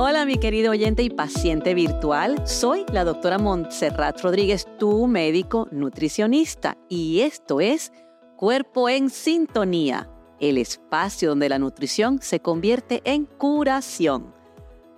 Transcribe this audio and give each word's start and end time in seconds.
Hola 0.00 0.24
mi 0.24 0.36
querido 0.36 0.70
oyente 0.70 1.02
y 1.02 1.10
paciente 1.10 1.74
virtual, 1.74 2.46
soy 2.46 2.84
la 2.92 3.02
doctora 3.02 3.36
Montserrat 3.36 4.20
Rodríguez, 4.20 4.64
tu 4.78 5.08
médico 5.08 5.66
nutricionista, 5.72 6.78
y 6.88 7.22
esto 7.22 7.60
es 7.60 7.92
Cuerpo 8.36 8.88
en 8.88 9.10
Sintonía, 9.10 10.08
el 10.38 10.58
espacio 10.58 11.30
donde 11.30 11.48
la 11.48 11.58
nutrición 11.58 12.20
se 12.22 12.38
convierte 12.38 13.02
en 13.02 13.24
curación. 13.24 14.32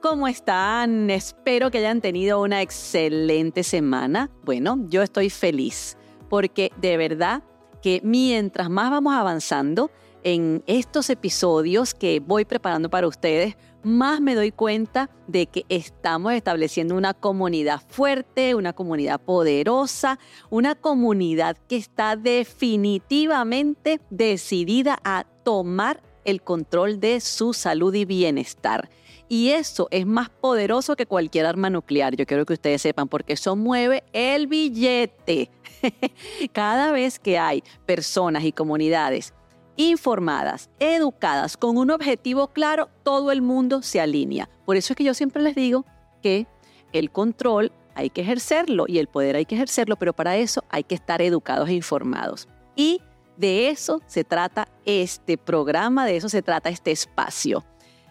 ¿Cómo 0.02 0.28
están? 0.28 1.08
Espero 1.08 1.70
que 1.70 1.78
hayan 1.78 2.02
tenido 2.02 2.42
una 2.42 2.60
excelente 2.60 3.62
semana. 3.62 4.28
Bueno, 4.44 4.84
yo 4.90 5.00
estoy 5.00 5.30
feliz 5.30 5.96
porque 6.28 6.72
de 6.76 6.98
verdad 6.98 7.42
que 7.80 8.02
mientras 8.04 8.68
más 8.68 8.90
vamos 8.90 9.14
avanzando 9.14 9.90
en 10.24 10.62
estos 10.66 11.10
episodios 11.10 11.94
que 11.94 12.20
voy 12.20 12.44
preparando 12.44 12.90
para 12.90 13.06
ustedes, 13.06 13.56
más 13.82 14.20
me 14.20 14.34
doy 14.34 14.50
cuenta 14.50 15.10
de 15.26 15.46
que 15.46 15.64
estamos 15.68 16.32
estableciendo 16.34 16.94
una 16.94 17.14
comunidad 17.14 17.82
fuerte, 17.88 18.54
una 18.54 18.72
comunidad 18.72 19.20
poderosa, 19.20 20.18
una 20.50 20.74
comunidad 20.74 21.56
que 21.68 21.76
está 21.76 22.16
definitivamente 22.16 24.00
decidida 24.10 24.98
a 25.04 25.24
tomar 25.44 26.02
el 26.24 26.42
control 26.42 27.00
de 27.00 27.20
su 27.20 27.54
salud 27.54 27.94
y 27.94 28.04
bienestar. 28.04 28.90
Y 29.28 29.50
eso 29.50 29.86
es 29.92 30.06
más 30.06 30.28
poderoso 30.28 30.96
que 30.96 31.06
cualquier 31.06 31.46
arma 31.46 31.70
nuclear, 31.70 32.16
yo 32.16 32.26
quiero 32.26 32.44
que 32.44 32.54
ustedes 32.54 32.82
sepan, 32.82 33.08
porque 33.08 33.34
eso 33.34 33.54
mueve 33.54 34.02
el 34.12 34.48
billete. 34.48 35.50
Cada 36.52 36.90
vez 36.90 37.20
que 37.20 37.38
hay 37.38 37.62
personas 37.86 38.44
y 38.44 38.52
comunidades 38.52 39.32
informadas, 39.80 40.68
educadas, 40.78 41.56
con 41.56 41.78
un 41.78 41.90
objetivo 41.90 42.48
claro, 42.48 42.90
todo 43.02 43.32
el 43.32 43.40
mundo 43.40 43.80
se 43.80 43.98
alinea. 43.98 44.50
Por 44.66 44.76
eso 44.76 44.92
es 44.92 44.96
que 44.96 45.04
yo 45.04 45.14
siempre 45.14 45.42
les 45.42 45.54
digo 45.54 45.86
que 46.22 46.46
el 46.92 47.10
control 47.10 47.72
hay 47.94 48.10
que 48.10 48.20
ejercerlo 48.20 48.84
y 48.86 48.98
el 48.98 49.06
poder 49.06 49.36
hay 49.36 49.46
que 49.46 49.54
ejercerlo, 49.54 49.96
pero 49.96 50.12
para 50.12 50.36
eso 50.36 50.64
hay 50.68 50.84
que 50.84 50.94
estar 50.94 51.22
educados 51.22 51.70
e 51.70 51.72
informados. 51.72 52.46
Y 52.76 53.00
de 53.38 53.70
eso 53.70 54.02
se 54.06 54.22
trata 54.22 54.68
este 54.84 55.38
programa, 55.38 56.04
de 56.04 56.16
eso 56.16 56.28
se 56.28 56.42
trata 56.42 56.68
este 56.68 56.90
espacio. 56.90 57.64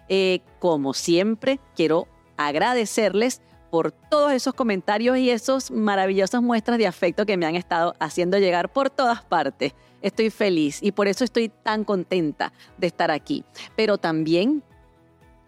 Eh, 0.08 0.42
como 0.58 0.96
siempre, 0.96 1.60
quiero 1.76 2.08
agradecerles 2.36 3.44
por 3.70 3.92
todos 3.92 4.32
esos 4.32 4.54
comentarios 4.54 5.18
y 5.18 5.30
esas 5.30 5.72
maravillosas 5.72 6.42
muestras 6.42 6.78
de 6.78 6.88
afecto 6.88 7.26
que 7.26 7.38
me 7.38 7.46
han 7.46 7.56
estado 7.56 7.96
haciendo 8.00 8.38
llegar 8.38 8.72
por 8.72 8.90
todas 8.90 9.24
partes. 9.24 9.74
Estoy 10.02 10.30
feliz 10.30 10.80
y 10.82 10.92
por 10.92 11.08
eso 11.08 11.24
estoy 11.24 11.50
tan 11.50 11.84
contenta 11.84 12.54
de 12.78 12.88
estar 12.88 13.12
aquí. 13.12 13.44
Pero 13.76 13.98
también 13.98 14.64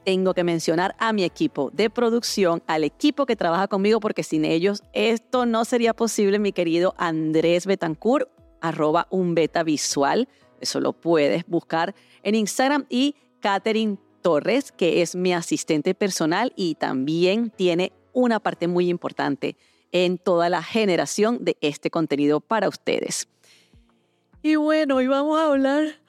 tengo 0.03 0.33
que 0.33 0.43
mencionar 0.43 0.95
a 0.99 1.13
mi 1.13 1.23
equipo 1.23 1.69
de 1.71 1.89
producción, 1.89 2.63
al 2.67 2.83
equipo 2.83 3.25
que 3.25 3.35
trabaja 3.35 3.67
conmigo, 3.67 3.99
porque 3.99 4.23
sin 4.23 4.45
ellos 4.45 4.83
esto 4.93 5.45
no 5.45 5.65
sería 5.65 5.93
posible, 5.93 6.39
mi 6.39 6.51
querido 6.51 6.93
Andrés 6.97 7.65
Betancourt, 7.65 8.29
arroba 8.61 9.07
un 9.09 9.35
beta 9.35 9.63
visual. 9.63 10.27
Eso 10.59 10.79
lo 10.79 10.93
puedes 10.93 11.45
buscar 11.47 11.95
en 12.23 12.35
Instagram 12.35 12.85
y 12.89 13.15
Catherine 13.39 13.97
Torres, 14.21 14.71
que 14.71 15.01
es 15.01 15.15
mi 15.15 15.33
asistente 15.33 15.95
personal 15.95 16.53
y 16.55 16.75
también 16.75 17.49
tiene 17.49 17.91
una 18.13 18.39
parte 18.39 18.67
muy 18.67 18.89
importante 18.89 19.55
en 19.91 20.17
toda 20.17 20.49
la 20.49 20.63
generación 20.63 21.43
de 21.43 21.57
este 21.61 21.89
contenido 21.89 22.39
para 22.39 22.69
ustedes. 22.69 23.27
Y 24.41 24.55
bueno, 24.55 24.97
hoy 24.97 25.07
vamos 25.07 25.39
a 25.39 25.45
hablar 25.45 25.99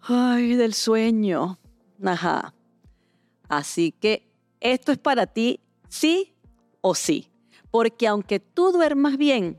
ay, 0.00 0.54
del 0.54 0.74
sueño. 0.74 1.58
Ajá. 2.02 2.54
Así 3.48 3.92
que 3.92 4.28
esto 4.60 4.92
es 4.92 4.98
para 4.98 5.26
ti, 5.26 5.60
sí 5.88 6.34
o 6.80 6.94
sí. 6.94 7.28
Porque 7.70 8.06
aunque 8.06 8.40
tú 8.40 8.72
duermas 8.72 9.16
bien, 9.16 9.58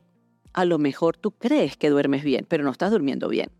a 0.53 0.66
lo 0.66 0.78
mejor 0.78 1.18
tú 1.18 1.31
crees 1.31 1.78
que 1.78 1.90
duermes 1.90 2.24
bien, 2.24 2.45
pero 2.47 2.63
no 2.63 2.72
estás 2.72 2.91
durmiendo 2.91 3.28
bien. 3.28 3.51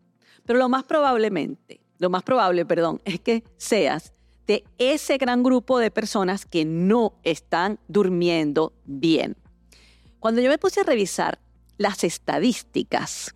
Pero 0.46 0.60
lo 0.60 0.70
más 0.70 0.84
probablemente 0.84 1.84
lo 2.04 2.10
más 2.10 2.24
probable, 2.24 2.66
perdón, 2.66 3.02
es 3.06 3.22
que 3.22 3.44
seas 3.58 4.14
de 4.48 4.64
ese 4.78 5.18
gran 5.18 5.44
grupo 5.44 5.80
de 5.80 5.92
personas 5.92 6.46
que 6.46 6.66
no 6.66 7.14
están 7.24 7.80
durmiendo 7.88 8.74
bien. 8.86 9.38
Cuando 10.20 10.42
yo 10.42 10.50
me 10.50 10.58
puse 10.58 10.82
a 10.82 10.84
revisar 10.84 11.40
las 11.78 12.04
estadísticas 12.04 13.36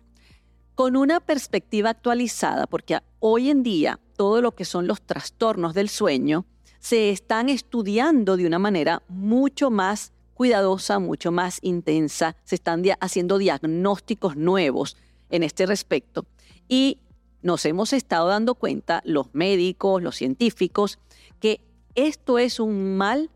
con 0.74 0.96
una 0.96 1.20
perspectiva 1.20 1.90
actualizada, 1.90 2.66
porque 2.66 2.98
hoy 3.18 3.50
en 3.50 3.62
día 3.62 3.98
todo 4.16 4.40
lo 4.40 4.52
que 4.52 4.64
son 4.64 4.86
los 4.86 5.02
trastornos 5.02 5.74
del 5.74 5.88
sueño 5.88 6.46
se 6.78 7.10
están 7.10 7.48
estudiando 7.48 8.36
de 8.36 8.46
una 8.46 8.58
manera 8.58 9.02
mucho 9.08 9.70
más 9.70 10.12
cuidadosa, 10.34 11.00
mucho 11.00 11.32
más 11.32 11.58
intensa, 11.62 12.36
se 12.44 12.54
están 12.54 12.84
haciendo 13.00 13.38
diagnósticos 13.38 14.36
nuevos 14.36 14.96
en 15.30 15.42
este 15.42 15.66
respecto. 15.66 16.26
Y 16.68 16.98
nos 17.42 17.64
hemos 17.64 17.92
estado 17.92 18.28
dando 18.28 18.54
cuenta, 18.54 19.02
los 19.04 19.32
médicos, 19.32 20.02
los 20.02 20.16
científicos, 20.16 20.98
que 21.40 21.60
esto 21.94 22.38
es 22.38 22.60
un 22.60 22.96
mal 22.96 23.30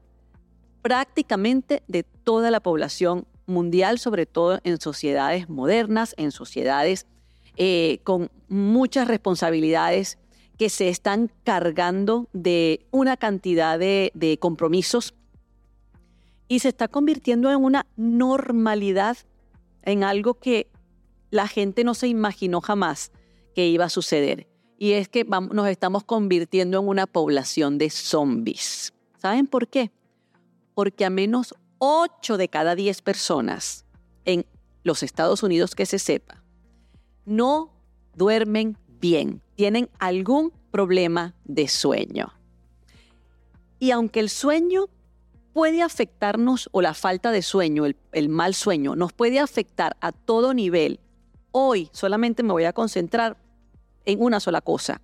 prácticamente 0.82 1.82
de 1.86 2.02
toda 2.02 2.50
la 2.50 2.60
población 2.60 3.26
mundial, 3.46 3.98
sobre 3.98 4.26
todo 4.26 4.60
en 4.64 4.80
sociedades 4.80 5.48
modernas, 5.48 6.14
en 6.16 6.32
sociedades 6.32 7.06
eh, 7.56 8.00
con 8.04 8.30
muchas 8.48 9.08
responsabilidades 9.08 10.18
que 10.58 10.68
se 10.68 10.88
están 10.88 11.30
cargando 11.44 12.28
de 12.32 12.86
una 12.90 13.16
cantidad 13.16 13.78
de, 13.78 14.10
de 14.14 14.38
compromisos 14.38 15.14
y 16.48 16.60
se 16.60 16.68
está 16.68 16.88
convirtiendo 16.88 17.50
en 17.50 17.64
una 17.64 17.86
normalidad, 17.96 19.16
en 19.82 20.04
algo 20.04 20.34
que 20.34 20.68
la 21.30 21.48
gente 21.48 21.84
no 21.84 21.94
se 21.94 22.08
imaginó 22.08 22.60
jamás 22.60 23.10
que 23.54 23.68
iba 23.68 23.86
a 23.86 23.90
suceder. 23.90 24.48
Y 24.78 24.92
es 24.92 25.08
que 25.08 25.24
nos 25.24 25.68
estamos 25.68 26.04
convirtiendo 26.04 26.80
en 26.80 26.88
una 26.88 27.06
población 27.06 27.78
de 27.78 27.90
zombies. 27.90 28.92
¿Saben 29.18 29.46
por 29.46 29.68
qué? 29.68 29.90
Porque 30.74 31.04
a 31.04 31.10
menos 31.10 31.54
8 31.78 32.36
de 32.36 32.48
cada 32.48 32.74
10 32.74 33.02
personas 33.02 33.84
en 34.24 34.44
los 34.82 35.02
Estados 35.02 35.42
Unidos 35.42 35.74
que 35.74 35.86
se 35.86 35.98
sepa 35.98 36.42
no 37.24 37.70
duermen 38.14 38.76
bien, 39.00 39.42
tienen 39.54 39.88
algún 39.98 40.52
problema 40.70 41.34
de 41.44 41.68
sueño. 41.68 42.32
Y 43.78 43.90
aunque 43.90 44.20
el 44.20 44.30
sueño 44.30 44.86
puede 45.52 45.82
afectarnos, 45.82 46.68
o 46.72 46.82
la 46.82 46.94
falta 46.94 47.30
de 47.30 47.42
sueño, 47.42 47.84
el, 47.84 47.96
el, 48.12 48.28
mal 48.28 48.54
sueño, 48.54 48.96
nos 48.96 49.12
puede 49.12 49.38
afectar 49.38 49.96
a 50.00 50.12
todo 50.12 50.54
nivel, 50.54 51.00
hoy 51.50 51.90
solamente 51.92 52.42
me 52.42 52.52
voy 52.52 52.64
a 52.64 52.72
concentrar 52.72 53.36
en 54.04 54.20
una 54.20 54.40
sola 54.40 54.60
cosa 54.60 55.00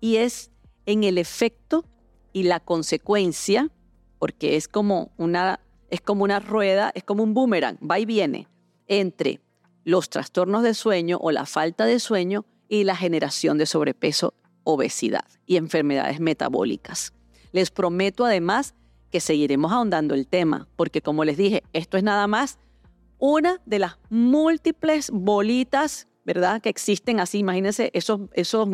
y 0.00 0.16
es 0.16 0.50
en 0.86 1.04
el 1.04 1.18
efecto 1.18 1.84
y 2.32 2.44
la 2.44 2.60
consecuencia, 2.60 3.70
porque 4.18 4.56
es 4.56 4.68
como 4.68 5.12
una, 5.16 5.60
es 5.90 6.00
como 6.00 6.24
una 6.24 6.40
rueda, 6.40 6.90
es 6.94 7.04
como 7.04 7.22
un 7.22 7.34
boomerang, 7.34 7.78
va 7.78 7.98
y 7.98 8.06
viene 8.06 8.48
entre 8.88 9.40
los 9.84 10.10
trastornos 10.10 10.62
de 10.62 10.74
sueño 10.74 11.18
o 11.20 11.30
la 11.30 11.46
falta 11.46 11.86
de 11.86 11.98
sueño 11.98 12.44
y 12.68 12.84
la 12.84 12.96
generación 12.96 13.58
de 13.58 13.66
sobrepeso, 13.66 14.34
obesidad 14.64 15.24
y 15.46 15.56
enfermedades 15.56 16.20
metabólicas. 16.20 17.12
Les 17.52 17.70
prometo 17.70 18.24
además 18.24 18.74
que 19.10 19.20
seguiremos 19.20 19.72
ahondando 19.72 20.14
el 20.14 20.26
tema, 20.26 20.68
porque 20.76 21.02
como 21.02 21.24
les 21.24 21.36
dije, 21.36 21.62
esto 21.72 21.96
es 21.96 22.02
nada 22.02 22.26
más 22.26 22.58
una 23.18 23.60
de 23.66 23.78
las 23.78 23.98
múltiples 24.08 25.10
bolitas 25.12 26.08
¿verdad? 26.24 26.60
Que 26.60 26.68
existen 26.68 27.20
así, 27.20 27.38
imagínense 27.38 27.90
esos, 27.94 28.20
esos, 28.32 28.68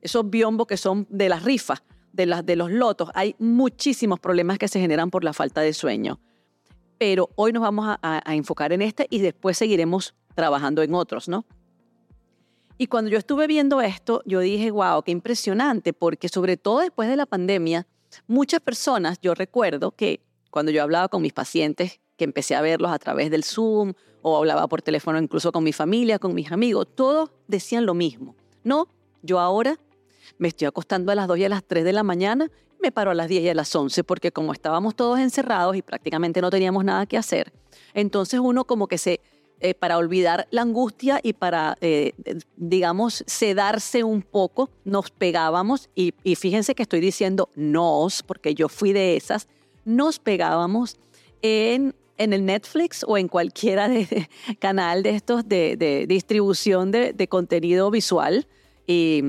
esos 0.00 0.30
biombos 0.30 0.66
que 0.66 0.76
son 0.76 1.06
de 1.10 1.28
las 1.28 1.42
rifas, 1.42 1.82
de, 2.12 2.26
las, 2.26 2.44
de 2.44 2.56
los 2.56 2.70
lotos. 2.70 3.10
Hay 3.14 3.34
muchísimos 3.38 4.20
problemas 4.20 4.58
que 4.58 4.68
se 4.68 4.80
generan 4.80 5.10
por 5.10 5.24
la 5.24 5.32
falta 5.32 5.60
de 5.60 5.72
sueño. 5.72 6.20
Pero 6.98 7.30
hoy 7.36 7.52
nos 7.52 7.62
vamos 7.62 7.86
a, 7.88 7.98
a 8.02 8.34
enfocar 8.34 8.72
en 8.72 8.82
este 8.82 9.06
y 9.10 9.20
después 9.20 9.56
seguiremos 9.56 10.14
trabajando 10.34 10.82
en 10.82 10.94
otros, 10.94 11.28
¿no? 11.28 11.44
Y 12.76 12.86
cuando 12.86 13.10
yo 13.10 13.18
estuve 13.18 13.48
viendo 13.48 13.80
esto, 13.80 14.22
yo 14.24 14.38
dije, 14.38 14.70
wow, 14.70 15.02
qué 15.02 15.10
impresionante, 15.10 15.92
porque 15.92 16.28
sobre 16.28 16.56
todo 16.56 16.78
después 16.78 17.08
de 17.08 17.16
la 17.16 17.26
pandemia, 17.26 17.88
muchas 18.28 18.60
personas, 18.60 19.18
yo 19.20 19.34
recuerdo 19.34 19.90
que 19.90 20.20
cuando 20.50 20.70
yo 20.70 20.82
hablaba 20.82 21.08
con 21.08 21.22
mis 21.22 21.32
pacientes, 21.32 22.00
que 22.16 22.24
empecé 22.24 22.54
a 22.54 22.60
verlos 22.60 22.92
a 22.92 22.98
través 22.98 23.30
del 23.30 23.44
Zoom 23.44 23.94
o 24.22 24.36
hablaba 24.36 24.66
por 24.68 24.82
teléfono 24.82 25.18
incluso 25.18 25.52
con 25.52 25.64
mi 25.64 25.72
familia, 25.72 26.18
con 26.18 26.34
mis 26.34 26.50
amigos, 26.52 26.86
todos 26.94 27.30
decían 27.46 27.86
lo 27.86 27.94
mismo. 27.94 28.34
No, 28.64 28.88
yo 29.22 29.40
ahora 29.40 29.78
me 30.38 30.48
estoy 30.48 30.66
acostando 30.66 31.12
a 31.12 31.14
las 31.14 31.28
2 31.28 31.38
y 31.38 31.44
a 31.44 31.48
las 31.48 31.64
3 31.64 31.84
de 31.84 31.92
la 31.92 32.02
mañana, 32.02 32.50
me 32.80 32.92
paro 32.92 33.10
a 33.10 33.14
las 33.14 33.28
10 33.28 33.42
y 33.42 33.48
a 33.48 33.54
las 33.54 33.74
11 33.74 34.04
porque 34.04 34.30
como 34.32 34.52
estábamos 34.52 34.94
todos 34.94 35.18
encerrados 35.18 35.76
y 35.76 35.82
prácticamente 35.82 36.40
no 36.40 36.50
teníamos 36.50 36.84
nada 36.84 37.06
que 37.06 37.16
hacer, 37.16 37.52
entonces 37.94 38.40
uno 38.40 38.64
como 38.64 38.86
que 38.86 38.98
se, 38.98 39.20
eh, 39.60 39.74
para 39.74 39.98
olvidar 39.98 40.46
la 40.50 40.62
angustia 40.62 41.18
y 41.22 41.32
para, 41.32 41.76
eh, 41.80 42.12
digamos, 42.56 43.24
sedarse 43.26 44.04
un 44.04 44.22
poco, 44.22 44.70
nos 44.84 45.10
pegábamos 45.10 45.90
y, 45.94 46.14
y 46.22 46.36
fíjense 46.36 46.74
que 46.74 46.82
estoy 46.82 47.00
diciendo 47.00 47.50
nos, 47.56 48.22
porque 48.22 48.54
yo 48.54 48.68
fui 48.68 48.92
de 48.92 49.16
esas, 49.16 49.48
nos 49.84 50.18
pegábamos 50.18 50.96
en, 51.42 51.94
el 52.18 52.44
Netflix 52.44 53.04
o 53.06 53.16
en 53.16 53.28
cualquiera 53.28 53.88
de, 53.88 54.28
canal 54.58 55.02
de 55.02 55.10
estos 55.10 55.48
de, 55.48 56.04
distribución 56.08 56.90
de, 56.90 57.28
contenido 57.28 57.90
visual 57.90 58.46
y 58.86 59.22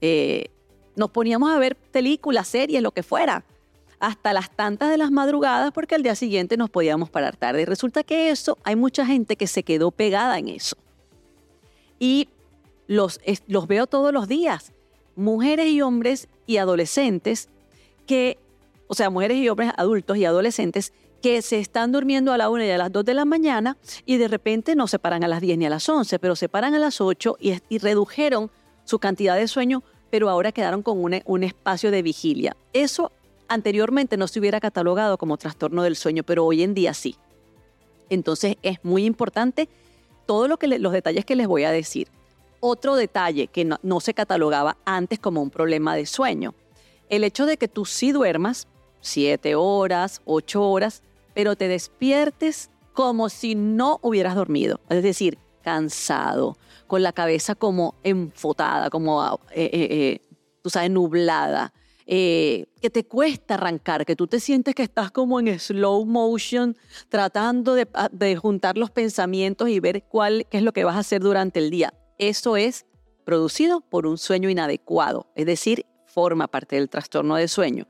eh, 0.00 0.48
nos 0.96 1.10
poníamos 1.10 1.50
a 1.50 1.58
ver 1.58 1.76
películas, 1.76 2.48
series, 2.48 2.82
lo 2.82 2.92
que 2.92 3.02
fuera, 3.02 3.44
hasta 4.00 4.32
las 4.32 4.50
tantas 4.50 4.90
de 4.90 4.98
las 4.98 5.10
madrugadas 5.10 5.72
porque 5.72 5.94
al 5.94 6.02
día 6.02 6.14
siguiente 6.14 6.56
nos 6.56 6.70
podíamos 6.70 7.10
parar 7.10 7.36
tarde. 7.36 7.62
Y 7.62 7.64
resulta 7.64 8.02
que 8.02 8.30
eso, 8.30 8.58
hay 8.64 8.76
mucha 8.76 9.06
gente 9.06 9.36
que 9.36 9.46
se 9.46 9.62
quedó 9.62 9.90
pegada 9.90 10.38
en 10.38 10.48
eso. 10.48 10.76
Y 11.98 12.28
los, 12.86 13.20
los 13.46 13.66
veo 13.66 13.86
todos 13.86 14.12
los 14.12 14.26
días, 14.26 14.72
mujeres 15.16 15.68
y 15.68 15.82
hombres 15.82 16.28
y 16.46 16.56
adolescentes 16.56 17.48
que, 18.06 18.38
o 18.88 18.94
sea, 18.94 19.10
mujeres 19.10 19.36
y 19.36 19.48
hombres 19.48 19.70
adultos 19.76 20.16
y 20.16 20.24
adolescentes 20.24 20.92
que 21.20 21.42
se 21.42 21.58
están 21.58 21.92
durmiendo 21.92 22.32
a 22.32 22.38
la 22.38 22.48
una 22.48 22.66
y 22.66 22.70
a 22.70 22.78
las 22.78 22.92
dos 22.92 23.04
de 23.04 23.14
la 23.14 23.24
mañana 23.24 23.76
y 24.06 24.16
de 24.16 24.28
repente 24.28 24.74
no 24.74 24.86
se 24.86 24.98
paran 24.98 25.24
a 25.24 25.28
las 25.28 25.40
10 25.40 25.58
ni 25.58 25.66
a 25.66 25.70
las 25.70 25.88
11, 25.88 26.18
pero 26.18 26.36
se 26.36 26.48
paran 26.48 26.74
a 26.74 26.78
las 26.78 27.00
8 27.00 27.36
y, 27.40 27.78
redujeron 27.78 28.50
su 28.84 28.98
cantidad 28.98 29.36
de 29.36 29.48
sueño, 29.48 29.82
pero 30.10 30.28
ahora 30.30 30.52
quedaron 30.52 30.82
con 30.82 31.02
un, 31.02 31.20
un 31.24 31.44
espacio 31.44 31.90
de 31.90 32.02
vigilia. 32.02 32.56
Eso 32.72 33.12
anteriormente 33.48 34.16
no 34.16 34.28
se 34.28 34.38
hubiera 34.40 34.60
catalogado 34.60 35.18
como 35.18 35.36
trastorno 35.36 35.82
del 35.82 35.96
sueño, 35.96 36.22
pero 36.22 36.44
hoy 36.44 36.62
en 36.62 36.74
día 36.74 36.94
sí. 36.94 37.16
Entonces 38.08 38.56
es 38.62 38.78
muy 38.82 39.04
importante 39.04 39.68
todo 40.26 40.48
lo 40.48 40.58
los 40.60 40.92
detalles 40.92 41.24
que 41.24 41.36
les 41.36 41.46
voy 41.46 41.64
a 41.64 41.70
decir. 41.70 42.08
Otro 42.60 42.94
detalle 42.94 43.46
que 43.48 43.64
no, 43.64 43.78
no 43.82 44.00
se 44.00 44.14
catalogaba 44.14 44.76
antes 44.84 45.18
como 45.18 45.42
un 45.42 45.50
problema 45.50 45.96
de 45.96 46.06
sueño. 46.06 46.54
El 47.08 47.24
hecho 47.24 47.46
de 47.46 47.56
que 47.56 47.68
tú 47.68 47.84
sí 47.84 48.12
duermas 48.12 48.68
siete 49.00 49.54
horas, 49.54 50.20
ocho 50.24 50.62
horas, 50.62 51.02
pero 51.40 51.56
te 51.56 51.68
despiertes 51.68 52.68
como 52.92 53.30
si 53.30 53.54
no 53.54 53.98
hubieras 54.02 54.34
dormido. 54.34 54.78
Es 54.90 55.02
decir, 55.02 55.38
cansado, 55.62 56.58
con 56.86 57.02
la 57.02 57.14
cabeza 57.14 57.54
como 57.54 57.94
enfotada, 58.02 58.90
como, 58.90 59.40
eh, 59.54 59.70
eh, 59.72 59.88
eh, 59.90 60.20
tú 60.60 60.68
sabes, 60.68 60.90
nublada, 60.90 61.72
que 62.06 62.90
te 62.92 63.06
cuesta 63.06 63.54
arrancar, 63.54 64.04
que 64.04 64.16
tú 64.16 64.26
te 64.26 64.38
sientes 64.38 64.74
que 64.74 64.82
estás 64.82 65.10
como 65.10 65.40
en 65.40 65.58
slow 65.58 66.04
motion, 66.04 66.76
tratando 67.08 67.72
de, 67.72 67.88
ah, 67.94 68.10
de, 68.12 68.36
juntar 68.36 68.76
los 68.76 68.90
pensamientos 68.90 69.70
y 69.70 69.80
ver 69.80 70.02
cuál, 70.02 70.46
qué 70.50 70.58
es 70.58 70.62
lo 70.62 70.74
que 70.74 70.84
vas 70.84 70.96
a 70.96 70.98
hacer 70.98 71.22
durante 71.22 71.58
el 71.58 71.70
día. 71.70 71.94
Eso 72.18 72.58
es 72.58 72.84
producido 73.24 73.80
por 73.80 74.06
un 74.06 74.18
sueño 74.18 74.50
inadecuado, 74.50 75.26
es 75.34 75.46
decir, 75.46 75.86
forma 76.04 76.48
parte 76.48 76.76
del 76.76 76.90
trastorno 76.90 77.36
de 77.36 77.48
sueño. 77.48 77.86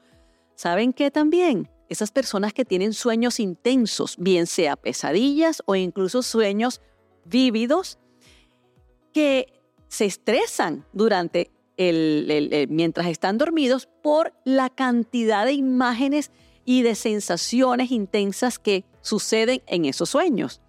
¿Saben 0.54 0.92
qué 0.92 1.10
también? 1.10 1.68
Esas 1.90 2.12
personas 2.12 2.52
que 2.52 2.64
tienen 2.64 2.92
sueños 2.92 3.40
intensos, 3.40 4.14
bien 4.16 4.46
sea 4.46 4.76
pesadillas 4.76 5.60
o 5.66 5.74
incluso 5.74 6.22
sueños 6.22 6.80
vívidos, 7.24 7.98
que 9.12 9.60
se 9.88 10.04
estresan 10.04 10.86
durante 10.92 11.50
el, 11.76 12.68
mientras 12.70 13.08
están 13.08 13.38
dormidos 13.38 13.88
por 14.04 14.32
la 14.44 14.70
cantidad 14.70 15.44
de 15.44 15.52
imágenes 15.52 16.30
y 16.64 16.82
de 16.82 16.94
sensaciones 16.94 17.90
intensas 17.90 18.60
que 18.60 18.84
suceden 19.00 19.60
en 19.66 19.84
esos 19.84 20.10
sueños. 20.10 20.60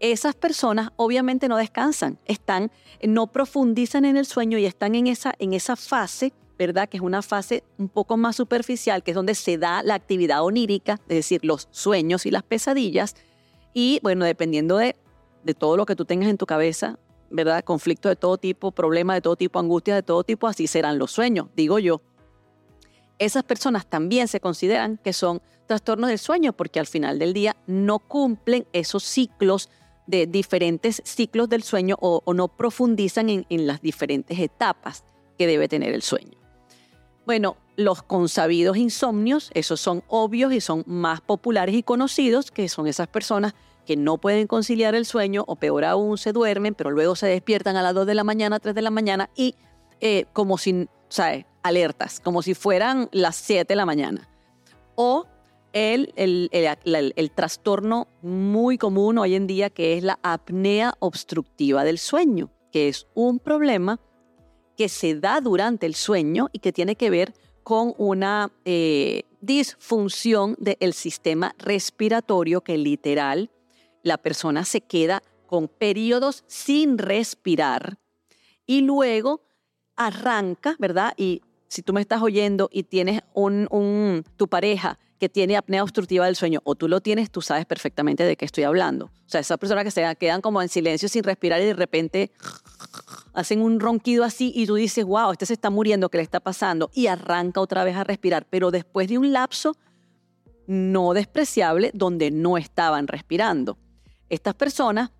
Esas 0.00 0.34
personas 0.34 0.90
obviamente 0.96 1.46
no 1.46 1.56
descansan, 1.56 2.18
están, 2.24 2.72
no 3.00 3.30
profundizan 3.30 4.04
en 4.04 4.16
el 4.16 4.26
sueño 4.26 4.58
y 4.58 4.66
están 4.66 4.96
en 4.96 5.06
esa, 5.06 5.34
en 5.38 5.52
esa 5.52 5.76
fase 5.76 6.32
¿verdad? 6.58 6.88
Que 6.88 6.96
es 6.96 7.02
una 7.02 7.22
fase 7.22 7.64
un 7.78 7.88
poco 7.88 8.16
más 8.16 8.36
superficial, 8.36 9.02
que 9.02 9.10
es 9.10 9.14
donde 9.14 9.34
se 9.34 9.58
da 9.58 9.82
la 9.82 9.94
actividad 9.94 10.42
onírica, 10.42 11.00
es 11.08 11.16
decir, 11.16 11.44
los 11.44 11.68
sueños 11.70 12.26
y 12.26 12.30
las 12.30 12.42
pesadillas. 12.42 13.16
Y 13.72 14.00
bueno, 14.02 14.24
dependiendo 14.24 14.76
de, 14.76 14.96
de 15.42 15.54
todo 15.54 15.76
lo 15.76 15.86
que 15.86 15.96
tú 15.96 16.04
tengas 16.04 16.28
en 16.28 16.38
tu 16.38 16.46
cabeza, 16.46 16.98
¿verdad? 17.30 17.64
Conflictos 17.64 18.10
de 18.10 18.16
todo 18.16 18.38
tipo, 18.38 18.72
problemas 18.72 19.16
de 19.16 19.20
todo 19.20 19.36
tipo, 19.36 19.58
angustias 19.58 19.96
de 19.96 20.02
todo 20.02 20.22
tipo, 20.22 20.46
así 20.46 20.66
serán 20.66 20.98
los 20.98 21.10
sueños, 21.10 21.48
digo 21.56 21.78
yo. 21.78 22.00
Esas 23.18 23.44
personas 23.44 23.86
también 23.86 24.28
se 24.28 24.40
consideran 24.40 24.98
que 24.98 25.12
son 25.12 25.40
trastornos 25.66 26.10
del 26.10 26.18
sueño 26.18 26.52
porque 26.52 26.80
al 26.80 26.86
final 26.86 27.18
del 27.18 27.32
día 27.32 27.56
no 27.66 27.98
cumplen 27.98 28.66
esos 28.72 29.04
ciclos 29.04 29.70
de 30.06 30.26
diferentes 30.26 31.02
ciclos 31.04 31.48
del 31.48 31.62
sueño 31.62 31.96
o, 32.00 32.22
no 32.34 32.48
profundizan 32.48 33.30
en, 33.30 33.46
en 33.48 33.66
las 33.66 33.80
diferentes 33.80 34.38
etapas 34.38 35.04
que 35.38 35.46
debe 35.46 35.68
tener 35.68 35.94
el 35.94 36.02
sueño. 36.02 36.43
Bueno, 37.26 37.56
los 37.76 38.02
consabidos 38.02 38.76
insomnios, 38.76 39.50
esos 39.54 39.80
son 39.80 40.02
obvios 40.08 40.52
y 40.52 40.60
son 40.60 40.84
más 40.86 41.20
populares 41.20 41.74
y 41.74 41.82
conocidos, 41.82 42.50
que 42.50 42.68
son 42.68 42.86
esas 42.86 43.08
personas 43.08 43.54
que 43.86 43.96
no 43.96 44.18
pueden 44.18 44.46
conciliar 44.46 44.94
el 44.94 45.06
sueño 45.06 45.44
o 45.46 45.56
peor 45.56 45.84
aún 45.84 46.18
se 46.18 46.32
duermen, 46.32 46.74
pero 46.74 46.90
luego 46.90 47.16
se 47.16 47.26
despiertan 47.26 47.76
a 47.76 47.82
las 47.82 47.94
2 47.94 48.06
de 48.06 48.14
la 48.14 48.24
mañana, 48.24 48.58
3 48.60 48.74
de 48.74 48.82
la 48.82 48.90
mañana 48.90 49.30
y 49.36 49.54
eh, 50.00 50.26
como 50.32 50.58
si, 50.58 50.88
¿sabes? 51.08 51.46
Alertas, 51.62 52.20
como 52.20 52.42
si 52.42 52.54
fueran 52.54 53.08
las 53.12 53.36
7 53.36 53.66
de 53.66 53.76
la 53.76 53.86
mañana. 53.86 54.28
O 54.94 55.26
el, 55.72 56.12
el, 56.16 56.50
el, 56.52 57.30
trastorno 57.30 58.06
muy 58.22 58.78
común 58.78 59.18
hoy 59.18 59.34
en 59.34 59.46
día 59.46 59.70
que 59.70 59.96
es 59.96 60.04
la 60.04 60.18
apnea 60.22 60.94
obstructiva 61.00 61.84
del 61.84 61.98
sueño, 61.98 62.50
que 62.70 62.88
es 62.88 63.06
un 63.14 63.38
problema 63.38 63.98
que 64.76 64.88
se 64.88 65.14
da 65.14 65.40
durante 65.40 65.86
el 65.86 65.94
sueño 65.94 66.48
y 66.52 66.58
que 66.58 66.72
tiene 66.72 66.96
que 66.96 67.10
ver 67.10 67.34
con 67.62 67.94
una 67.96 68.52
eh, 68.64 69.22
disfunción 69.40 70.56
del 70.58 70.92
sistema 70.92 71.54
respiratorio 71.58 72.62
que 72.62 72.76
literal 72.76 73.50
la 74.02 74.18
persona 74.18 74.64
se 74.64 74.82
queda 74.82 75.22
con 75.46 75.68
periodos 75.68 76.44
sin 76.46 76.98
respirar 76.98 77.98
y 78.66 78.82
luego 78.82 79.42
arranca, 79.96 80.76
¿verdad? 80.78 81.14
Y 81.16 81.42
si 81.68 81.82
tú 81.82 81.92
me 81.92 82.00
estás 82.00 82.22
oyendo 82.22 82.68
y 82.72 82.84
tienes 82.84 83.22
un, 83.32 84.24
tu 84.36 84.48
pareja 84.48 84.98
que 85.18 85.28
tiene 85.28 85.56
apnea 85.56 85.82
obstructiva 85.82 86.26
del 86.26 86.36
sueño 86.36 86.60
o 86.64 86.74
tú 86.74 86.88
lo 86.88 87.00
tienes, 87.00 87.30
tú 87.30 87.40
sabes 87.40 87.66
perfectamente 87.66 88.24
de 88.24 88.36
qué 88.36 88.44
estoy 88.44 88.64
hablando. 88.64 89.06
O 89.06 89.28
sea, 89.28 89.40
esas 89.40 89.58
personas 89.58 89.84
que 89.84 89.90
se 89.90 90.16
quedan 90.16 90.40
como 90.40 90.60
en 90.60 90.68
silencio 90.68 91.08
sin 91.08 91.22
respirar 91.22 91.60
y 91.60 91.66
de 91.66 91.74
repente 91.74 92.32
hacen 93.32 93.62
un 93.62 93.80
ronquido 93.80 94.24
así 94.24 94.52
y 94.54 94.66
tú 94.66 94.74
dices, 94.74 95.04
wow, 95.04 95.32
este 95.32 95.46
se 95.46 95.54
está 95.54 95.70
muriendo, 95.70 96.08
¿qué 96.08 96.18
le 96.18 96.24
está 96.24 96.40
pasando? 96.40 96.90
Y 96.92 97.06
arranca 97.06 97.60
otra 97.60 97.84
vez 97.84 97.96
a 97.96 98.04
respirar, 98.04 98.46
pero 98.50 98.70
después 98.70 99.08
de 99.08 99.18
un 99.18 99.32
lapso 99.32 99.76
no 100.66 101.12
despreciable 101.14 101.90
donde 101.94 102.30
no 102.30 102.56
estaban 102.56 103.06
respirando. 103.06 103.78
Estas 104.28 104.54
personas 104.54 105.10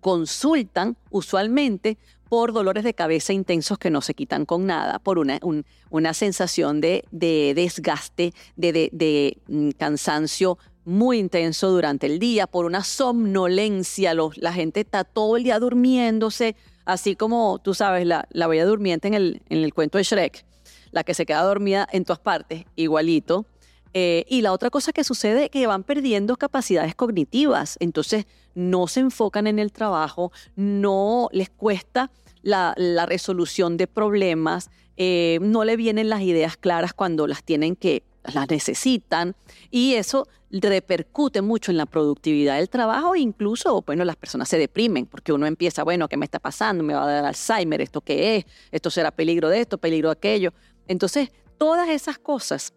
consultan 0.00 0.96
usualmente 1.10 1.98
por 2.34 2.52
dolores 2.52 2.82
de 2.82 2.94
cabeza 2.94 3.32
intensos 3.32 3.78
que 3.78 3.90
no 3.90 4.00
se 4.00 4.12
quitan 4.12 4.44
con 4.44 4.66
nada, 4.66 4.98
por 4.98 5.18
una, 5.18 5.38
una 5.88 6.14
sensación 6.14 6.80
de, 6.80 7.04
desgaste, 7.12 8.34
de, 8.56 8.90
de, 8.90 9.38
mm, 9.46 9.70
cansancio 9.78 10.58
muy 10.84 11.20
intenso 11.20 11.70
durante 11.70 12.06
el 12.06 12.18
día, 12.18 12.48
por 12.48 12.64
una 12.64 12.82
somnolencia, 12.82 14.14
la 14.14 14.52
gente 14.52 14.80
está 14.80 15.04
todo 15.04 15.36
el 15.36 15.44
día 15.44 15.60
durmiéndose, 15.60 16.56
así 16.84 17.14
como 17.14 17.60
tú 17.60 17.72
sabes, 17.72 18.04
la, 18.04 18.26
la 18.32 18.48
bella 18.48 18.66
durmiente 18.66 19.06
en 19.06 19.14
el, 19.14 19.42
en 19.48 19.62
el 19.62 19.72
cuento 19.72 19.98
de 19.98 20.02
Shrek, 20.02 20.44
la 20.90 21.04
que 21.04 21.14
se 21.14 21.26
queda 21.26 21.42
dormida 21.42 21.86
en 21.92 22.04
todas 22.04 22.18
partes, 22.18 22.64
igualito. 22.74 23.46
Eh, 23.96 24.24
y 24.28 24.40
la 24.40 24.52
otra 24.52 24.70
cosa 24.70 24.92
que 24.92 25.04
sucede 25.04 25.44
es 25.44 25.50
que 25.50 25.68
van 25.68 25.84
perdiendo 25.84 26.36
capacidades 26.36 26.96
cognitivas, 26.96 27.76
entonces 27.78 28.26
no 28.56 28.88
se 28.88 28.98
enfocan 28.98 29.46
en 29.46 29.60
el 29.60 29.70
trabajo, 29.70 30.32
no 30.56 31.28
les 31.30 31.48
cuesta 31.48 32.10
la, 32.44 33.06
resolución 33.06 33.76
de 33.76 33.86
problemas, 33.86 34.70
eh, 34.96 35.38
no 35.40 35.64
le 35.64 35.76
vienen 35.76 36.08
las 36.08 36.20
ideas 36.20 36.56
claras 36.56 36.92
cuando 36.92 37.26
las 37.26 37.42
tienen 37.42 37.74
que, 37.74 38.04
las 38.32 38.48
necesitan 38.48 39.34
y 39.70 39.94
eso 39.94 40.28
repercute 40.50 41.42
mucho 41.42 41.70
en 41.72 41.76
la 41.76 41.84
productividad 41.84 42.56
del 42.56 42.70
trabajo 42.70 43.14
e 43.14 43.20
incluso, 43.20 43.82
bueno, 43.82 44.04
las 44.04 44.16
personas 44.16 44.48
se 44.48 44.56
deprimen 44.56 45.06
porque 45.06 45.32
uno 45.32 45.46
empieza, 45.46 45.82
bueno, 45.82 46.08
¿qué 46.08 46.16
me 46.16 46.24
está 46.24 46.38
pasando? 46.38 46.84
¿Me 46.84 46.94
va 46.94 47.04
a 47.04 47.12
dar 47.12 47.24
Alzheimer? 47.24 47.80
¿Esto 47.80 48.00
qué 48.00 48.36
es? 48.36 48.44
¿Esto 48.70 48.90
será 48.90 49.10
peligro 49.10 49.48
de 49.48 49.60
esto, 49.60 49.78
peligro 49.78 50.10
de 50.10 50.12
aquello? 50.12 50.52
Entonces, 50.86 51.30
todas 51.58 51.88
esas 51.88 52.18
cosas 52.18 52.72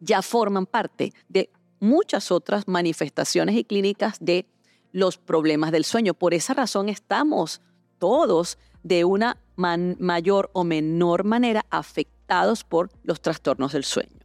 ya 0.00 0.22
forman 0.22 0.66
parte 0.66 1.12
de 1.28 1.50
muchas 1.80 2.30
otras 2.30 2.68
manifestaciones 2.68 3.56
y 3.56 3.64
clínicas 3.64 4.18
de 4.20 4.46
los 4.92 5.18
problemas 5.18 5.72
del 5.72 5.84
sueño. 5.84 6.14
Por 6.14 6.34
esa 6.34 6.54
razón 6.54 6.88
estamos 6.88 7.60
todos 7.98 8.58
de 8.82 9.04
una 9.04 9.38
mayor 9.56 10.50
o 10.52 10.64
menor 10.64 11.24
manera 11.24 11.64
afectados 11.70 12.64
por 12.64 12.90
los 13.04 13.20
trastornos 13.20 13.72
del 13.72 13.84
sueño. 13.84 14.20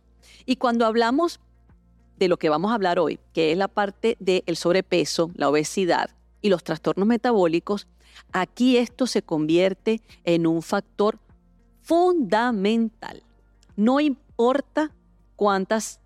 Y 0.46 0.56
cuando 0.56 0.86
hablamos 0.86 1.40
de 2.18 2.28
lo 2.28 2.38
que 2.38 2.50
vamos 2.50 2.72
a 2.72 2.76
hablar 2.76 3.00
hoy, 3.00 3.20
que 3.34 3.52
es 3.52 3.58
la 3.58 3.68
parte 3.68 4.18
del 4.20 4.56
sobrepeso, 4.56 5.32
la 5.36 5.50
obesidad 5.50 6.10
y 6.42 6.50
los 6.50 6.64
trastornos 6.64 7.08
metabólicos, 7.08 7.88
aquí 8.32 8.78
esto 8.78 9.08
se 9.08 9.22
convierte 9.22 10.02
en 10.24 10.48
un 10.48 10.62
factor 10.62 11.20
fundamental. 11.82 13.24
No 13.76 14.00
importa 14.00 14.92
cuántas 15.36 16.00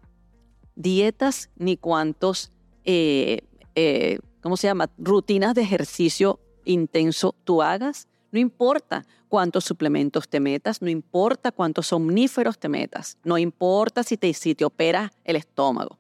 dietas 0.76 1.50
ni 1.56 1.78
cuántos, 1.78 2.52
eh, 2.84 3.44
eh, 3.76 4.20
¿cómo 4.42 4.58
se 4.58 4.68
llama? 4.68 4.90
Rutinas 4.98 5.56
de 5.56 5.62
ejercicio 5.62 6.40
intenso 6.66 7.36
tú 7.44 7.62
hagas. 7.62 8.08
No 8.32 8.40
importa 8.40 9.06
cuántos 9.28 9.66
suplementos 9.66 10.30
te 10.30 10.40
metas, 10.40 10.82
no 10.82 10.90
importa 10.90 11.52
cuántos 11.52 11.88
somníferos 11.88 12.58
te 12.58 12.70
metas, 12.70 13.18
no 13.24 13.38
importa 13.38 14.04
si 14.04 14.18
te, 14.18 14.34
si 14.34 14.56
te 14.56 14.66
operas 14.66 15.12
el 15.24 15.36
estómago. 15.36 15.98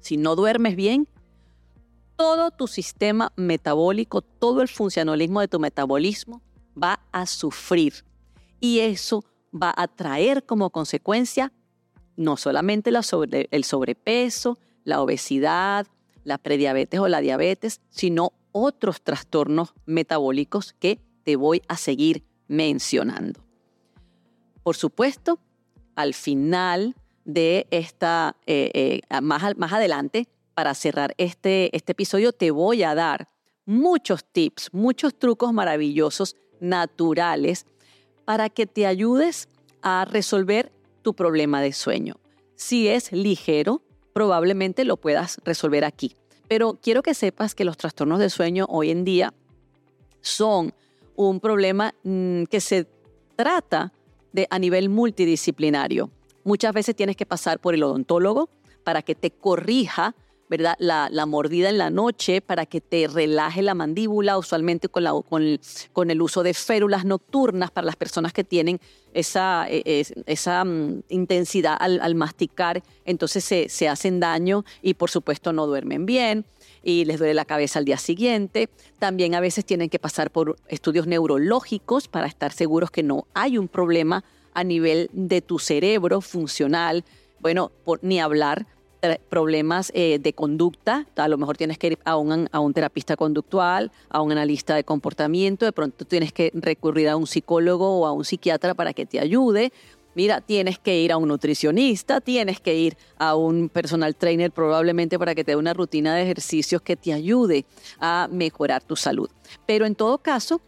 Si 0.00 0.16
no 0.16 0.36
duermes 0.36 0.76
bien, 0.76 1.08
todo 2.16 2.50
tu 2.50 2.66
sistema 2.66 3.32
metabólico, 3.36 4.22
todo 4.22 4.62
el 4.62 4.68
funcionalismo 4.68 5.40
de 5.40 5.48
tu 5.48 5.58
metabolismo 5.58 6.42
va 6.80 7.00
a 7.12 7.26
sufrir. 7.26 8.04
Y 8.60 8.80
eso 8.80 9.24
va 9.52 9.74
a 9.76 9.88
traer 9.88 10.44
como 10.44 10.70
consecuencia 10.70 11.52
no 12.16 12.36
solamente 12.36 12.90
el 12.90 13.64
sobrepeso, 13.64 14.58
la 14.84 15.02
obesidad, 15.02 15.86
la 16.22 16.38
prediabetes 16.38 17.00
o 17.00 17.08
la 17.08 17.20
diabetes, 17.20 17.80
sino 17.90 18.32
otros 18.52 19.02
trastornos 19.02 19.74
metabólicos 19.84 20.74
que 20.74 21.00
te 21.24 21.36
voy 21.36 21.62
a 21.68 21.76
seguir 21.76 22.24
mencionando. 22.48 23.40
Por 24.62 24.76
supuesto, 24.76 25.40
al 25.96 26.14
final 26.14 26.94
de 27.24 27.66
esta, 27.70 28.36
eh, 28.46 29.00
eh, 29.10 29.20
más, 29.20 29.56
más 29.56 29.72
adelante, 29.72 30.28
para 30.54 30.74
cerrar 30.74 31.14
este, 31.18 31.74
este 31.76 31.92
episodio, 31.92 32.32
te 32.32 32.50
voy 32.50 32.82
a 32.82 32.94
dar 32.94 33.28
muchos 33.66 34.24
tips, 34.24 34.70
muchos 34.72 35.18
trucos 35.18 35.52
maravillosos, 35.52 36.36
naturales, 36.60 37.66
para 38.24 38.48
que 38.48 38.66
te 38.66 38.86
ayudes 38.86 39.48
a 39.82 40.04
resolver 40.04 40.72
tu 41.02 41.14
problema 41.14 41.60
de 41.60 41.72
sueño. 41.72 42.16
Si 42.56 42.88
es 42.88 43.12
ligero, 43.12 43.82
probablemente 44.12 44.84
lo 44.84 44.96
puedas 44.96 45.38
resolver 45.44 45.84
aquí. 45.84 46.14
Pero 46.48 46.78
quiero 46.80 47.02
que 47.02 47.14
sepas 47.14 47.54
que 47.54 47.64
los 47.64 47.76
trastornos 47.76 48.18
de 48.18 48.30
sueño 48.30 48.66
hoy 48.68 48.90
en 48.90 49.04
día 49.04 49.34
son 50.20 50.72
un 51.16 51.40
problema 51.40 51.94
mm, 52.02 52.44
que 52.44 52.60
se 52.60 52.86
trata 53.36 53.92
de 54.32 54.46
a 54.50 54.58
nivel 54.58 54.88
multidisciplinario. 54.88 56.10
Muchas 56.44 56.72
veces 56.72 56.94
tienes 56.96 57.16
que 57.16 57.26
pasar 57.26 57.58
por 57.58 57.74
el 57.74 57.82
odontólogo 57.82 58.48
para 58.84 59.02
que 59.02 59.14
te 59.14 59.30
corrija 59.30 60.14
¿verdad? 60.48 60.76
La, 60.78 61.26
mordida 61.26 61.70
en 61.70 61.78
la 61.78 61.90
noche 61.90 62.40
para 62.40 62.66
que 62.66 62.80
te 62.80 63.08
relaje 63.08 63.62
la 63.62 63.74
mandíbula, 63.74 64.38
usualmente 64.38 64.88
con, 64.88 65.04
la, 65.04 65.12
con, 65.92 66.10
el, 66.10 66.22
uso 66.22 66.42
de 66.42 66.54
férulas 66.54 67.04
nocturnas 67.04 67.70
para 67.70 67.86
las 67.86 67.96
personas 67.96 68.32
que 68.32 68.44
tienen 68.44 68.80
esa, 69.14 69.66
e, 69.68 70.04
esa 70.26 70.64
mm, 70.64 71.02
intensidad 71.08 71.76
al, 71.80 72.14
masticar, 72.14 72.82
entonces 73.04 73.44
se, 73.44 73.68
se 73.68 73.88
hacen 73.88 74.20
daño 74.20 74.64
y 74.82 74.94
por 74.94 75.10
supuesto 75.10 75.52
no 75.52 75.66
duermen 75.66 76.06
bien 76.06 76.44
y 76.84 77.04
les 77.04 77.18
duele 77.18 77.34
la 77.34 77.44
cabeza 77.44 77.78
al 77.78 77.84
día 77.84 77.96
siguiente. 77.96 78.68
También 78.98 79.34
a 79.34 79.40
veces 79.40 79.64
tienen 79.64 79.88
que 79.88 79.98
pasar 79.98 80.30
por 80.30 80.56
estudios 80.68 81.06
neurológicos 81.06 82.08
para 82.08 82.26
estar 82.26 82.52
seguros 82.52 82.90
que 82.90 83.02
no 83.02 83.26
hay 83.34 83.58
un 83.58 83.68
problema 83.68 84.24
a 84.52 84.62
nivel 84.62 85.10
de 85.12 85.40
tu 85.40 85.58
cerebro 85.58 86.20
funcional. 86.20 87.04
Bueno, 87.40 87.72
ni 88.02 88.20
hablar 88.20 88.66
problemas 89.28 89.92
eh, 89.94 90.18
de 90.18 90.32
conducta, 90.32 91.06
a 91.16 91.28
lo 91.28 91.36
mejor 91.36 91.56
tienes 91.56 91.78
que 91.78 91.88
ir 91.88 91.98
a 92.04 92.16
un, 92.16 92.48
a 92.50 92.60
un 92.60 92.72
terapista 92.72 93.16
conductual, 93.16 93.92
a 94.08 94.22
un 94.22 94.32
analista 94.32 94.74
de 94.74 94.84
comportamiento, 94.84 95.66
de 95.66 95.72
pronto 95.72 96.04
tienes 96.04 96.32
que 96.32 96.50
recurrir 96.54 97.08
a 97.08 97.16
un 97.16 97.26
psicólogo 97.26 98.00
o 98.00 98.06
a 98.06 98.12
un 98.12 98.24
psiquiatra 98.24 98.74
para 98.74 98.94
que 98.94 99.06
te 99.06 99.20
ayude. 99.20 99.72
Mira, 100.14 100.40
tienes 100.40 100.78
que 100.78 100.98
ir 100.98 101.12
a 101.12 101.16
un 101.16 101.28
nutricionista, 101.28 102.20
tienes 102.20 102.60
que 102.60 102.74
ir 102.74 102.96
a 103.18 103.34
un 103.34 103.68
personal 103.68 104.14
trainer 104.14 104.50
probablemente 104.50 105.18
para 105.18 105.34
que 105.34 105.44
te 105.44 105.52
dé 105.52 105.56
una 105.56 105.74
rutina 105.74 106.14
de 106.14 106.22
ejercicios 106.22 106.82
que 106.82 106.96
te 106.96 107.12
ayude 107.12 107.64
a 107.98 108.28
mejorar 108.30 108.82
tu 108.82 108.96
salud. 108.96 109.28
Pero 109.66 109.86
en 109.86 109.94
todo 109.94 110.18
caso, 110.18 110.60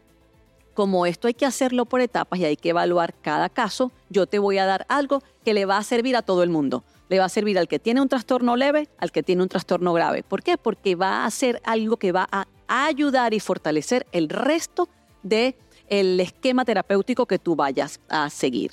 como 0.75 1.07
esto 1.07 1.29
hay 1.29 1.35
que 1.35 1.47
hacerlo 1.47 1.87
por 1.87 2.01
etapas 2.01 2.39
y 2.41 2.45
hay 2.45 2.57
que 2.57 2.71
evaluar 2.71 3.15
cada 3.15 3.49
caso, 3.49 3.93
yo 4.11 4.27
te 4.27 4.39
voy 4.39 4.59
a 4.59 4.67
dar 4.67 4.85
algo 4.89 5.23
que 5.45 5.55
le 5.55 5.65
va 5.65 5.79
a 5.79 5.83
servir 5.83 6.17
a 6.17 6.23
todo 6.23 6.43
el 6.43 6.51
mundo 6.51 6.85
le 7.09 7.19
va 7.19 7.27
a 7.27 7.29
servir 7.29 7.59
al 7.59 7.69
que 7.69 7.79
tiene 7.79 8.01
un 8.01 8.09
trastorno 8.09 8.57
leve, 8.57 8.89
al 8.99 9.13
que 9.13 9.23
tiene 9.23 9.43
un 9.43 9.49
trastorno 9.49 9.93
grave. 9.93 10.23
¿Por 10.23 10.43
qué? 10.43 10.59
Porque 10.59 10.95
va 10.95 11.25
a 11.25 11.31
ser 11.31 11.61
algo 11.65 11.97
que 11.97 12.13
va 12.13 12.29
a 12.31 12.47
ayudar 12.69 13.35
y 13.35 13.41
fortalecer 13.41 14.07
el 14.13 14.29
resto 14.29 14.89
del 15.23 15.55
el 15.89 16.19
esquema 16.19 16.65
terapéutico 16.65 17.27
que 17.27 17.39
tú 17.39 17.55
vayas 17.55 18.01
a 18.09 18.29
seguir. 18.29 18.73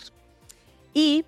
Y 0.94 1.26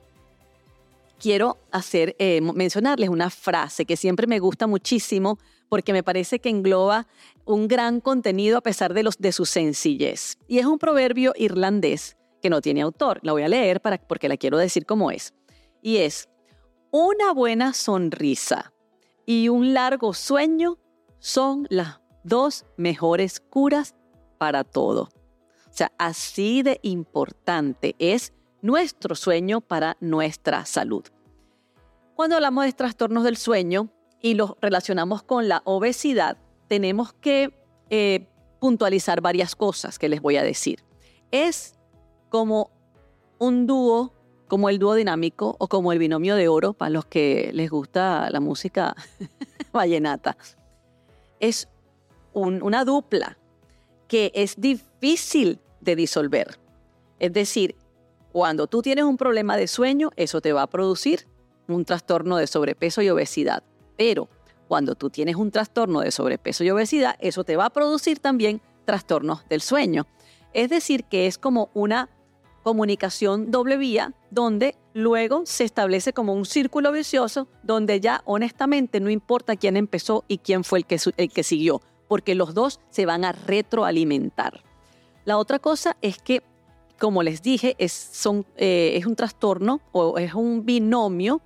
quiero 1.20 1.58
hacer, 1.72 2.16
eh, 2.20 2.42
mencionarles 2.42 3.10
una 3.10 3.30
frase 3.30 3.86
que 3.86 3.98
siempre 3.98 4.28
me 4.28 4.40
gusta 4.40 4.68
muchísimo 4.68 5.40
porque 5.70 5.94
me 5.94 6.04
parece 6.04 6.40
que 6.40 6.50
engloba 6.50 7.08
un 7.46 7.68
gran 7.68 8.00
contenido 8.00 8.58
a 8.58 8.62
pesar 8.62 8.94
de, 8.94 9.04
los, 9.04 9.18
de 9.18 9.32
su 9.32 9.46
sencillez. 9.46 10.38
Y 10.48 10.60
es 10.60 10.66
un 10.66 10.78
proverbio 10.78 11.34
irlandés 11.36 12.18
que 12.42 12.50
no 12.50 12.62
tiene 12.62 12.82
autor. 12.82 13.20
La 13.24 13.32
voy 13.32 13.44
a 13.44 13.48
leer 13.48 13.82
para, 13.82 13.98
porque 13.98 14.30
la 14.30 14.38
quiero 14.38 14.58
decir 14.58 14.86
como 14.86 15.12
es. 15.12 15.34
Y 15.82 15.98
es, 15.98 16.30
una 16.92 17.34
buena 17.34 17.74
sonrisa 17.74 18.74
y 19.26 19.50
un 19.50 19.74
largo 19.74 20.14
sueño 20.14 20.78
son 21.20 21.68
las 21.70 22.00
dos 22.24 22.66
mejores 22.78 23.40
curas 23.40 23.96
para 24.38 24.64
todo. 24.64 25.10
O 25.70 25.78
sea, 25.78 25.92
así 25.98 26.64
de 26.64 26.80
importante 26.84 27.96
es 28.00 28.32
nuestro 28.62 29.16
sueño 29.16 29.62
para 29.62 29.98
nuestra 30.00 30.66
salud. 30.66 31.06
Cuando 32.16 32.36
hablamos 32.36 32.66
de 32.66 32.74
trastornos 32.74 33.24
del 33.24 33.38
sueño 33.38 33.90
y 34.22 34.36
los 34.36 34.54
relacionamos 34.62 35.24
con 35.24 35.48
la 35.48 35.62
obesidad, 35.66 36.38
tenemos 36.68 37.14
que 37.14 37.54
eh, 37.90 38.28
puntualizar 38.60 39.22
varias 39.22 39.56
cosas 39.56 40.00
que 40.00 40.10
les 40.10 40.22
voy 40.22 40.38
a 40.38 40.44
decir. 40.44 40.84
Es 41.32 41.76
como 42.30 42.72
un 43.38 43.68
dúo 43.68 44.16
como 44.48 44.70
el 44.70 44.80
dúo 44.80 44.96
dinámico 44.96 45.56
o 45.60 45.68
como 45.68 45.92
el 45.92 46.00
binomio 46.00 46.36
de 46.36 46.48
oro 46.48 46.74
para 46.74 46.90
los 46.90 47.06
que 47.06 47.52
les 47.54 47.70
gusta 47.70 48.30
la 48.30 48.40
música 48.40 48.96
vallenata. 49.74 50.38
Es 51.40 51.68
una 52.34 52.86
dupla 52.86 53.38
que 54.08 54.32
es 54.36 54.60
difícil 54.60 55.60
de 55.82 55.96
disolver. 55.96 56.60
Es 57.20 57.34
decir, 57.34 57.76
cuando 58.36 58.68
tú 58.68 58.82
tienes 58.82 59.06
un 59.06 59.16
problema 59.16 59.56
de 59.56 59.66
sueño, 59.66 60.12
eso 60.18 60.42
te 60.42 60.52
va 60.52 60.64
a 60.64 60.68
producir 60.68 61.26
un 61.70 61.86
trastorno 61.86 62.36
de 62.36 62.48
sobrepeso 62.48 63.02
y 63.02 63.10
obesidad. 63.10 63.64
Pero 63.96 64.28
cuando 64.68 64.96
tú 64.96 65.10
tienes 65.10 65.38
un 65.38 65.52
trastorno 65.52 66.02
de 66.02 66.12
sobrepeso 66.12 66.66
y 66.66 66.70
obesidad, 66.70 67.16
eso 67.22 67.46
te 67.46 67.56
va 67.56 67.68
a 67.68 67.70
producir 67.70 68.20
también 68.20 68.60
trastornos 68.84 69.48
del 69.48 69.62
sueño. 69.62 70.06
Es 70.52 70.70
decir, 70.70 71.06
que 71.06 71.28
es 71.28 71.38
como 71.38 71.70
una 71.74 72.10
comunicación 72.62 73.52
doble 73.52 73.78
vía, 73.78 74.14
donde 74.32 74.76
luego 74.94 75.44
se 75.46 75.64
establece 75.64 76.12
como 76.12 76.34
un 76.34 76.44
círculo 76.44 76.92
vicioso, 76.92 77.48
donde 77.64 78.02
ya 78.02 78.22
honestamente 78.26 79.00
no 79.00 79.10
importa 79.10 79.56
quién 79.56 79.78
empezó 79.78 80.26
y 80.28 80.40
quién 80.40 80.66
fue 80.66 80.80
el 80.80 80.86
que, 80.86 81.00
el 81.16 81.32
que 81.32 81.44
siguió, 81.44 81.82
porque 82.10 82.36
los 82.36 82.54
dos 82.54 82.82
se 82.90 83.06
van 83.06 83.24
a 83.24 83.32
retroalimentar. 83.32 84.62
La 85.24 85.38
otra 85.38 85.60
cosa 85.60 85.96
es 86.02 86.18
que, 86.18 86.44
como 87.00 87.24
les 87.24 87.42
dije, 87.42 87.76
eh, 87.78 87.86
es 88.98 89.06
un 89.06 89.16
trastorno 89.16 89.82
o 89.92 90.18
es 90.18 90.34
un 90.34 90.66
binomio, 90.66 91.42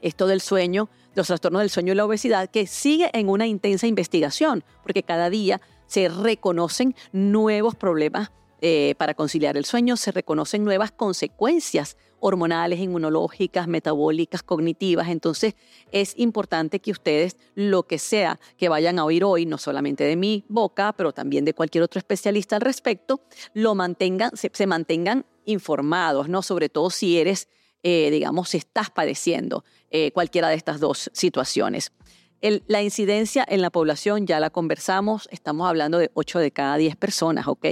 esto 0.00 0.26
del 0.26 0.40
sueño, 0.40 0.88
los 1.14 1.26
trastornos 1.26 1.60
del 1.60 1.70
sueño 1.70 1.92
y 1.92 1.96
la 1.96 2.04
obesidad, 2.04 2.48
que 2.48 2.66
sigue 2.66 3.10
en 3.12 3.28
una 3.28 3.46
intensa 3.46 3.86
investigación, 3.86 4.62
porque 4.82 5.02
cada 5.02 5.30
día 5.30 5.60
se 5.86 6.08
reconocen 6.08 6.94
nuevos 7.12 7.74
problemas 7.74 8.30
eh, 8.60 8.96
para 8.98 9.14
conciliar 9.14 9.56
el 9.56 9.64
sueño 9.64 9.96
se 9.96 10.10
reconocen 10.10 10.64
nuevas 10.64 10.90
consecuencias 10.90 11.96
hormonales, 12.20 12.80
inmunológicas, 12.80 13.68
metabólicas, 13.68 14.42
cognitivas. 14.42 15.08
Entonces 15.08 15.54
es 15.92 16.14
importante 16.16 16.80
que 16.80 16.90
ustedes, 16.90 17.36
lo 17.54 17.84
que 17.84 17.98
sea 17.98 18.40
que 18.56 18.68
vayan 18.68 18.98
a 18.98 19.04
oír 19.04 19.24
hoy, 19.24 19.46
no 19.46 19.58
solamente 19.58 20.04
de 20.04 20.16
mi 20.16 20.44
boca, 20.48 20.92
pero 20.92 21.12
también 21.12 21.44
de 21.44 21.54
cualquier 21.54 21.84
otro 21.84 21.98
especialista 21.98 22.56
al 22.56 22.62
respecto, 22.62 23.20
lo 23.54 23.74
mantengan, 23.74 24.30
se, 24.34 24.66
mantengan 24.66 25.26
informados, 25.44 26.28
¿no? 26.28 26.42
Sobre 26.42 26.68
todo 26.68 26.90
si 26.90 27.18
eres, 27.18 27.48
eh, 27.82 28.10
digamos, 28.10 28.50
si 28.50 28.58
estás 28.58 28.90
padeciendo 28.90 29.64
eh, 29.90 30.12
cualquiera 30.12 30.48
de 30.48 30.56
estas 30.56 30.80
dos 30.80 31.10
situaciones. 31.12 31.92
la 32.40 32.82
incidencia 32.82 33.44
en 33.48 33.62
la 33.62 33.70
población 33.70 34.26
ya 34.26 34.38
la 34.38 34.50
conversamos, 34.50 35.28
estamos 35.32 35.68
hablando 35.68 35.98
de 35.98 36.10
8 36.14 36.38
de 36.38 36.50
cada 36.52 36.76
10 36.76 36.96
personas, 36.96 37.48
¿ok? 37.48 37.66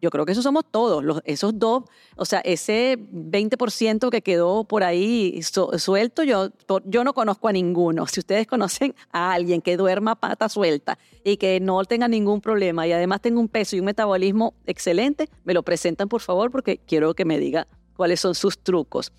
Yo 0.00 0.10
creo 0.10 0.24
que 0.24 0.32
esos 0.32 0.44
somos 0.44 0.64
todos, 0.70 1.20
esos 1.24 1.58
dos, 1.58 1.84
o 2.16 2.24
sea, 2.24 2.40
ese 2.40 2.96
20% 2.98 4.08
que 4.08 4.22
quedó 4.22 4.64
por 4.64 4.82
ahí 4.82 5.40
suelto, 5.42 6.22
yo, 6.22 6.48
yo 6.86 7.04
no 7.04 7.12
conozco 7.12 7.48
a 7.48 7.52
ninguno. 7.52 8.06
Si 8.06 8.20
ustedes 8.20 8.46
conocen 8.46 8.94
a 9.12 9.32
alguien 9.32 9.60
que 9.60 9.76
duerma 9.76 10.16
pata 10.16 10.48
suelta 10.48 10.98
y 11.22 11.36
que 11.36 11.60
no 11.60 11.84
tenga 11.84 12.08
ningún 12.08 12.40
problema 12.40 12.86
y 12.86 12.92
además 12.92 13.20
tenga 13.20 13.40
un 13.40 13.48
peso 13.48 13.76
y 13.76 13.80
un 13.80 13.86
metabolismo 13.86 14.54
excelente, 14.66 15.28
me 15.44 15.52
lo 15.52 15.62
presentan 15.62 16.08
por 16.08 16.22
favor 16.22 16.50
porque 16.50 16.78
quiero 16.78 17.14
que 17.14 17.26
me 17.26 17.38
diga 17.38 17.66
cuáles 17.94 18.20
son 18.20 18.34
sus 18.34 18.58
trucos. 18.58 19.12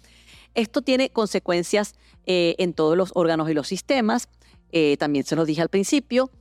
Esto 0.56 0.82
tiene 0.82 1.12
consecuencias 1.12 1.94
eh, 2.26 2.56
en 2.58 2.74
todos 2.74 2.98
los 2.98 3.12
órganos 3.14 3.50
y 3.50 3.54
los 3.54 3.68
sistemas, 3.68 4.30
eh, 4.72 4.98
también 4.98 5.26
se 5.26 5.36
los 5.36 5.46
dije 5.46 5.62
al 5.62 5.70
principio, 5.70 6.32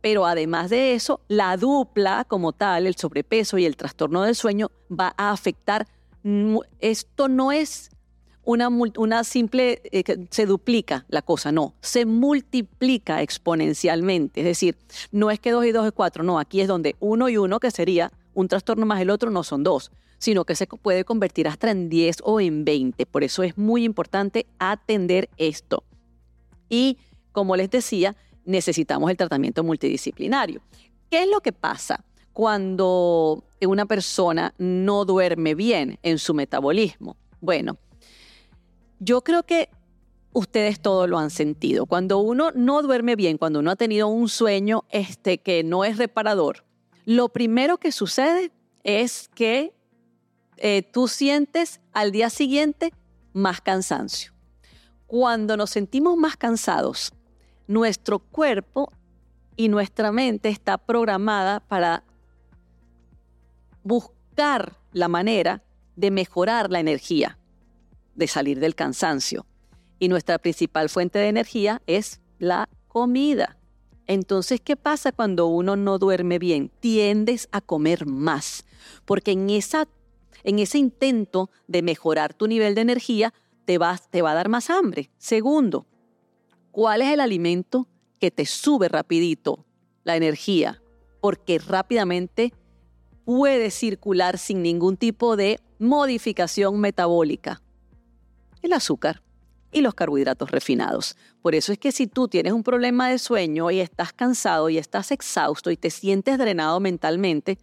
pero 0.00 0.26
además 0.26 0.70
de 0.70 0.94
eso, 0.94 1.20
la 1.28 1.56
dupla 1.56 2.24
como 2.26 2.52
tal, 2.52 2.86
el 2.86 2.96
sobrepeso 2.96 3.58
y 3.58 3.66
el 3.66 3.76
trastorno 3.76 4.22
del 4.22 4.34
sueño, 4.34 4.70
va 4.90 5.14
a 5.16 5.30
afectar. 5.30 5.86
Esto 6.80 7.28
no 7.28 7.52
es 7.52 7.90
una, 8.44 9.24
simple, 9.24 9.82
eh, 9.92 10.02
se 10.30 10.46
duplica 10.46 11.04
la 11.08 11.22
cosa, 11.22 11.52
no, 11.52 11.74
se 11.80 12.06
multiplica 12.06 13.22
exponencialmente. 13.22 14.40
Es 14.40 14.46
decir, 14.46 14.76
no 15.12 15.30
es 15.30 15.38
que 15.38 15.52
dos 15.52 15.64
y 15.66 15.72
dos 15.72 15.86
es 15.86 15.92
cuatro, 15.92 16.24
no, 16.24 16.38
aquí 16.38 16.60
es 16.60 16.68
donde 16.68 16.96
uno 17.00 17.28
y 17.28 17.36
uno, 17.36 17.60
que 17.60 17.70
sería 17.70 18.12
un 18.34 18.48
trastorno 18.48 18.86
más 18.86 19.00
el 19.00 19.10
otro, 19.10 19.30
no 19.30 19.42
son 19.42 19.62
dos, 19.62 19.92
sino 20.18 20.44
que 20.44 20.54
se 20.54 20.66
puede 20.66 21.04
convertir 21.04 21.48
hasta 21.48 21.70
en 21.70 21.88
10 21.88 22.18
o 22.24 22.40
en 22.40 22.64
20. 22.64 23.06
Por 23.06 23.24
eso 23.24 23.42
es 23.42 23.56
muy 23.56 23.84
importante 23.84 24.46
atender 24.58 25.28
esto. 25.36 25.84
Y 26.68 26.98
como 27.32 27.56
les 27.56 27.70
decía, 27.70 28.16
necesitamos 28.44 29.10
el 29.10 29.16
tratamiento 29.16 29.62
multidisciplinario. 29.64 30.62
¿Qué 31.10 31.22
es 31.22 31.28
lo 31.28 31.40
que 31.40 31.52
pasa 31.52 32.04
cuando 32.32 33.44
una 33.60 33.86
persona 33.86 34.54
no 34.58 35.04
duerme 35.04 35.54
bien 35.54 35.98
en 36.02 36.18
su 36.18 36.34
metabolismo? 36.34 37.16
Bueno, 37.40 37.78
yo 38.98 39.22
creo 39.22 39.42
que 39.42 39.68
ustedes 40.32 40.80
todos 40.80 41.08
lo 41.08 41.18
han 41.18 41.30
sentido. 41.30 41.86
Cuando 41.86 42.18
uno 42.18 42.50
no 42.54 42.82
duerme 42.82 43.16
bien, 43.16 43.38
cuando 43.38 43.58
uno 43.58 43.70
ha 43.70 43.76
tenido 43.76 44.08
un 44.08 44.28
sueño 44.28 44.84
este, 44.90 45.38
que 45.38 45.64
no 45.64 45.84
es 45.84 45.98
reparador, 45.98 46.64
lo 47.04 47.28
primero 47.28 47.78
que 47.78 47.92
sucede 47.92 48.52
es 48.84 49.28
que 49.34 49.74
eh, 50.56 50.82
tú 50.82 51.08
sientes 51.08 51.80
al 51.92 52.12
día 52.12 52.30
siguiente 52.30 52.92
más 53.32 53.60
cansancio. 53.60 54.32
Cuando 55.06 55.56
nos 55.56 55.70
sentimos 55.70 56.16
más 56.16 56.36
cansados, 56.36 57.12
nuestro 57.70 58.18
cuerpo 58.18 58.92
y 59.54 59.68
nuestra 59.68 60.10
mente 60.10 60.48
está 60.48 60.76
programada 60.76 61.60
para 61.60 62.02
buscar 63.84 64.76
la 64.92 65.06
manera 65.06 65.62
de 65.94 66.10
mejorar 66.10 66.68
la 66.68 66.80
energía, 66.80 67.38
de 68.16 68.26
salir 68.26 68.58
del 68.58 68.74
cansancio. 68.74 69.46
Y 70.00 70.08
nuestra 70.08 70.38
principal 70.38 70.88
fuente 70.88 71.20
de 71.20 71.28
energía 71.28 71.80
es 71.86 72.20
la 72.40 72.68
comida. 72.88 73.56
Entonces, 74.08 74.60
¿qué 74.60 74.74
pasa 74.74 75.12
cuando 75.12 75.46
uno 75.46 75.76
no 75.76 75.98
duerme 75.98 76.40
bien? 76.40 76.72
Tiendes 76.80 77.48
a 77.52 77.60
comer 77.60 78.04
más, 78.04 78.64
porque 79.04 79.30
en, 79.30 79.48
esa, 79.48 79.86
en 80.42 80.58
ese 80.58 80.78
intento 80.78 81.50
de 81.68 81.82
mejorar 81.82 82.34
tu 82.34 82.48
nivel 82.48 82.74
de 82.74 82.80
energía, 82.80 83.32
te, 83.64 83.78
te 84.10 84.22
va 84.22 84.30
a 84.32 84.34
dar 84.34 84.48
más 84.48 84.70
hambre. 84.70 85.12
Segundo, 85.18 85.86
¿Cuál 86.70 87.02
es 87.02 87.08
el 87.08 87.20
alimento 87.20 87.88
que 88.18 88.30
te 88.30 88.46
sube 88.46 88.88
rapidito 88.88 89.64
la 90.04 90.16
energía? 90.16 90.82
Porque 91.20 91.58
rápidamente 91.58 92.52
puede 93.24 93.70
circular 93.70 94.38
sin 94.38 94.62
ningún 94.62 94.96
tipo 94.96 95.36
de 95.36 95.60
modificación 95.78 96.80
metabólica. 96.80 97.62
El 98.62 98.72
azúcar 98.72 99.22
y 99.72 99.80
los 99.80 99.94
carbohidratos 99.94 100.50
refinados. 100.50 101.16
Por 101.42 101.54
eso 101.54 101.72
es 101.72 101.78
que 101.78 101.92
si 101.92 102.06
tú 102.06 102.28
tienes 102.28 102.52
un 102.52 102.62
problema 102.62 103.08
de 103.08 103.18
sueño 103.18 103.70
y 103.70 103.80
estás 103.80 104.12
cansado 104.12 104.68
y 104.68 104.78
estás 104.78 105.10
exhausto 105.10 105.70
y 105.70 105.76
te 105.76 105.90
sientes 105.90 106.38
drenado 106.38 106.80
mentalmente, 106.80 107.58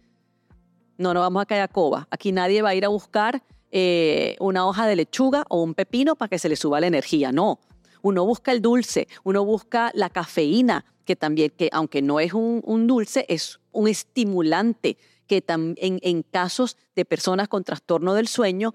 no 0.96 1.14
nos 1.14 1.22
vamos 1.22 1.42
a 1.42 1.46
caer 1.46 1.62
a 1.62 1.68
coba. 1.68 2.08
Aquí 2.10 2.32
nadie 2.32 2.62
va 2.62 2.70
a 2.70 2.74
ir 2.74 2.84
a 2.84 2.88
buscar 2.88 3.42
eh, 3.70 4.36
una 4.40 4.66
hoja 4.66 4.86
de 4.86 4.96
lechuga 4.96 5.44
o 5.48 5.62
un 5.62 5.74
pepino 5.74 6.16
para 6.16 6.30
que 6.30 6.38
se 6.38 6.48
le 6.48 6.56
suba 6.56 6.80
la 6.80 6.86
energía. 6.86 7.30
No, 7.30 7.60
uno 8.02 8.24
busca 8.24 8.52
el 8.52 8.62
dulce, 8.62 9.08
uno 9.24 9.44
busca 9.44 9.90
la 9.94 10.10
cafeína, 10.10 10.84
que 11.04 11.16
también, 11.16 11.50
que 11.56 11.68
aunque 11.72 12.02
no 12.02 12.20
es 12.20 12.34
un, 12.34 12.86
dulce, 12.86 13.24
es 13.28 13.60
un 13.72 13.88
estimulante 13.88 14.98
que 15.26 15.42
en, 15.46 15.76
en 15.78 16.22
casos 16.22 16.76
de 16.94 17.04
personas 17.04 17.48
con 17.48 17.64
trastorno 17.64 18.14
del 18.14 18.28
sueño 18.28 18.74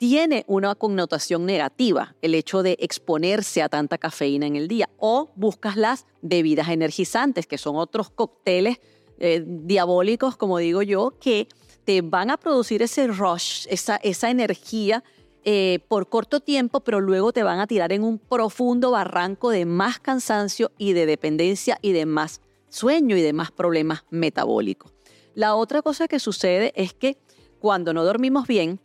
tiene 0.00 0.44
una 0.46 0.74
connotación 0.76 1.44
negativa 1.44 2.14
el 2.22 2.34
hecho 2.34 2.62
de 2.62 2.78
exponerse 2.80 3.60
a 3.60 3.68
tanta 3.68 3.98
cafeína 3.98 4.46
en 4.46 4.56
el 4.56 4.66
día. 4.66 4.88
O 4.96 5.30
buscas 5.36 5.76
las 5.76 6.06
bebidas 6.22 6.70
energizantes, 6.70 7.46
que 7.46 7.58
son 7.58 7.76
otros 7.76 8.08
cócteles 8.08 8.78
eh, 9.18 9.44
diabólicos, 9.46 10.38
como 10.38 10.56
digo 10.56 10.80
yo, 10.80 11.18
que 11.20 11.48
te 11.84 12.00
van 12.00 12.30
a 12.30 12.38
producir 12.38 12.80
ese 12.80 13.08
rush, 13.08 13.66
esa, 13.68 13.96
esa 13.96 14.30
energía 14.30 15.04
eh, 15.44 15.80
por 15.88 16.08
corto 16.08 16.40
tiempo, 16.40 16.80
pero 16.80 17.00
luego 17.00 17.32
te 17.32 17.42
van 17.42 17.60
a 17.60 17.66
tirar 17.66 17.92
en 17.92 18.04
un 18.04 18.18
profundo 18.18 18.90
barranco 18.90 19.50
de 19.50 19.64
más 19.64 19.98
cansancio 19.98 20.70
y 20.76 20.92
de 20.92 21.06
dependencia 21.06 21.78
y 21.80 21.92
de 21.92 22.06
más 22.06 22.40
sueño 22.68 23.16
y 23.16 23.22
de 23.22 23.32
más 23.32 23.50
problemas 23.50 24.04
metabólicos. 24.10 24.92
La 25.34 25.54
otra 25.54 25.82
cosa 25.82 26.08
que 26.08 26.18
sucede 26.18 26.72
es 26.76 26.92
que 26.92 27.16
cuando 27.58 27.92
no 27.92 28.04
dormimos 28.04 28.46
bien, 28.46 28.80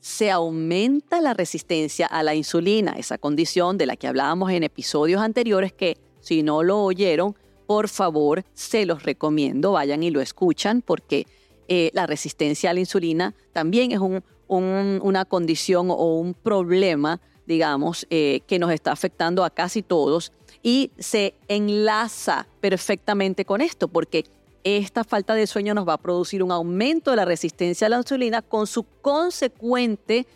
se 0.00 0.30
aumenta 0.30 1.20
la 1.20 1.34
resistencia 1.34 2.06
a 2.06 2.22
la 2.22 2.34
insulina, 2.34 2.92
esa 2.98 3.16
condición 3.16 3.78
de 3.78 3.86
la 3.86 3.96
que 3.96 4.06
hablábamos 4.06 4.50
en 4.50 4.62
episodios 4.62 5.22
anteriores 5.22 5.72
que 5.72 5.96
si 6.20 6.42
no 6.42 6.62
lo 6.62 6.82
oyeron, 6.82 7.36
por 7.66 7.88
favor, 7.88 8.44
se 8.52 8.84
los 8.86 9.02
recomiendo, 9.02 9.72
vayan 9.72 10.02
y 10.02 10.10
lo 10.10 10.20
escuchan 10.20 10.82
porque 10.82 11.26
eh, 11.68 11.90
la 11.94 12.06
resistencia 12.06 12.70
a 12.70 12.74
la 12.74 12.80
insulina 12.80 13.34
también 13.52 13.92
es 13.92 13.98
un 13.98 14.22
una 14.48 15.24
condición 15.24 15.90
o 15.90 16.18
un 16.18 16.34
problema, 16.34 17.20
digamos, 17.46 18.06
eh, 18.10 18.40
que 18.46 18.58
nos 18.58 18.70
está 18.72 18.92
afectando 18.92 19.44
a 19.44 19.50
casi 19.50 19.82
todos 19.82 20.32
y 20.62 20.90
se 20.98 21.34
enlaza 21.48 22.46
perfectamente 22.60 23.44
con 23.44 23.60
esto, 23.60 23.88
porque 23.88 24.24
esta 24.64 25.04
falta 25.04 25.34
de 25.34 25.46
sueño 25.46 25.74
nos 25.74 25.86
va 25.86 25.94
a 25.94 25.98
producir 25.98 26.42
un 26.42 26.50
aumento 26.50 27.10
de 27.10 27.16
la 27.16 27.26
resistencia 27.26 27.86
a 27.86 27.90
la 27.90 27.98
insulina 27.98 28.40
con 28.40 28.66
su 28.66 28.84
consecuente 29.02 30.26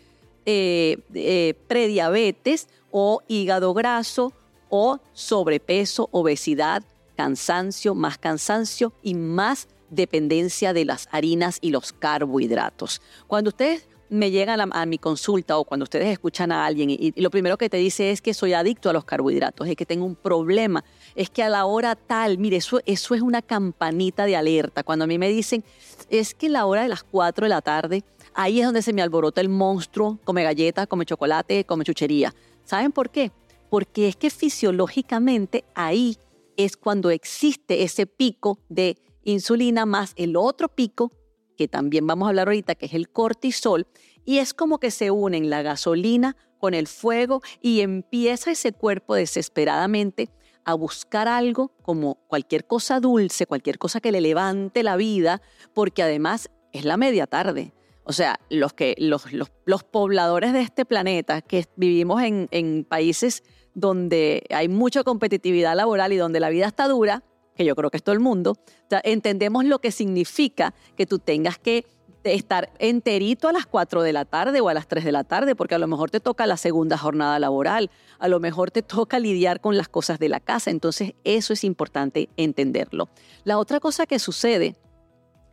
eh, 0.45 0.97
eh, 1.13 1.55
prediabetes 1.67 2.67
o 2.91 3.21
hígado 3.27 3.73
graso 3.73 4.33
o 4.69 4.99
sobrepeso, 5.13 6.09
obesidad, 6.11 6.83
cansancio, 7.17 7.95
más 7.95 8.17
cansancio 8.17 8.93
y 9.01 9.15
más 9.15 9.67
dependencia 9.89 10.73
de 10.73 10.85
las 10.85 11.07
harinas 11.11 11.57
y 11.61 11.71
los 11.71 11.91
carbohidratos. 11.91 13.01
Cuando 13.27 13.49
ustedes 13.49 13.87
me 14.09 14.31
llegan 14.31 14.59
a, 14.71 14.85
mi 14.85 14.97
consulta 14.97 15.57
o 15.57 15.63
cuando 15.63 15.83
ustedes 15.83 16.07
escuchan 16.07 16.51
a 16.51 16.65
alguien 16.65 16.89
y, 16.89 17.13
lo 17.15 17.29
primero 17.29 17.57
que 17.57 17.69
te 17.69 17.77
dice 17.77 18.11
es 18.11 18.21
que 18.21 18.33
soy 18.33 18.53
adicto 18.53 18.89
a 18.89 18.93
los 18.93 19.05
carbohidratos, 19.05 19.67
es 19.67 19.75
que 19.75 19.85
tengo 19.85 20.05
un 20.05 20.15
problema, 20.15 20.83
es 21.15 21.29
que 21.29 21.43
a 21.43 21.49
la 21.49 21.65
hora 21.65 21.95
tal, 21.95 22.37
mire, 22.37 22.57
eso, 22.57 22.79
eso 22.85 23.15
es 23.15 23.21
una 23.21 23.41
campanita 23.41 24.25
de 24.25 24.35
alerta. 24.35 24.83
Cuando 24.83 25.05
a 25.05 25.07
mí 25.07 25.17
me 25.17 25.29
dicen, 25.29 25.63
es 26.09 26.33
que 26.33 26.49
la 26.49 26.65
hora 26.65 26.83
de 26.83 26.89
las 26.89 27.03
4 27.03 27.45
de 27.45 27.49
la 27.49 27.61
tarde, 27.61 28.03
ahí 28.33 28.59
es 28.59 28.65
donde 28.65 28.81
se 28.81 28.93
me 28.93 29.01
alborota 29.01 29.41
el 29.41 29.49
monstruo, 29.49 30.19
come 30.23 30.43
galletas, 30.43 30.87
come 30.87 31.05
chocolate, 31.05 31.65
come 31.65 31.83
chuchería. 31.83 32.33
¿Saben 32.63 32.91
por 32.91 33.09
qué? 33.09 33.31
Porque 33.69 34.07
es 34.07 34.15
que 34.15 34.29
fisiológicamente 34.29 35.65
ahí 35.75 36.17
es 36.57 36.75
cuando 36.75 37.09
existe 37.09 37.83
ese 37.83 38.05
pico 38.05 38.59
de 38.69 38.97
insulina 39.23 39.85
más 39.85 40.13
el 40.15 40.35
otro 40.35 40.67
pico 40.67 41.11
que 41.59 41.67
también 41.67 42.07
vamos 42.07 42.25
a 42.25 42.29
hablar 42.29 42.47
ahorita, 42.47 42.75
que 42.75 42.85
es 42.85 42.93
el 42.93 43.09
cortisol, 43.09 43.85
y 44.23 44.37
es 44.37 44.53
como 44.53 44.79
que 44.79 44.91
se 44.91 45.11
unen 45.11 45.49
la 45.49 45.61
gasolina 45.61 46.37
con 46.57 46.73
el 46.73 46.87
fuego 46.87 47.41
y 47.61 47.81
empieza 47.81 48.51
ese 48.51 48.71
cuerpo 48.71 49.15
desesperadamente 49.15 50.29
a 50.63 50.73
buscar 50.73 51.27
algo 51.27 51.73
como 51.81 52.15
cualquier 52.29 52.65
cosa 52.65 53.01
dulce, 53.01 53.45
cualquier 53.45 53.77
cosa 53.77 53.99
que 53.99 54.13
le 54.13 54.21
levante 54.21 54.83
la 54.83 54.95
vida, 54.95 55.41
porque 55.73 56.01
además 56.01 56.49
es 56.71 56.85
la 56.85 56.95
media 56.95 57.27
tarde. 57.27 57.73
O 58.05 58.13
sea, 58.13 58.39
los, 58.49 58.71
que, 58.71 58.95
los, 58.97 59.25
los, 59.65 59.83
pobladores 59.83 60.53
de 60.53 60.61
este 60.61 60.85
planeta 60.85 61.41
que 61.41 61.65
vivimos 61.75 62.23
en, 62.23 62.47
en 62.51 62.85
países 62.85 63.43
donde 63.73 64.45
hay 64.49 64.69
mucha 64.69 65.03
competitividad 65.03 65.75
laboral 65.75 66.13
y 66.13 66.17
donde 66.17 66.39
la 66.39 66.51
vida 66.51 66.67
está 66.67 66.87
dura, 66.87 67.25
que 67.59 67.65
yo 67.65 67.75
creo 67.75 67.89
que 67.89 67.97
es 67.97 68.03
todo 68.03 68.13
el 68.13 68.21
mundo, 68.21 68.55
entendemos 69.03 69.65
lo 69.65 69.79
que 69.79 69.91
significa 69.91 70.73
que 70.95 71.05
tú 71.05 71.19
tengas 71.19 71.57
que 71.57 71.85
estar 72.23 72.71
enterito 72.79 73.49
a 73.49 73.51
las 73.51 73.65
4 73.65 74.01
de 74.01 74.13
la 74.13 74.23
tarde 74.23 74.61
o 74.61 74.69
a 74.69 74.73
las 74.73 74.87
3 74.87 75.03
de 75.03 75.11
la 75.11 75.25
tarde, 75.25 75.57
porque 75.57 75.75
a 75.75 75.77
lo 75.77 75.85
mejor 75.85 76.09
te 76.09 76.21
toca 76.21 76.47
la 76.47 76.55
segunda 76.55 76.97
jornada 76.97 77.37
laboral, 77.37 77.91
a 78.17 78.29
lo 78.29 78.39
mejor 78.39 78.71
te 78.71 78.81
toca 78.81 79.19
lidiar 79.19 79.59
con 79.59 79.75
las 79.75 79.89
cosas 79.89 80.19
de 80.19 80.29
la 80.29 80.39
casa, 80.39 80.71
entonces 80.71 81.15
eso 81.25 81.51
es 81.51 81.65
importante 81.65 82.29
entenderlo. 82.37 83.09
La 83.43 83.57
otra 83.57 83.81
cosa 83.81 84.05
que 84.05 84.19
sucede 84.19 84.77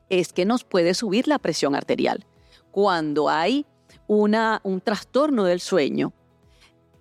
es 0.08 0.32
que 0.32 0.44
nos 0.44 0.62
puede 0.62 0.94
subir 0.94 1.26
la 1.26 1.40
presión 1.40 1.74
arterial. 1.74 2.24
Cuando 2.70 3.28
hay 3.28 3.66
una, 4.06 4.60
un 4.62 4.80
trastorno 4.80 5.42
del 5.42 5.58
sueño, 5.58 6.12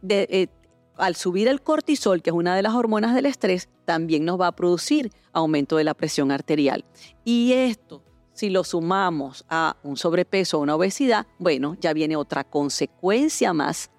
de, 0.01 0.27
eh, 0.31 0.47
al 0.97 1.15
subir 1.15 1.47
el 1.47 1.61
cortisol, 1.61 2.21
que 2.21 2.29
es 2.29 2.35
una 2.35 2.55
de 2.55 2.61
las 2.61 2.73
hormonas 2.73 3.15
del 3.15 3.25
estrés, 3.25 3.69
también 3.85 4.25
nos 4.25 4.39
va 4.39 4.47
a 4.47 4.55
producir 4.55 5.11
aumento 5.33 5.77
de 5.77 5.83
la 5.83 5.93
presión 5.93 6.31
arterial. 6.31 6.85
Y 7.23 7.53
esto 7.53 8.03
si 8.35 8.49
lo 8.49 8.65
sumamos 8.65 9.45
a 9.49 9.77
un 9.81 9.95
sobrepeso 9.95 10.59
o 10.59 10.61
una 10.61 10.75
obesidad, 10.75 11.25
bueno, 11.39 11.77
ya 11.79 11.93
viene 11.93 12.17
otra 12.17 12.43
consecuencia 12.43 13.53
más 13.53 13.89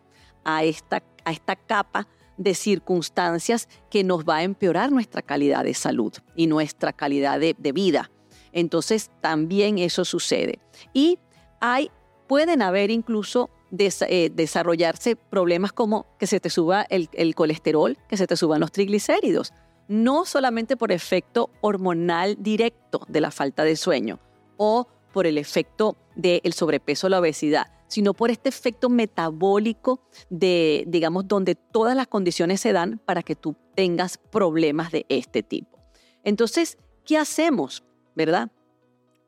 a 0.44 0.62
esta, 0.62 1.02
a 1.24 1.32
esta 1.32 1.56
capa 1.56 2.06
de 2.36 2.54
circunstancias 2.54 3.66
que 3.90 4.04
nos 4.04 4.24
va 4.24 4.36
a 4.36 4.42
empeorar 4.42 4.92
nuestra 4.92 5.22
calidad 5.22 5.64
de 5.64 5.72
salud 5.72 6.12
y 6.36 6.46
nuestra 6.46 6.92
calidad 6.92 7.40
de, 7.40 7.54
vida. 7.72 8.10
Entonces 8.52 9.10
también 9.22 9.78
eso 9.78 10.04
sucede. 10.04 10.60
Y 10.92 11.18
hay, 11.60 11.90
pueden 12.26 12.60
haber 12.60 12.90
incluso 12.90 13.48
eh, 13.70 14.30
desarrollarse 14.32 15.16
problemas 15.16 15.72
como 15.72 16.06
que 16.18 16.26
se 16.26 16.40
te 16.40 16.50
suba 16.50 16.82
el, 16.82 17.34
colesterol, 17.34 17.98
que 18.08 18.16
se 18.16 18.26
te 18.26 18.36
suban 18.36 18.60
los 18.60 18.72
triglicéridos, 18.72 19.52
no 19.88 20.24
solamente 20.24 20.76
por 20.76 20.92
efecto 20.92 21.50
hormonal 21.60 22.36
directo 22.38 23.02
de 23.08 23.20
la 23.20 23.30
falta 23.30 23.64
de 23.64 23.76
sueño 23.76 24.20
o 24.56 24.86
por 25.12 25.26
el 25.26 25.38
efecto 25.38 25.96
del 26.14 26.52
sobrepeso 26.52 27.06
o 27.06 27.10
la 27.10 27.20
obesidad, 27.20 27.66
sino 27.88 28.14
por 28.14 28.30
este 28.30 28.48
efecto 28.48 28.88
metabólico 28.88 30.00
de, 30.30 30.84
digamos, 30.86 31.26
donde 31.28 31.54
todas 31.54 31.96
las 31.96 32.06
condiciones 32.06 32.60
se 32.60 32.72
dan 32.72 33.00
para 33.04 33.22
que 33.22 33.36
tú 33.36 33.56
tengas 33.74 34.18
problemas 34.18 34.92
de 34.92 35.06
este 35.08 35.42
tipo. 35.42 35.78
Entonces, 36.22 36.78
¿qué 37.04 37.18
hacemos? 37.18 37.84
¿Verdad? 38.14 38.50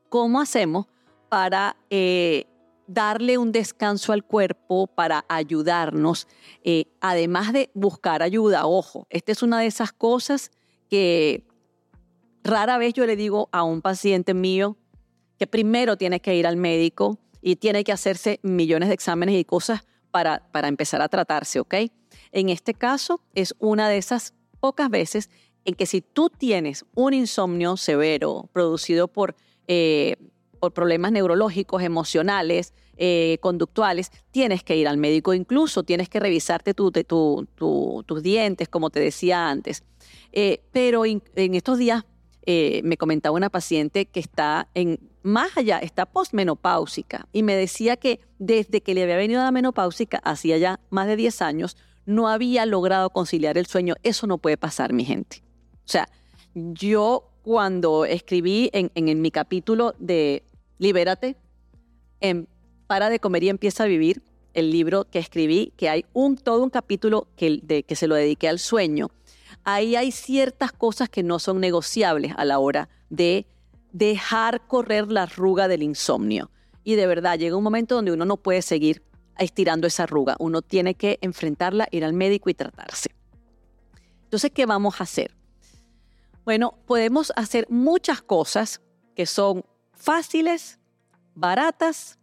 ¿Cómo 0.08 0.40
hacemos 0.40 0.86
para 1.28 1.76
eh, 1.90 2.46
darle 2.88 3.38
un 3.38 3.52
descanso 3.52 4.12
al 4.12 4.24
cuerpo, 4.24 4.88
para 4.88 5.24
ayudarnos, 5.28 6.26
eh, 6.64 6.86
además 7.00 7.52
de 7.52 7.70
buscar 7.74 8.22
ayuda? 8.22 8.66
Ojo, 8.66 9.06
esta 9.10 9.30
es 9.30 9.42
una 9.42 9.60
de 9.60 9.66
esas 9.66 9.92
cosas 9.92 10.50
que 10.90 11.46
rara 12.42 12.78
vez 12.78 12.94
yo 12.94 13.06
le 13.06 13.14
digo 13.14 13.48
a 13.52 13.62
un 13.62 13.80
paciente 13.82 14.34
mío 14.34 14.76
que 15.38 15.46
primero 15.46 15.96
tiene 15.96 16.18
que 16.18 16.34
ir 16.34 16.46
al 16.48 16.56
médico, 16.56 17.20
y 17.40 17.56
tiene 17.56 17.84
que 17.84 17.92
hacerse 17.92 18.40
millones 18.42 18.88
de 18.88 18.94
exámenes 18.94 19.36
y 19.36 19.44
cosas 19.44 19.84
para, 20.10 20.50
para 20.52 20.68
empezar 20.68 21.02
a 21.02 21.08
tratarse, 21.08 21.60
¿ok? 21.60 21.74
En 22.32 22.48
este 22.48 22.74
caso 22.74 23.20
es 23.34 23.54
una 23.58 23.88
de 23.88 23.98
esas 23.98 24.34
pocas 24.60 24.90
veces 24.90 25.30
en 25.64 25.74
que 25.74 25.86
si 25.86 26.00
tú 26.00 26.30
tienes 26.30 26.84
un 26.94 27.14
insomnio 27.14 27.76
severo 27.76 28.48
producido 28.52 29.08
por, 29.08 29.36
eh, 29.66 30.16
por 30.58 30.72
problemas 30.72 31.12
neurológicos, 31.12 31.82
emocionales, 31.82 32.74
eh, 32.96 33.38
conductuales, 33.40 34.10
tienes 34.30 34.62
que 34.62 34.76
ir 34.76 34.88
al 34.88 34.98
médico, 34.98 35.34
incluso 35.34 35.82
tienes 35.82 36.08
que 36.08 36.20
revisarte 36.20 36.74
tus 36.74 38.22
dientes, 38.22 38.68
como 38.68 38.90
te 38.90 39.00
decía 39.00 39.48
antes. 39.48 39.84
Eh, 40.32 40.62
pero 40.72 41.04
en 41.04 41.22
estos 41.54 41.78
días 41.78 42.04
eh, 42.50 42.80
me 42.82 42.96
comentaba 42.96 43.36
una 43.36 43.50
paciente 43.50 44.06
que 44.06 44.20
está 44.20 44.68
en 44.72 44.98
más 45.22 45.54
allá, 45.58 45.80
está 45.80 46.06
postmenopáusica 46.06 47.28
y 47.30 47.42
me 47.42 47.54
decía 47.54 47.98
que 47.98 48.20
desde 48.38 48.80
que 48.80 48.94
le 48.94 49.02
había 49.02 49.18
venido 49.18 49.42
la 49.42 49.50
menopáusica, 49.50 50.16
hacía 50.24 50.56
ya 50.56 50.80
más 50.88 51.06
de 51.08 51.16
10 51.16 51.42
años, 51.42 51.76
no 52.06 52.26
había 52.26 52.64
logrado 52.64 53.10
conciliar 53.10 53.58
el 53.58 53.66
sueño. 53.66 53.96
Eso 54.02 54.26
no 54.26 54.38
puede 54.38 54.56
pasar, 54.56 54.94
mi 54.94 55.04
gente. 55.04 55.42
O 55.74 55.90
sea, 55.90 56.08
yo 56.54 57.28
cuando 57.42 58.06
escribí 58.06 58.70
en, 58.72 59.20
mi 59.20 59.30
capítulo 59.30 59.94
de 59.98 60.42
Libérate, 60.78 61.36
en 62.20 62.48
Para 62.86 63.10
de 63.10 63.20
comer 63.20 63.44
y 63.44 63.48
empieza 63.50 63.84
a 63.84 63.86
vivir, 63.86 64.22
el 64.54 64.70
libro 64.70 65.04
que 65.04 65.18
escribí, 65.18 65.72
que 65.76 65.88
hay 65.88 66.04
un, 66.12 66.36
todo 66.36 66.64
un 66.64 66.70
capítulo 66.70 67.28
que, 67.36 67.60
de, 67.62 67.82
que 67.82 67.94
se 67.94 68.08
lo 68.08 68.14
dediqué 68.14 68.48
al 68.48 68.58
sueño, 68.58 69.10
ahí 69.64 69.94
hay 69.94 70.10
ciertas 70.10 70.72
cosas 70.72 71.08
que 71.08 71.22
no 71.22 71.38
son 71.38 71.60
negociables 71.60 72.32
a 72.36 72.44
la 72.44 72.58
hora 72.58 72.88
de 73.10 73.46
dejar 73.92 74.66
correr 74.66 75.12
la 75.12 75.24
arruga 75.24 75.68
del 75.68 75.82
insomnio. 75.82 76.50
Y 76.82 76.94
de 76.94 77.06
verdad, 77.06 77.38
llega 77.38 77.56
un 77.56 77.64
momento 77.64 77.94
donde 77.94 78.12
uno 78.12 78.24
no 78.24 78.36
puede 78.36 78.62
seguir 78.62 79.02
estirando 79.38 79.86
esa 79.86 80.04
arruga. 80.04 80.36
Uno 80.38 80.62
tiene 80.62 80.94
que 80.94 81.18
enfrentarla, 81.20 81.86
ir 81.90 82.04
al 82.04 82.12
médico 82.12 82.50
y 82.50 82.54
tratarse. 82.54 83.10
Entonces, 84.24 84.50
¿qué 84.52 84.66
vamos 84.66 85.00
a 85.00 85.04
hacer? 85.04 85.34
Bueno, 86.44 86.74
podemos 86.86 87.32
hacer 87.36 87.66
muchas 87.68 88.22
cosas 88.22 88.80
que 89.14 89.26
son 89.26 89.64
fáciles, 89.98 90.78
baratas 91.34 92.18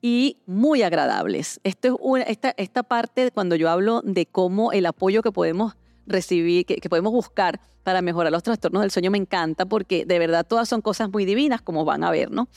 y 0.00 0.42
muy 0.46 0.82
agradables. 0.82 1.60
Esto 1.64 1.98
es 2.18 2.28
esta, 2.28 2.54
esta 2.56 2.82
parte 2.82 3.30
cuando 3.30 3.56
yo 3.56 3.70
hablo 3.70 4.02
de 4.04 4.26
cómo 4.26 4.72
el 4.72 4.86
apoyo 4.86 5.22
que 5.22 5.32
podemos 5.32 5.74
recibir, 6.06 6.66
que, 6.66 6.88
podemos 6.88 7.12
buscar 7.12 7.60
para 7.84 8.02
mejorar 8.02 8.32
los 8.32 8.42
trastornos 8.42 8.82
del 8.82 8.90
sueño 8.90 9.10
me 9.10 9.18
encanta 9.18 9.66
porque 9.66 10.04
de 10.04 10.18
verdad 10.18 10.46
todas 10.46 10.68
son 10.68 10.82
cosas 10.82 11.10
muy 11.10 11.24
divinas 11.24 11.62
como 11.62 11.84
van 11.84 12.04
a 12.04 12.10
ver, 12.10 12.30
¿no? 12.30 12.48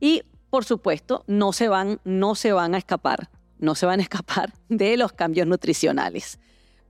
Y 0.00 0.22
por 0.50 0.64
supuesto 0.64 1.24
no 1.26 1.52
se 1.52 1.68
van, 1.68 2.00
no 2.04 2.34
se 2.34 2.52
van 2.52 2.74
a 2.74 2.78
escapar, 2.78 3.30
no 3.58 3.74
se 3.74 3.86
van 3.86 4.00
a 4.00 4.02
escapar 4.02 4.52
de 4.68 4.96
los 4.96 5.12
cambios 5.12 5.46
nutricionales, 5.46 6.38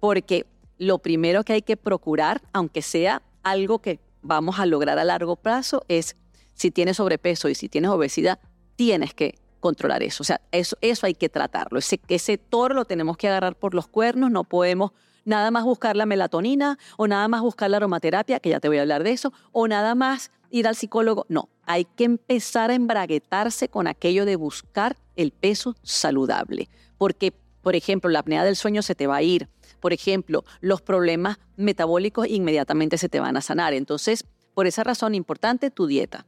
porque 0.00 0.46
lo 0.78 0.98
primero 0.98 1.44
que 1.44 1.54
hay 1.54 1.62
que 1.62 1.76
procurar, 1.76 2.42
aunque 2.52 2.82
sea 2.82 3.22
algo 3.42 3.80
que 3.80 4.00
vamos 4.22 4.58
a 4.58 4.66
lograr 4.66 4.98
a 4.98 5.04
largo 5.04 5.36
plazo, 5.36 5.84
es 5.88 6.16
si 6.58 6.70
tienes 6.70 6.96
sobrepeso 6.96 7.48
y 7.48 7.54
si 7.54 7.68
tienes 7.68 7.90
obesidad, 7.90 8.40
tienes 8.76 9.14
que 9.14 9.38
controlar 9.60 10.02
eso. 10.02 10.22
O 10.22 10.24
sea, 10.24 10.40
eso, 10.52 10.76
eso 10.80 11.06
hay 11.06 11.14
que 11.14 11.28
tratarlo. 11.28 11.78
Ese, 11.78 12.00
ese 12.08 12.36
toro 12.36 12.74
lo 12.74 12.84
tenemos 12.84 13.16
que 13.16 13.28
agarrar 13.28 13.54
por 13.56 13.74
los 13.74 13.86
cuernos, 13.86 14.30
no 14.30 14.44
podemos 14.44 14.92
nada 15.24 15.50
más 15.50 15.64
buscar 15.64 15.96
la 15.96 16.04
melatonina 16.04 16.78
o 16.96 17.06
nada 17.06 17.28
más 17.28 17.42
buscar 17.42 17.70
la 17.70 17.76
aromaterapia, 17.76 18.40
que 18.40 18.50
ya 18.50 18.60
te 18.60 18.68
voy 18.68 18.78
a 18.78 18.82
hablar 18.82 19.04
de 19.04 19.12
eso, 19.12 19.32
o 19.52 19.68
nada 19.68 19.94
más 19.94 20.30
ir 20.50 20.66
al 20.66 20.74
psicólogo. 20.74 21.26
No, 21.28 21.48
hay 21.64 21.84
que 21.84 22.04
empezar 22.04 22.70
a 22.70 22.74
embraguetarse 22.74 23.68
con 23.68 23.86
aquello 23.86 24.24
de 24.24 24.36
buscar 24.36 24.96
el 25.16 25.30
peso 25.30 25.76
saludable. 25.82 26.68
Porque, 26.96 27.32
por 27.62 27.76
ejemplo, 27.76 28.10
la 28.10 28.20
apnea 28.20 28.42
del 28.42 28.56
sueño 28.56 28.82
se 28.82 28.96
te 28.96 29.06
va 29.06 29.16
a 29.16 29.22
ir. 29.22 29.48
Por 29.78 29.92
ejemplo, 29.92 30.44
los 30.60 30.82
problemas 30.82 31.38
metabólicos 31.56 32.26
inmediatamente 32.26 32.98
se 32.98 33.08
te 33.08 33.20
van 33.20 33.36
a 33.36 33.42
sanar. 33.42 33.74
Entonces, 33.74 34.24
por 34.54 34.66
esa 34.66 34.82
razón, 34.82 35.14
importante 35.14 35.70
tu 35.70 35.86
dieta. 35.86 36.26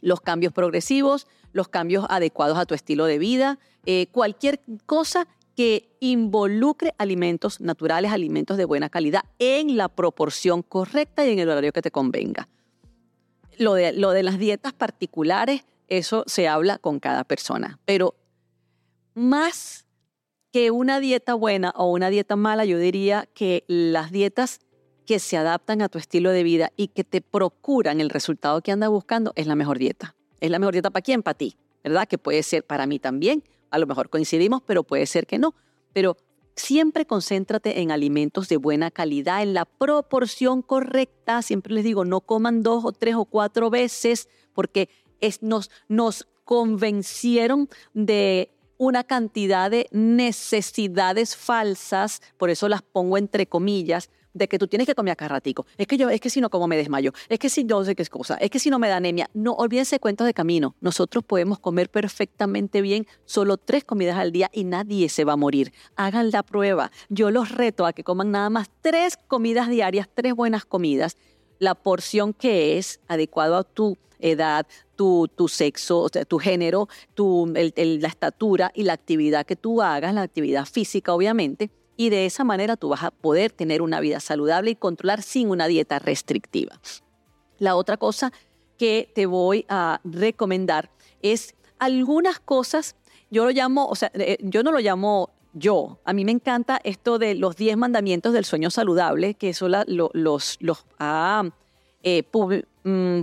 Los 0.00 0.20
cambios 0.20 0.52
progresivos, 0.52 1.26
los 1.52 1.68
cambios 1.68 2.06
adecuados 2.08 2.58
a 2.58 2.66
tu 2.66 2.74
estilo 2.74 3.06
de 3.06 3.18
vida, 3.18 3.58
eh, 3.86 4.06
cualquier 4.12 4.60
cosa 4.86 5.26
que 5.56 5.88
involucre 5.98 6.94
alimentos 6.98 7.60
naturales, 7.60 8.12
alimentos 8.12 8.56
de 8.56 8.64
buena 8.64 8.90
calidad, 8.90 9.24
en 9.38 9.76
la 9.76 9.88
proporción 9.88 10.62
correcta 10.62 11.26
y 11.26 11.32
en 11.32 11.40
el 11.40 11.48
horario 11.48 11.72
que 11.72 11.82
te 11.82 11.90
convenga. 11.90 12.48
Lo 13.58 13.74
de, 13.74 13.92
lo 13.92 14.12
de 14.12 14.22
las 14.22 14.38
dietas 14.38 14.72
particulares, 14.72 15.64
eso 15.88 16.22
se 16.26 16.46
habla 16.46 16.78
con 16.78 17.00
cada 17.00 17.24
persona, 17.24 17.80
pero 17.84 18.14
más 19.14 19.84
que 20.52 20.70
una 20.70 21.00
dieta 21.00 21.34
buena 21.34 21.72
o 21.76 21.90
una 21.90 22.08
dieta 22.08 22.36
mala, 22.36 22.64
yo 22.64 22.78
diría 22.78 23.28
que 23.34 23.64
las 23.66 24.12
dietas 24.12 24.60
que 25.08 25.20
se 25.20 25.38
adaptan 25.38 25.80
a 25.80 25.88
tu 25.88 25.96
estilo 25.96 26.32
de 26.32 26.42
vida 26.42 26.70
y 26.76 26.88
que 26.88 27.02
te 27.02 27.22
procuran 27.22 28.02
el 28.02 28.10
resultado 28.10 28.60
que 28.60 28.72
andas 28.72 28.90
buscando 28.90 29.32
es 29.36 29.46
la 29.46 29.54
mejor 29.54 29.78
dieta. 29.78 30.14
Es 30.38 30.50
la 30.50 30.58
mejor 30.58 30.74
dieta 30.74 30.90
para 30.90 31.02
quién? 31.02 31.22
Para 31.22 31.38
ti, 31.38 31.56
¿verdad? 31.82 32.06
Que 32.06 32.18
puede 32.18 32.42
ser 32.42 32.62
para 32.62 32.86
mí 32.86 32.98
también, 32.98 33.42
a 33.70 33.78
lo 33.78 33.86
mejor 33.86 34.10
coincidimos, 34.10 34.60
pero 34.66 34.82
puede 34.82 35.06
ser 35.06 35.26
que 35.26 35.38
no. 35.38 35.54
Pero 35.94 36.18
siempre 36.56 37.06
concéntrate 37.06 37.80
en 37.80 37.90
alimentos 37.90 38.50
de 38.50 38.58
buena 38.58 38.90
calidad, 38.90 39.42
en 39.42 39.54
la 39.54 39.64
proporción 39.64 40.60
correcta. 40.60 41.40
Siempre 41.40 41.72
les 41.72 41.84
digo, 41.84 42.04
no 42.04 42.20
coman 42.20 42.62
dos 42.62 42.84
o 42.84 42.92
tres 42.92 43.14
o 43.14 43.24
cuatro 43.24 43.70
veces 43.70 44.28
porque 44.52 44.90
es, 45.22 45.42
nos, 45.42 45.70
nos 45.88 46.28
convencieron 46.44 47.70
de 47.94 48.50
una 48.76 49.04
cantidad 49.04 49.70
de 49.70 49.88
necesidades 49.90 51.34
falsas, 51.34 52.20
por 52.36 52.50
eso 52.50 52.68
las 52.68 52.82
pongo 52.82 53.16
entre 53.16 53.46
comillas, 53.46 54.10
de 54.34 54.48
que 54.48 54.58
tú 54.58 54.66
tienes 54.68 54.86
que 54.86 54.94
comer 54.94 55.16
a 55.18 55.28
ratico. 55.28 55.66
Es 55.76 55.86
que 55.86 55.96
yo, 55.96 56.10
es 56.10 56.20
que 56.20 56.30
si 56.30 56.40
no 56.40 56.50
como 56.50 56.66
me 56.66 56.76
desmayo. 56.76 57.12
Es 57.28 57.38
que 57.38 57.48
si 57.48 57.64
no 57.64 57.84
sé 57.84 57.94
qué 57.94 58.02
es 58.02 58.10
cosa. 58.10 58.36
Es 58.36 58.50
que 58.50 58.58
si 58.58 58.70
no 58.70 58.78
me 58.78 58.88
da 58.88 58.96
anemia. 58.96 59.28
No 59.34 59.52
olvídense 59.52 59.98
cuentos 59.98 60.26
de 60.26 60.34
camino. 60.34 60.74
Nosotros 60.80 61.24
podemos 61.24 61.58
comer 61.58 61.90
perfectamente 61.90 62.80
bien 62.80 63.06
solo 63.24 63.56
tres 63.56 63.84
comidas 63.84 64.16
al 64.16 64.32
día 64.32 64.50
y 64.52 64.64
nadie 64.64 65.08
se 65.08 65.24
va 65.24 65.34
a 65.34 65.36
morir. 65.36 65.72
Hagan 65.96 66.30
la 66.30 66.42
prueba. 66.42 66.90
Yo 67.08 67.30
los 67.30 67.50
reto 67.50 67.86
a 67.86 67.92
que 67.92 68.04
coman 68.04 68.30
nada 68.30 68.50
más 68.50 68.68
tres 68.80 69.16
comidas 69.16 69.68
diarias, 69.68 70.08
tres 70.12 70.34
buenas 70.34 70.64
comidas. 70.64 71.16
La 71.58 71.74
porción 71.74 72.32
que 72.32 72.78
es 72.78 73.00
adecuado 73.08 73.56
a 73.56 73.64
tu 73.64 73.96
edad, 74.20 74.66
tu, 74.96 75.28
tu 75.28 75.48
sexo, 75.48 76.08
tu 76.08 76.38
género, 76.38 76.88
tu, 77.14 77.52
la 77.54 78.08
estatura 78.08 78.70
y 78.74 78.82
la 78.82 78.92
actividad 78.92 79.46
que 79.46 79.56
tú 79.56 79.82
hagas, 79.82 80.14
la 80.14 80.22
actividad 80.22 80.66
física 80.66 81.14
obviamente, 81.14 81.70
y 81.98 82.10
de 82.10 82.26
esa 82.26 82.44
manera 82.44 82.76
tú 82.76 82.88
vas 82.90 83.02
a 83.02 83.10
poder 83.10 83.50
tener 83.50 83.82
una 83.82 83.98
vida 83.98 84.20
saludable 84.20 84.70
y 84.70 84.76
controlar 84.76 85.20
sin 85.20 85.50
una 85.50 85.66
dieta 85.66 85.98
restrictiva. 85.98 86.80
La 87.58 87.74
otra 87.74 87.96
cosa 87.96 88.32
que 88.78 89.10
te 89.14 89.26
voy 89.26 89.66
a 89.68 90.00
recomendar 90.04 90.90
es 91.22 91.56
algunas 91.80 92.38
cosas, 92.38 92.94
yo 93.32 93.44
lo 93.44 93.50
llamo, 93.50 93.86
o 93.88 93.96
sea, 93.96 94.12
eh, 94.14 94.38
yo 94.42 94.62
no 94.62 94.70
lo 94.70 94.78
llamo 94.78 95.30
yo. 95.54 95.98
A 96.04 96.12
mí 96.12 96.24
me 96.24 96.30
encanta 96.30 96.80
esto 96.84 97.18
de 97.18 97.34
los 97.34 97.56
10 97.56 97.76
mandamientos 97.76 98.32
del 98.32 98.44
sueño 98.44 98.70
saludable, 98.70 99.34
que 99.34 99.48
eso 99.48 99.68
los, 99.68 100.58
ha 101.00 101.50
eh, 102.04 102.22
mm, 102.84 103.22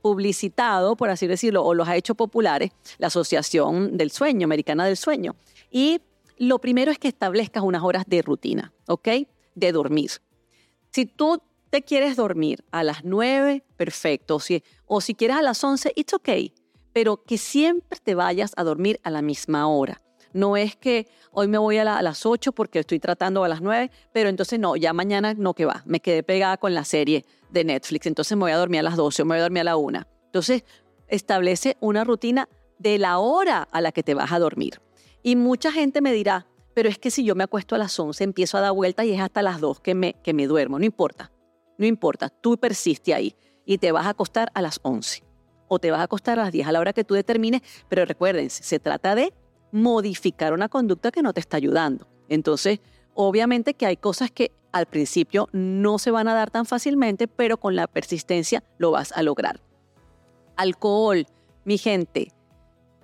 publicitado, 0.00 0.96
por 0.96 1.10
así 1.10 1.26
decirlo, 1.26 1.62
o 1.62 1.74
los 1.74 1.86
ha 1.86 1.96
hecho 1.96 2.14
populares 2.14 2.70
la 2.96 3.08
Asociación 3.08 3.98
del 3.98 4.10
Sueño, 4.10 4.46
Americana 4.46 4.86
del 4.86 4.96
Sueño. 4.96 5.36
Y 5.70 6.00
lo 6.38 6.60
primero 6.60 6.90
es 6.90 6.98
que 6.98 7.08
establezcas 7.08 7.62
unas 7.62 7.82
horas 7.82 8.04
de 8.06 8.22
rutina, 8.22 8.72
¿ok? 8.86 9.08
De 9.54 9.72
dormir. 9.72 10.10
Si 10.90 11.06
tú 11.06 11.42
te 11.70 11.82
quieres 11.82 12.16
dormir 12.16 12.64
a 12.70 12.82
las 12.82 13.04
9, 13.04 13.64
perfecto. 13.76 14.40
Si, 14.40 14.62
o 14.86 15.00
si 15.00 15.14
quieres 15.14 15.36
a 15.36 15.42
las 15.42 15.62
11, 15.62 15.92
it's 15.96 16.14
okay. 16.14 16.54
Pero 16.92 17.22
que 17.24 17.38
siempre 17.38 17.98
te 18.02 18.14
vayas 18.14 18.52
a 18.56 18.64
dormir 18.64 19.00
a 19.02 19.10
la 19.10 19.22
misma 19.22 19.68
hora. 19.68 20.00
No 20.32 20.56
es 20.56 20.76
que 20.76 21.08
hoy 21.32 21.48
me 21.48 21.58
voy 21.58 21.78
a, 21.78 21.84
las 22.02 22.26
8 22.26 22.52
porque 22.52 22.80
estoy 22.80 22.98
tratando 22.98 23.44
a 23.44 23.48
las 23.48 23.60
9, 23.60 23.90
pero 24.12 24.28
entonces 24.28 24.58
no, 24.58 24.76
ya 24.76 24.92
mañana 24.92 25.34
no 25.34 25.54
que 25.54 25.64
va. 25.64 25.82
Me 25.86 26.00
quedé 26.00 26.22
pegada 26.22 26.56
con 26.58 26.74
la 26.74 26.84
serie 26.84 27.24
de 27.50 27.64
Netflix, 27.64 28.06
entonces 28.06 28.36
me 28.36 28.42
voy 28.42 28.52
a 28.52 28.58
dormir 28.58 28.80
a 28.80 28.82
las 28.82 28.96
12 28.96 29.22
o 29.22 29.24
me 29.24 29.34
voy 29.34 29.40
a 29.40 29.42
dormir 29.42 29.62
a 29.62 29.64
la 29.64 29.76
1. 29.76 30.06
Entonces, 30.26 30.64
establece 31.08 31.76
una 31.80 32.04
rutina 32.04 32.48
de 32.78 32.98
la 32.98 33.18
hora 33.18 33.62
a 33.62 33.80
la 33.80 33.92
que 33.92 34.02
te 34.02 34.14
vas 34.14 34.32
a 34.32 34.38
dormir. 34.38 34.80
Y 35.22 35.36
mucha 35.36 35.72
gente 35.72 36.00
me 36.00 36.12
dirá, 36.12 36.46
pero 36.74 36.88
es 36.88 36.98
que 36.98 37.10
si 37.10 37.24
yo 37.24 37.34
me 37.34 37.44
acuesto 37.44 37.74
a 37.74 37.78
las 37.78 37.98
11, 37.98 38.22
empiezo 38.24 38.56
a 38.56 38.60
dar 38.60 38.72
vueltas 38.72 39.06
y 39.06 39.12
es 39.12 39.20
hasta 39.20 39.42
las 39.42 39.60
2 39.60 39.80
que 39.80 39.94
me, 39.94 40.14
que 40.22 40.32
me 40.32 40.46
duermo. 40.46 40.78
No 40.78 40.84
importa, 40.84 41.32
no 41.76 41.86
importa, 41.86 42.28
tú 42.28 42.56
persiste 42.56 43.14
ahí 43.14 43.34
y 43.64 43.78
te 43.78 43.92
vas 43.92 44.06
a 44.06 44.10
acostar 44.10 44.50
a 44.54 44.62
las 44.62 44.80
11 44.82 45.24
o 45.68 45.78
te 45.78 45.90
vas 45.90 46.00
a 46.00 46.04
acostar 46.04 46.38
a 46.38 46.44
las 46.44 46.52
10 46.52 46.66
a 46.66 46.72
la 46.72 46.80
hora 46.80 46.92
que 46.92 47.04
tú 47.04 47.14
determines, 47.14 47.62
pero 47.88 48.04
recuerden, 48.04 48.50
se 48.50 48.78
trata 48.78 49.14
de 49.14 49.32
modificar 49.70 50.52
una 50.52 50.68
conducta 50.68 51.10
que 51.10 51.22
no 51.22 51.32
te 51.32 51.40
está 51.40 51.56
ayudando. 51.56 52.08
Entonces, 52.28 52.80
obviamente 53.14 53.74
que 53.74 53.86
hay 53.86 53.96
cosas 53.96 54.30
que 54.30 54.52
al 54.72 54.86
principio 54.86 55.48
no 55.52 55.98
se 55.98 56.10
van 56.10 56.28
a 56.28 56.34
dar 56.34 56.50
tan 56.50 56.66
fácilmente, 56.66 57.28
pero 57.28 57.58
con 57.58 57.76
la 57.76 57.86
persistencia 57.86 58.62
lo 58.78 58.90
vas 58.90 59.12
a 59.12 59.22
lograr. 59.22 59.60
Alcohol, 60.56 61.26
mi 61.64 61.78
gente, 61.78 62.32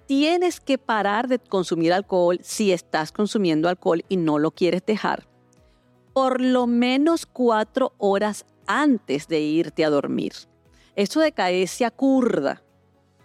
tienes 0.07 0.61
que 0.61 0.79
parar 0.79 1.29
de 1.29 1.39
consumir 1.39 1.93
alcohol 1.93 2.39
si 2.43 2.73
estás 2.73 3.13
consumiendo 3.13 3.69
alcohol 3.69 4.05
y 4.09 4.17
no 4.17 4.39
lo 4.39 4.51
quieres 4.51 4.85
dejar. 4.85 5.27
Por 6.13 6.41
lo 6.41 6.67
menos 6.67 7.27
cuatro 7.27 7.93
horas 7.99 8.47
antes 8.67 9.29
de 9.29 9.41
irte 9.41 9.85
a 9.85 9.91
dormir. 9.91 10.33
Eso 10.95 11.21
de 11.21 11.33
caerse 11.33 11.85
a 11.85 11.91
curda 11.91 12.65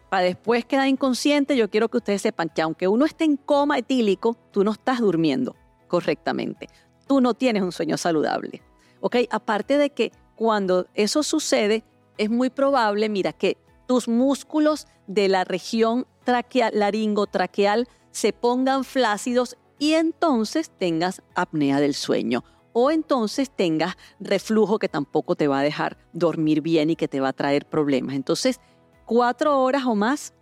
para 0.10 0.24
después 0.24 0.66
quedar 0.66 0.88
inconsciente, 0.88 1.56
yo 1.56 1.70
quiero 1.70 1.88
que 1.88 1.98
ustedes 1.98 2.24
sepan 2.24 2.50
que 2.50 2.64
aunque 2.64 2.88
uno 2.88 3.06
esté 3.06 3.26
en 3.26 3.38
coma 3.38 3.78
etílico, 3.78 4.36
tú 4.52 4.64
no 4.64 4.72
estás 4.72 5.00
durmiendo 5.00 5.56
correctamente. 5.88 6.68
Tú 7.08 7.22
no 7.22 7.36
tienes 7.36 7.62
un 7.62 7.72
sueño 7.72 7.96
saludable. 7.96 8.64
¿Ok? 9.02 9.18
Aparte 9.30 9.78
de 9.78 9.92
que 9.92 10.12
cuando 10.36 10.88
eso 10.96 11.22
sucede, 11.22 11.84
es 12.18 12.30
muy 12.30 12.50
probable, 12.50 13.08
mira, 13.08 13.34
que 13.34 13.58
tus 13.90 14.08
músculos 14.08 14.86
de 15.08 15.28
la 15.30 15.46
región 15.46 16.06
traqueal, 16.24 16.72
laringotraqueal 16.76 17.88
se 18.12 18.34
pongan 18.34 18.84
flácidos 18.84 19.58
y 19.80 19.94
entonces 19.94 20.70
tengas 20.70 21.24
apnea 21.34 21.80
del 21.80 21.96
sueño 21.96 22.44
o 22.72 22.92
entonces 22.92 23.50
tengas 23.50 23.98
reflujo 24.20 24.78
que 24.78 24.90
tampoco 24.90 25.36
te 25.36 25.48
va 25.48 25.62
a 25.62 25.64
dejar 25.64 25.98
dormir 26.14 26.62
bien 26.62 26.92
y 26.92 26.96
que 26.96 27.08
te 27.08 27.20
va 27.20 27.30
a 27.30 27.34
traer 27.34 27.66
problemas. 27.66 28.16
Entonces, 28.16 28.60
cuatro 29.06 29.60
horas 29.60 29.86
o 29.88 29.96
más 29.96 30.36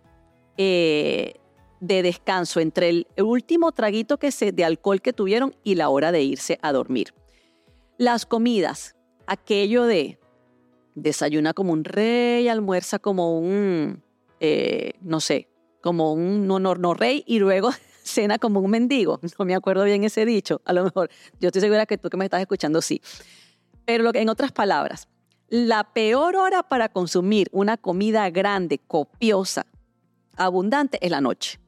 eh, 0.58 1.40
de 1.80 2.02
descanso 2.02 2.60
entre 2.60 2.90
el 2.90 3.06
último 3.16 3.72
traguito 3.72 4.18
que 4.18 4.30
se, 4.30 4.52
de 4.52 4.66
alcohol 4.66 5.00
que 5.00 5.14
tuvieron 5.14 5.56
y 5.64 5.76
la 5.76 5.88
hora 5.88 6.12
de 6.12 6.20
irse 6.20 6.58
a 6.60 6.70
dormir. 6.70 7.14
Las 7.96 8.26
comidas, 8.26 8.94
aquello 9.26 9.84
de 9.84 10.18
desayuna 11.02 11.54
como 11.54 11.72
un 11.72 11.84
rey, 11.84 12.48
almuerza 12.48 12.98
como 12.98 13.38
un, 13.38 14.02
eh, 14.40 14.92
no 15.00 15.20
sé, 15.20 15.48
como 15.80 16.12
un 16.12 16.46
no, 16.46 16.58
no, 16.58 16.74
no 16.74 16.94
rey 16.94 17.24
y 17.26 17.38
luego 17.38 17.70
cena 18.02 18.38
como 18.38 18.60
un 18.60 18.70
mendigo. 18.70 19.20
No 19.38 19.44
me 19.44 19.54
acuerdo 19.54 19.84
bien 19.84 20.04
ese 20.04 20.24
dicho, 20.24 20.60
a 20.64 20.72
lo 20.72 20.84
mejor. 20.84 21.10
Yo 21.40 21.48
estoy 21.48 21.62
segura 21.62 21.86
que 21.86 21.98
tú 21.98 22.10
que 22.10 22.16
me 22.16 22.24
estás 22.24 22.40
escuchando 22.40 22.82
sí. 22.82 23.00
Pero 23.84 24.04
lo 24.04 24.12
que, 24.12 24.20
en 24.20 24.28
otras 24.28 24.52
palabras, 24.52 25.08
la 25.48 25.92
peor 25.92 26.36
hora 26.36 26.62
para 26.62 26.90
consumir 26.90 27.48
una 27.52 27.76
comida 27.76 28.28
grande, 28.30 28.78
copiosa, 28.78 29.66
abundante 30.36 30.98
es 31.00 31.10
la 31.10 31.20
noche. 31.20 31.58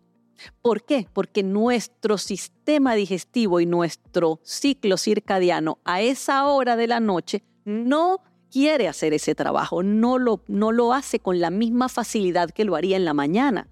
¿Por 0.62 0.84
qué? 0.84 1.06
Porque 1.12 1.42
nuestro 1.42 2.18
sistema 2.18 2.94
digestivo 2.94 3.60
y 3.60 3.66
nuestro 3.66 4.40
ciclo 4.42 4.96
circadiano 4.96 5.78
a 5.84 6.00
esa 6.00 6.46
hora 6.46 6.76
de 6.76 6.86
la 6.86 7.00
noche 7.00 7.42
no 7.64 8.18
quiere 8.50 8.88
hacer 8.88 9.12
ese 9.12 9.34
trabajo, 9.34 9.82
no 9.82 10.18
lo, 10.18 10.42
no 10.48 10.72
lo 10.72 10.92
hace 10.92 11.20
con 11.20 11.40
la 11.40 11.50
misma 11.50 11.88
facilidad 11.88 12.50
que 12.50 12.64
lo 12.64 12.76
haría 12.76 12.96
en 12.96 13.04
la 13.04 13.14
mañana. 13.14 13.68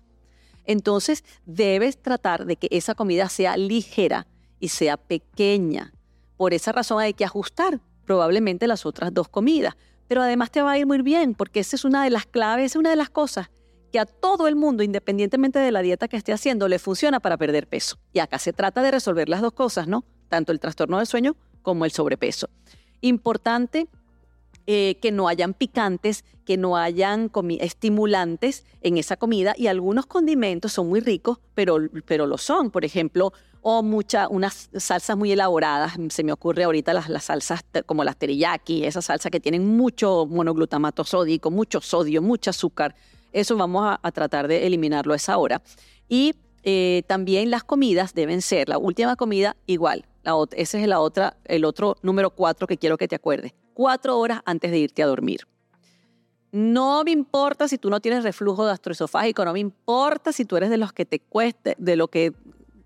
Entonces 0.64 1.24
debes 1.46 2.00
tratar 2.00 2.44
de 2.46 2.56
que 2.56 2.68
esa 2.70 2.94
comida 2.94 3.28
sea 3.28 3.56
ligera 3.56 4.26
y 4.60 4.68
sea 4.68 4.96
pequeña. 4.96 5.92
Por 6.36 6.54
esa 6.54 6.72
razón 6.72 7.00
hay 7.00 7.14
que 7.14 7.24
ajustar 7.24 7.80
probablemente 8.04 8.66
las 8.66 8.86
otras 8.86 9.12
dos 9.12 9.28
comidas 9.28 9.76
pero 10.08 10.22
además 10.22 10.50
te 10.50 10.62
va 10.62 10.72
a 10.72 10.78
ir 10.78 10.86
muy 10.86 11.02
bien, 11.02 11.34
porque 11.34 11.60
esa 11.60 11.76
es 11.76 11.84
una 11.84 12.02
de 12.02 12.10
las 12.10 12.26
claves, 12.26 12.72
es 12.72 12.76
una 12.76 12.90
de 12.90 12.96
las 12.96 13.10
cosas 13.10 13.50
que 13.92 13.98
a 13.98 14.06
todo 14.06 14.48
el 14.48 14.56
mundo, 14.56 14.82
independientemente 14.82 15.58
de 15.58 15.70
la 15.70 15.80
dieta 15.80 16.08
que 16.08 16.16
esté 16.16 16.32
haciendo, 16.32 16.68
le 16.68 16.78
funciona 16.78 17.20
para 17.20 17.38
perder 17.38 17.66
peso. 17.66 17.98
Y 18.12 18.18
acá 18.18 18.38
se 18.38 18.52
trata 18.52 18.82
de 18.82 18.90
resolver 18.90 19.28
las 19.28 19.40
dos 19.40 19.52
cosas, 19.52 19.86
¿no? 19.86 20.04
Tanto 20.28 20.52
el 20.52 20.60
trastorno 20.60 20.98
del 20.98 21.06
sueño 21.06 21.36
como 21.62 21.86
el 21.86 21.90
sobrepeso. 21.90 22.50
Importante 23.00 23.88
eh, 24.70 24.98
que 25.00 25.12
no 25.12 25.28
hayan 25.28 25.54
picantes, 25.54 26.26
que 26.44 26.58
no 26.58 26.76
hayan 26.76 27.30
estimulantes 27.58 28.66
en 28.82 28.98
esa 28.98 29.16
comida 29.16 29.54
y 29.56 29.66
algunos 29.66 30.04
condimentos 30.04 30.74
son 30.74 30.90
muy 30.90 31.00
ricos, 31.00 31.38
pero, 31.54 31.78
pero 32.04 32.26
lo 32.26 32.36
son. 32.36 32.70
Por 32.70 32.84
ejemplo, 32.84 33.32
o 33.62 33.82
mucha, 33.82 34.28
unas 34.28 34.68
salsas 34.76 35.16
muy 35.16 35.32
elaboradas. 35.32 35.94
Se 36.10 36.22
me 36.22 36.32
ocurre 36.32 36.64
ahorita 36.64 36.92
las, 36.92 37.08
las 37.08 37.24
salsas 37.24 37.64
como 37.86 38.04
las 38.04 38.18
teriyaki, 38.18 38.84
esas 38.84 39.06
salsas 39.06 39.32
que 39.32 39.40
tienen 39.40 39.74
mucho 39.74 40.26
monoglutamato 40.26 41.02
sódico, 41.02 41.50
mucho 41.50 41.80
sodio, 41.80 42.20
mucho 42.20 42.50
azúcar. 42.50 42.94
Eso 43.32 43.56
vamos 43.56 43.96
a, 44.02 44.12
tratar 44.12 44.48
de 44.48 44.66
eliminarlo 44.66 45.14
a 45.14 45.16
esa 45.16 45.38
hora. 45.38 45.62
Y 46.10 46.34
eh, 46.62 47.04
también 47.06 47.50
las 47.50 47.64
comidas 47.64 48.12
deben 48.12 48.42
ser, 48.42 48.68
la 48.68 48.76
última 48.76 49.16
comida 49.16 49.56
igual. 49.64 50.04
La, 50.24 50.34
ese 50.52 50.82
es 50.82 50.88
la 50.88 51.00
otra, 51.00 51.38
el 51.46 51.64
otro 51.64 51.96
número 52.02 52.28
cuatro 52.28 52.66
que 52.66 52.76
quiero 52.76 52.98
que 52.98 53.08
te 53.08 53.16
acuerdes. 53.16 53.54
Cuatro 53.78 54.18
horas 54.18 54.40
antes 54.44 54.72
de 54.72 54.78
irte 54.80 55.04
a 55.04 55.06
dormir. 55.06 55.42
No 56.50 57.04
me 57.04 57.12
importa 57.12 57.68
si 57.68 57.78
tú 57.78 57.90
no 57.90 58.00
tienes 58.00 58.24
reflujo 58.24 58.64
gastroesofágico, 58.64 59.44
no 59.44 59.52
me 59.52 59.60
importa 59.60 60.32
si 60.32 60.44
tú 60.44 60.56
eres 60.56 60.68
de 60.68 60.78
los 60.78 60.92
que 60.92 61.04
te 61.04 61.20
cueste, 61.20 61.76
de 61.78 61.94
lo 61.94 62.08
que 62.08 62.32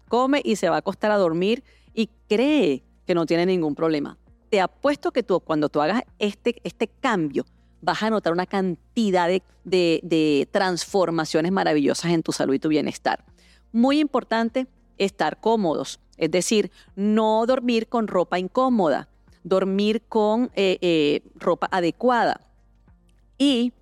come 0.08 0.42
y 0.44 0.56
se 0.56 0.68
va 0.68 0.74
a 0.74 0.78
acostar 0.80 1.10
a 1.10 1.16
dormir 1.16 1.64
y 1.94 2.10
cree 2.28 2.82
que 3.06 3.14
no 3.14 3.24
tiene 3.24 3.46
ningún 3.46 3.74
problema. 3.74 4.18
Te 4.50 4.60
apuesto 4.60 5.12
que 5.12 5.22
tú, 5.22 5.40
cuando 5.40 5.70
tú 5.70 5.80
hagas 5.80 6.02
este, 6.18 6.60
este 6.62 6.88
cambio, 6.88 7.46
vas 7.80 8.02
a 8.02 8.10
notar 8.10 8.34
una 8.34 8.44
cantidad 8.44 9.28
de, 9.28 9.42
de 9.64 10.48
transformaciones 10.50 11.52
maravillosas 11.52 12.10
en 12.10 12.22
tu 12.22 12.32
salud 12.32 12.52
y 12.52 12.58
tu 12.58 12.68
bienestar. 12.68 13.24
Muy 13.72 13.98
importante, 13.98 14.66
estar 14.98 15.40
cómodos, 15.40 16.00
es 16.18 16.30
decir, 16.30 16.70
no 16.96 17.46
dormir 17.46 17.88
con 17.88 18.08
ropa 18.08 18.38
incómoda, 18.38 19.08
dormir 19.44 20.02
con 20.08 20.50
eh, 20.54 20.78
eh, 20.80 21.22
ropa 21.34 21.68
adecuada. 21.70 22.40
Y 23.38 23.72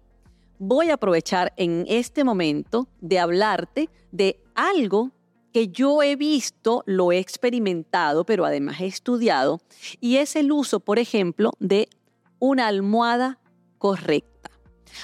voy 0.59 0.91
a 0.91 0.95
aprovechar 0.95 1.53
en 1.57 1.85
este 1.89 2.25
momento 2.25 2.89
de 3.01 3.19
hablarte 3.19 3.89
de 4.13 4.41
algo 4.55 5.11
que 5.53 5.69
yo 5.69 6.03
he 6.03 6.17
visto, 6.17 6.83
lo 6.87 7.13
he 7.13 7.19
experimentado, 7.19 8.25
pero 8.25 8.45
además 8.45 8.81
he 8.81 8.87
estudiado, 8.87 9.61
y 10.01 10.17
es 10.17 10.37
el 10.37 10.53
uso, 10.53 10.81
por 10.81 10.99
ejemplo, 10.99 11.53
de 11.59 11.89
una 12.39 12.69
almohada 12.69 13.39
correcta. 13.79 14.51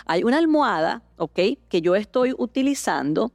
Hay 0.04 0.24
una 0.24 0.38
almohada, 0.38 1.02
¿ok? 1.16 1.40
Que 1.68 1.80
yo 1.80 1.94
estoy 1.94 2.34
utilizando, 2.36 3.32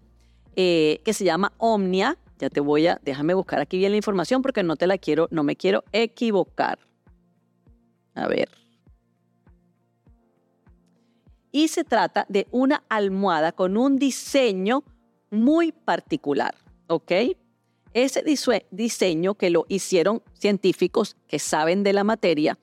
eh, 0.56 1.02
que 1.04 1.14
se 1.14 1.26
llama 1.26 1.54
Omnia. 1.58 2.18
Ya 2.40 2.50
te 2.50 2.60
voy 2.60 2.88
a, 2.88 3.00
déjame 3.04 3.34
buscar 3.34 3.60
aquí 3.60 3.78
bien 3.78 3.92
la 3.92 3.98
información 3.98 4.42
porque 4.42 4.64
no 4.64 4.76
te 4.76 4.88
la 4.88 4.98
quiero, 4.98 5.28
no 5.32 5.44
me 5.44 5.56
quiero 5.56 5.84
equivocar. 5.92 6.80
A 8.14 8.28
ver. 8.28 8.50
Y 11.52 11.68
se 11.68 11.84
trata 11.84 12.26
de 12.30 12.48
una 12.52 12.84
almohada 12.90 13.52
con 13.52 13.76
un 13.78 13.98
diseño 13.98 14.84
muy 15.30 15.72
particular. 15.72 16.56
¿ok? 16.92 17.12
Ese 17.94 18.24
diseño 18.72 19.36
que 19.36 19.50
lo 19.50 19.66
hicieron 19.68 20.22
científicos 20.34 21.16
que 21.28 21.40
saben 21.40 21.84
de 21.84 21.94
la 21.94 22.04
materia 22.04 22.58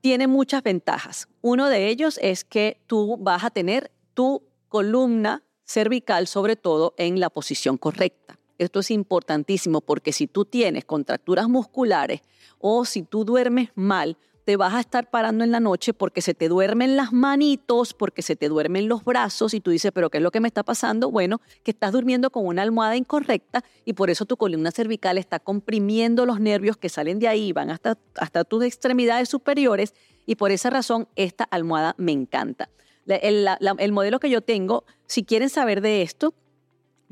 tiene 0.00 0.26
muchas 0.26 0.62
ventajas. 0.62 1.28
Uno 1.42 1.68
de 1.68 1.88
ellos 1.88 2.18
es 2.22 2.44
que 2.44 2.82
tú 2.86 3.16
vas 3.18 3.44
a 3.44 3.50
tener 3.50 3.92
tu 4.14 4.42
columna 4.68 5.44
cervical, 5.64 6.26
sobre 6.26 6.56
todo 6.56 6.94
en 6.98 7.20
la 7.20 7.30
posición 7.30 7.78
correcta. 7.78 8.38
Esto 8.62 8.80
es 8.80 8.90
importantísimo 8.90 9.80
porque 9.80 10.12
si 10.12 10.26
tú 10.26 10.44
tienes 10.44 10.84
contracturas 10.84 11.48
musculares 11.48 12.20
o 12.58 12.84
si 12.84 13.02
tú 13.02 13.24
duermes 13.24 13.70
mal, 13.74 14.16
te 14.44 14.56
vas 14.56 14.74
a 14.74 14.80
estar 14.80 15.08
parando 15.08 15.44
en 15.44 15.52
la 15.52 15.60
noche 15.60 15.94
porque 15.94 16.20
se 16.20 16.34
te 16.34 16.48
duermen 16.48 16.96
las 16.96 17.12
manitos, 17.12 17.94
porque 17.94 18.22
se 18.22 18.34
te 18.34 18.48
duermen 18.48 18.88
los 18.88 19.04
brazos 19.04 19.54
y 19.54 19.60
tú 19.60 19.70
dices, 19.70 19.92
pero 19.94 20.10
¿qué 20.10 20.18
es 20.18 20.22
lo 20.22 20.30
que 20.30 20.40
me 20.40 20.48
está 20.48 20.62
pasando? 20.62 21.10
Bueno, 21.10 21.40
que 21.62 21.70
estás 21.70 21.92
durmiendo 21.92 22.30
con 22.30 22.46
una 22.46 22.62
almohada 22.62 22.96
incorrecta 22.96 23.64
y 23.84 23.92
por 23.92 24.10
eso 24.10 24.24
tu 24.24 24.36
columna 24.36 24.70
cervical 24.70 25.18
está 25.18 25.38
comprimiendo 25.38 26.26
los 26.26 26.40
nervios 26.40 26.76
que 26.76 26.88
salen 26.88 27.18
de 27.18 27.28
ahí 27.28 27.52
van 27.52 27.70
hasta, 27.70 27.98
hasta 28.16 28.44
tus 28.44 28.64
extremidades 28.64 29.28
superiores 29.28 29.94
y 30.26 30.34
por 30.36 30.50
esa 30.50 30.70
razón 30.70 31.08
esta 31.14 31.44
almohada 31.44 31.94
me 31.98 32.12
encanta. 32.12 32.68
El, 33.06 33.48
el 33.78 33.92
modelo 33.92 34.20
que 34.20 34.30
yo 34.30 34.42
tengo, 34.42 34.84
si 35.06 35.24
quieren 35.24 35.50
saber 35.50 35.80
de 35.80 36.02
esto, 36.02 36.34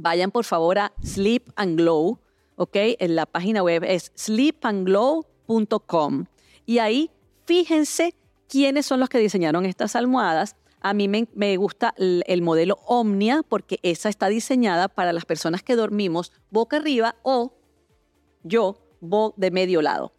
vayan 0.01 0.31
por 0.31 0.45
favor 0.45 0.79
a 0.79 0.93
Sleep 1.03 1.51
and 1.57 1.79
Glow, 1.79 2.21
¿ok? 2.57 2.77
En 2.99 3.17
la 3.17 3.27
página 3.27 3.63
web 3.63 3.85
es 3.85 4.13
sleepandglow.com 4.15 6.25
y 6.67 6.79
ahí 6.79 7.11
fíjense 7.47 8.15
quiénes 8.49 8.87
son 8.87 9.01
los 9.01 9.09
que 9.09 9.19
diseñaron 9.19 9.67
estas 9.67 9.97
almohadas. 9.97 10.55
A 10.81 10.95
mí 10.95 11.09
me, 11.09 11.57
gusta 11.57 11.95
el, 11.99 12.43
modelo 12.43 12.79
Omnia 12.87 13.43
porque 13.47 13.79
esa 13.83 14.09
está 14.09 14.29
diseñada 14.29 14.89
para 14.89 15.13
las 15.13 15.27
personas 15.27 15.63
que 15.63 15.77
dormimos 15.77 16.33
boca 16.51 16.79
arriba 16.79 17.17
o 17.23 17.53
yo 18.43 18.79
de 19.37 19.51
medio 19.51 19.83
lado. 19.83 20.15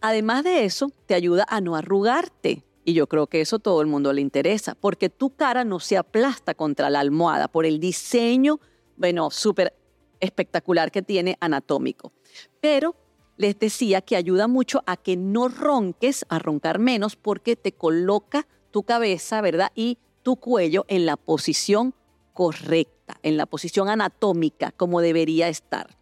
Además 0.00 0.44
de 0.44 0.64
eso, 0.64 0.92
te 1.06 1.14
ayuda 1.14 1.44
a 1.48 1.60
no 1.60 1.74
arrugarte. 1.74 2.62
Y 2.84 2.94
yo 2.94 3.06
creo 3.06 3.28
que 3.28 3.40
eso 3.40 3.60
todo 3.60 3.80
el 3.80 3.86
mundo 3.86 4.12
le 4.12 4.20
interesa, 4.20 4.74
porque 4.74 5.08
tu 5.08 5.30
cara 5.30 5.64
no 5.64 5.78
se 5.78 5.96
aplasta 5.96 6.54
contra 6.54 6.90
la 6.90 7.00
almohada 7.00 7.48
por 7.48 7.64
el 7.64 7.78
diseño, 7.78 8.58
bueno, 9.02 9.32
súper 9.32 9.74
espectacular 10.20 10.92
que 10.92 11.02
tiene 11.02 11.36
anatómico. 11.40 12.12
Pero 12.60 12.94
les 13.36 13.58
decía 13.58 14.00
que 14.00 14.14
ayuda 14.14 14.46
mucho 14.46 14.84
a 14.86 14.96
que 14.96 15.16
no 15.16 15.48
ronques, 15.48 16.24
a 16.28 16.38
roncar 16.38 16.78
menos, 16.78 17.16
porque 17.16 17.56
te 17.56 17.72
coloca 17.72 18.46
tu 18.70 18.84
cabeza, 18.84 19.40
¿verdad? 19.40 19.72
Y 19.74 19.98
tu 20.22 20.36
cuello 20.36 20.84
en 20.86 21.04
la 21.04 21.16
posición 21.16 21.96
correcta, 22.32 23.18
en 23.24 23.36
la 23.36 23.46
posición 23.46 23.88
anatómica 23.88 24.70
como 24.70 25.00
debería 25.00 25.48
estar. 25.48 25.98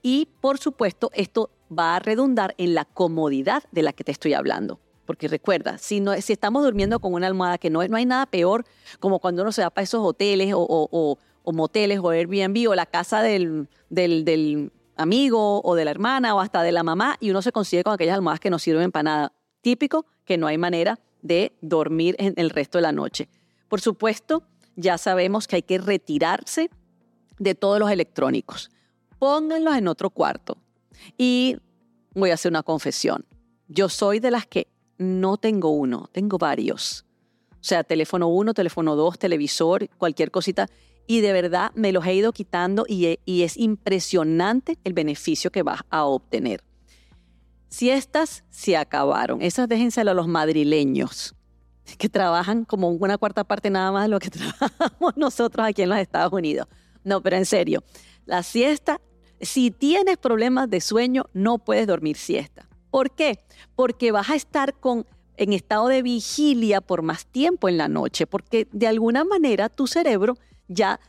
Y 0.00 0.28
por 0.40 0.58
supuesto, 0.58 1.10
esto 1.14 1.50
va 1.76 1.96
a 1.96 1.98
redundar 1.98 2.54
en 2.58 2.74
la 2.74 2.84
comodidad 2.84 3.64
de 3.72 3.82
la 3.82 3.92
que 3.92 4.04
te 4.04 4.12
estoy 4.12 4.34
hablando. 4.34 4.78
Porque 5.04 5.26
recuerda, 5.26 5.78
si, 5.78 6.00
no, 6.00 6.14
si 6.20 6.32
estamos 6.32 6.62
durmiendo 6.62 6.98
con 7.00 7.14
una 7.14 7.26
almohada 7.26 7.58
que 7.58 7.70
no, 7.70 7.86
no 7.86 7.96
hay 7.96 8.06
nada 8.06 8.26
peor 8.26 8.64
como 9.00 9.20
cuando 9.20 9.42
uno 9.42 9.52
se 9.52 9.62
va 9.62 9.70
para 9.70 9.84
esos 9.84 10.04
hoteles 10.04 10.52
o, 10.54 11.18
moteles 11.52 12.00
o 12.02 12.10
Airbnb 12.10 12.68
o 12.68 12.74
la 12.74 12.86
casa 12.86 13.22
del, 13.22 13.68
del, 13.90 14.24
del 14.24 14.72
amigo 14.96 15.60
o 15.62 15.74
de 15.74 15.84
la 15.84 15.90
hermana 15.90 16.34
o 16.34 16.40
hasta 16.40 16.62
de 16.62 16.72
la 16.72 16.82
mamá 16.82 17.16
y 17.20 17.30
uno 17.30 17.42
se 17.42 17.52
consigue 17.52 17.84
con 17.84 17.94
aquellas 17.94 18.16
almohadas 18.16 18.40
que 18.40 18.50
no 18.50 18.58
sirven 18.58 18.92
para 18.92 19.02
nada. 19.02 19.32
Típico 19.60 20.06
que 20.24 20.38
no 20.38 20.46
hay 20.46 20.58
manera 20.58 20.98
de 21.22 21.52
dormir 21.60 22.16
en 22.18 22.34
el 22.36 22.50
resto 22.50 22.78
de 22.78 22.82
la 22.82 22.92
noche. 22.92 23.28
Por 23.68 23.80
supuesto, 23.80 24.42
ya 24.76 24.98
sabemos 24.98 25.46
que 25.46 25.56
hay 25.56 25.62
que 25.62 25.78
retirarse 25.78 26.70
de 27.38 27.54
todos 27.54 27.78
los 27.78 27.90
electrónicos. 27.90 28.70
Pónganlos 29.18 29.76
en 29.76 29.88
otro 29.88 30.10
cuarto. 30.10 30.58
Y 31.16 31.56
voy 32.14 32.30
a 32.30 32.34
hacer 32.34 32.50
una 32.50 32.62
confesión. 32.62 33.24
Yo 33.68 33.88
soy 33.88 34.20
de 34.20 34.30
las 34.30 34.46
que 34.46 34.68
no 34.98 35.36
tengo 35.36 35.70
uno, 35.70 36.08
tengo 36.12 36.38
varios. 36.38 37.04
O 37.52 37.64
sea, 37.68 37.84
teléfono 37.84 38.28
uno, 38.28 38.54
teléfono 38.54 38.94
dos, 38.94 39.18
televisor, 39.18 39.88
cualquier 39.98 40.30
cosita 40.30 40.68
y 41.06 41.20
de 41.20 41.32
verdad 41.32 41.72
me 41.74 41.92
los 41.92 42.06
he 42.06 42.14
ido 42.14 42.32
quitando 42.32 42.84
y, 42.88 43.18
es 43.42 43.56
impresionante 43.56 44.78
el 44.84 44.92
beneficio 44.92 45.50
que 45.50 45.62
vas 45.62 45.80
a 45.90 46.04
obtener. 46.04 46.62
Si 47.68 47.90
estas 47.90 48.44
se 48.50 48.76
acabaron, 48.76 49.42
esas 49.42 49.68
déjenselo 49.68 50.12
a 50.12 50.14
los 50.14 50.28
madrileños 50.28 51.34
que 51.98 52.08
trabajan 52.08 52.64
como 52.64 52.90
una 52.90 53.18
cuarta 53.18 53.44
parte 53.44 53.70
nada 53.70 53.92
más 53.92 54.04
de 54.04 54.08
lo 54.08 54.18
que 54.18 54.30
trabajamos 54.30 55.16
nosotros 55.16 55.66
aquí 55.66 55.82
en 55.82 55.88
los 55.88 55.98
Estados 55.98 56.32
Unidos. 56.32 56.66
No, 57.04 57.22
pero 57.22 57.36
en 57.36 57.46
serio, 57.46 57.84
la 58.24 58.42
siesta, 58.42 59.00
si 59.40 59.70
tienes 59.70 60.16
problemas 60.16 60.68
de 60.68 60.80
sueño, 60.80 61.26
no 61.32 61.58
puedes 61.58 61.86
dormir 61.86 62.16
siesta. 62.16 62.68
¿Por 62.90 63.12
qué? 63.12 63.40
Porque 63.76 64.10
vas 64.10 64.30
a 64.30 64.34
estar 64.34 64.74
con 64.74 65.06
en 65.36 65.52
estado 65.52 65.88
de 65.88 66.02
vigilia 66.02 66.80
por 66.80 67.02
más 67.02 67.26
tiempo 67.26 67.68
en 67.68 67.76
la 67.76 67.88
noche, 67.88 68.26
porque 68.26 68.66
de 68.72 68.86
alguna 68.86 69.24
manera 69.24 69.68
tu 69.68 69.86
cerebro 69.86 70.36
ya, 70.68 71.00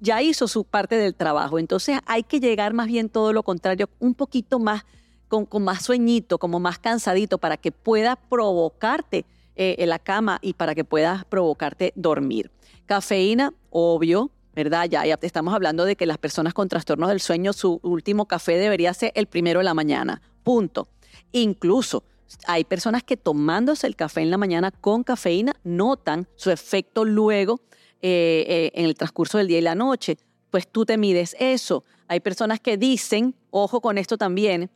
ya 0.00 0.22
hizo 0.22 0.48
su 0.48 0.64
parte 0.64 0.96
del 0.96 1.14
trabajo. 1.14 1.58
Entonces 1.58 1.98
hay 2.06 2.22
que 2.22 2.40
llegar 2.40 2.74
más 2.74 2.86
bien 2.86 3.08
todo 3.08 3.32
lo 3.32 3.42
contrario, 3.42 3.88
un 3.98 4.14
poquito 4.14 4.58
más, 4.58 4.84
con, 5.28 5.46
más 5.62 5.82
sueñito, 5.82 6.38
como 6.38 6.60
más 6.60 6.78
cansadito, 6.78 7.38
para 7.38 7.56
que 7.56 7.72
pueda 7.72 8.16
provocarte 8.16 9.24
eh, 9.56 9.76
en 9.78 9.88
la 9.88 9.98
cama 9.98 10.38
y 10.42 10.54
para 10.54 10.74
que 10.74 10.84
puedas 10.84 11.24
provocarte 11.24 11.92
dormir. 11.96 12.50
Cafeína, 12.86 13.52
obvio, 13.70 14.30
¿verdad? 14.54 14.88
Ya, 14.88 15.04
ya 15.04 15.18
estamos 15.20 15.54
hablando 15.54 15.84
de 15.84 15.96
que 15.96 16.06
las 16.06 16.18
personas 16.18 16.54
con 16.54 16.68
trastornos 16.68 17.10
del 17.10 17.20
sueño, 17.20 17.52
su 17.52 17.80
último 17.82 18.26
café 18.26 18.56
debería 18.56 18.94
ser 18.94 19.12
el 19.14 19.26
primero 19.26 19.60
de 19.60 19.64
la 19.64 19.74
mañana. 19.74 20.22
Punto. 20.42 20.88
Incluso 21.32 22.04
hay 22.46 22.64
personas 22.64 23.02
que 23.02 23.16
tomándose 23.16 23.86
el 23.86 23.96
café 23.96 24.20
en 24.20 24.30
la 24.30 24.38
mañana 24.38 24.70
con 24.70 25.02
cafeína 25.02 25.54
notan 25.64 26.26
su 26.36 26.50
efecto 26.50 27.04
luego 27.04 27.60
eh, 28.00 28.44
eh, 28.46 28.70
en 28.74 28.84
el 28.84 28.94
transcurso 28.94 29.38
del 29.38 29.48
día 29.48 29.58
y 29.58 29.62
la 29.62 29.74
noche. 29.74 30.18
Pues 30.50 30.68
tú 30.68 30.84
te 30.86 30.96
mides 30.96 31.36
eso. 31.38 31.84
Hay 32.06 32.20
personas 32.20 32.60
que 32.60 32.76
dicen, 32.76 33.34
ojo 33.50 33.80
con 33.80 33.98
esto 33.98 34.16
también, 34.16 34.70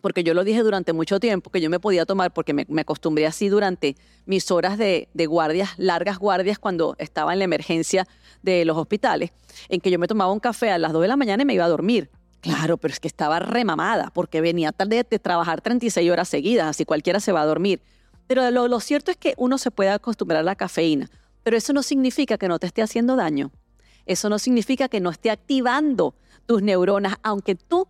porque 0.00 0.22
yo 0.22 0.34
lo 0.34 0.44
dije 0.44 0.62
durante 0.62 0.92
mucho 0.92 1.18
tiempo, 1.18 1.50
que 1.50 1.60
yo 1.60 1.70
me 1.70 1.80
podía 1.80 2.06
tomar, 2.06 2.32
porque 2.32 2.54
me, 2.54 2.80
acostumbré 2.80 3.26
así 3.26 3.48
durante 3.48 3.96
mis 4.26 4.50
horas 4.50 4.78
de, 4.78 5.08
guardias, 5.28 5.70
largas 5.76 6.18
guardias, 6.18 6.58
cuando 6.58 6.94
estaba 6.98 7.32
en 7.32 7.40
la 7.40 7.44
emergencia 7.44 8.06
de 8.42 8.64
los 8.64 8.76
hospitales, 8.76 9.30
en 9.68 9.80
que 9.80 9.90
yo 9.90 9.98
me 9.98 10.06
tomaba 10.06 10.32
un 10.32 10.40
café 10.40 10.70
a 10.70 10.78
las 10.78 10.92
2 10.92 11.02
de 11.02 11.08
la 11.08 11.16
mañana 11.16 11.42
y 11.42 11.46
me 11.46 11.54
iba 11.54 11.64
a 11.64 11.68
dormir. 11.68 12.10
Claro, 12.40 12.76
pero 12.76 12.92
es 12.92 13.00
que 13.00 13.08
estaba 13.08 13.40
remamada, 13.40 14.10
porque 14.14 14.40
venía 14.40 14.70
tarde 14.70 15.04
de 15.08 15.18
trabajar 15.18 15.60
36 15.60 16.10
horas 16.10 16.28
seguidas, 16.28 16.68
así 16.68 16.84
cualquiera 16.84 17.18
se 17.18 17.32
va 17.32 17.42
a 17.42 17.46
dormir. 17.46 17.82
Pero 18.28 18.48
lo, 18.50 18.68
lo 18.68 18.78
cierto 18.78 19.10
es 19.10 19.16
que 19.16 19.34
uno 19.36 19.58
se 19.58 19.70
puede 19.70 19.90
acostumbrar 19.90 20.40
a 20.40 20.44
la 20.44 20.54
cafeína. 20.54 21.10
Pero 21.48 21.56
eso 21.56 21.72
no 21.72 21.82
significa 21.82 22.36
que 22.36 22.46
no 22.46 22.58
te 22.58 22.66
esté 22.66 22.82
haciendo 22.82 23.16
daño. 23.16 23.52
Eso 24.04 24.28
no 24.28 24.38
significa 24.38 24.90
que 24.90 25.00
no 25.00 25.08
esté 25.08 25.30
activando 25.30 26.14
tus 26.44 26.60
neuronas, 26.60 27.16
aunque 27.22 27.54
tú 27.54 27.88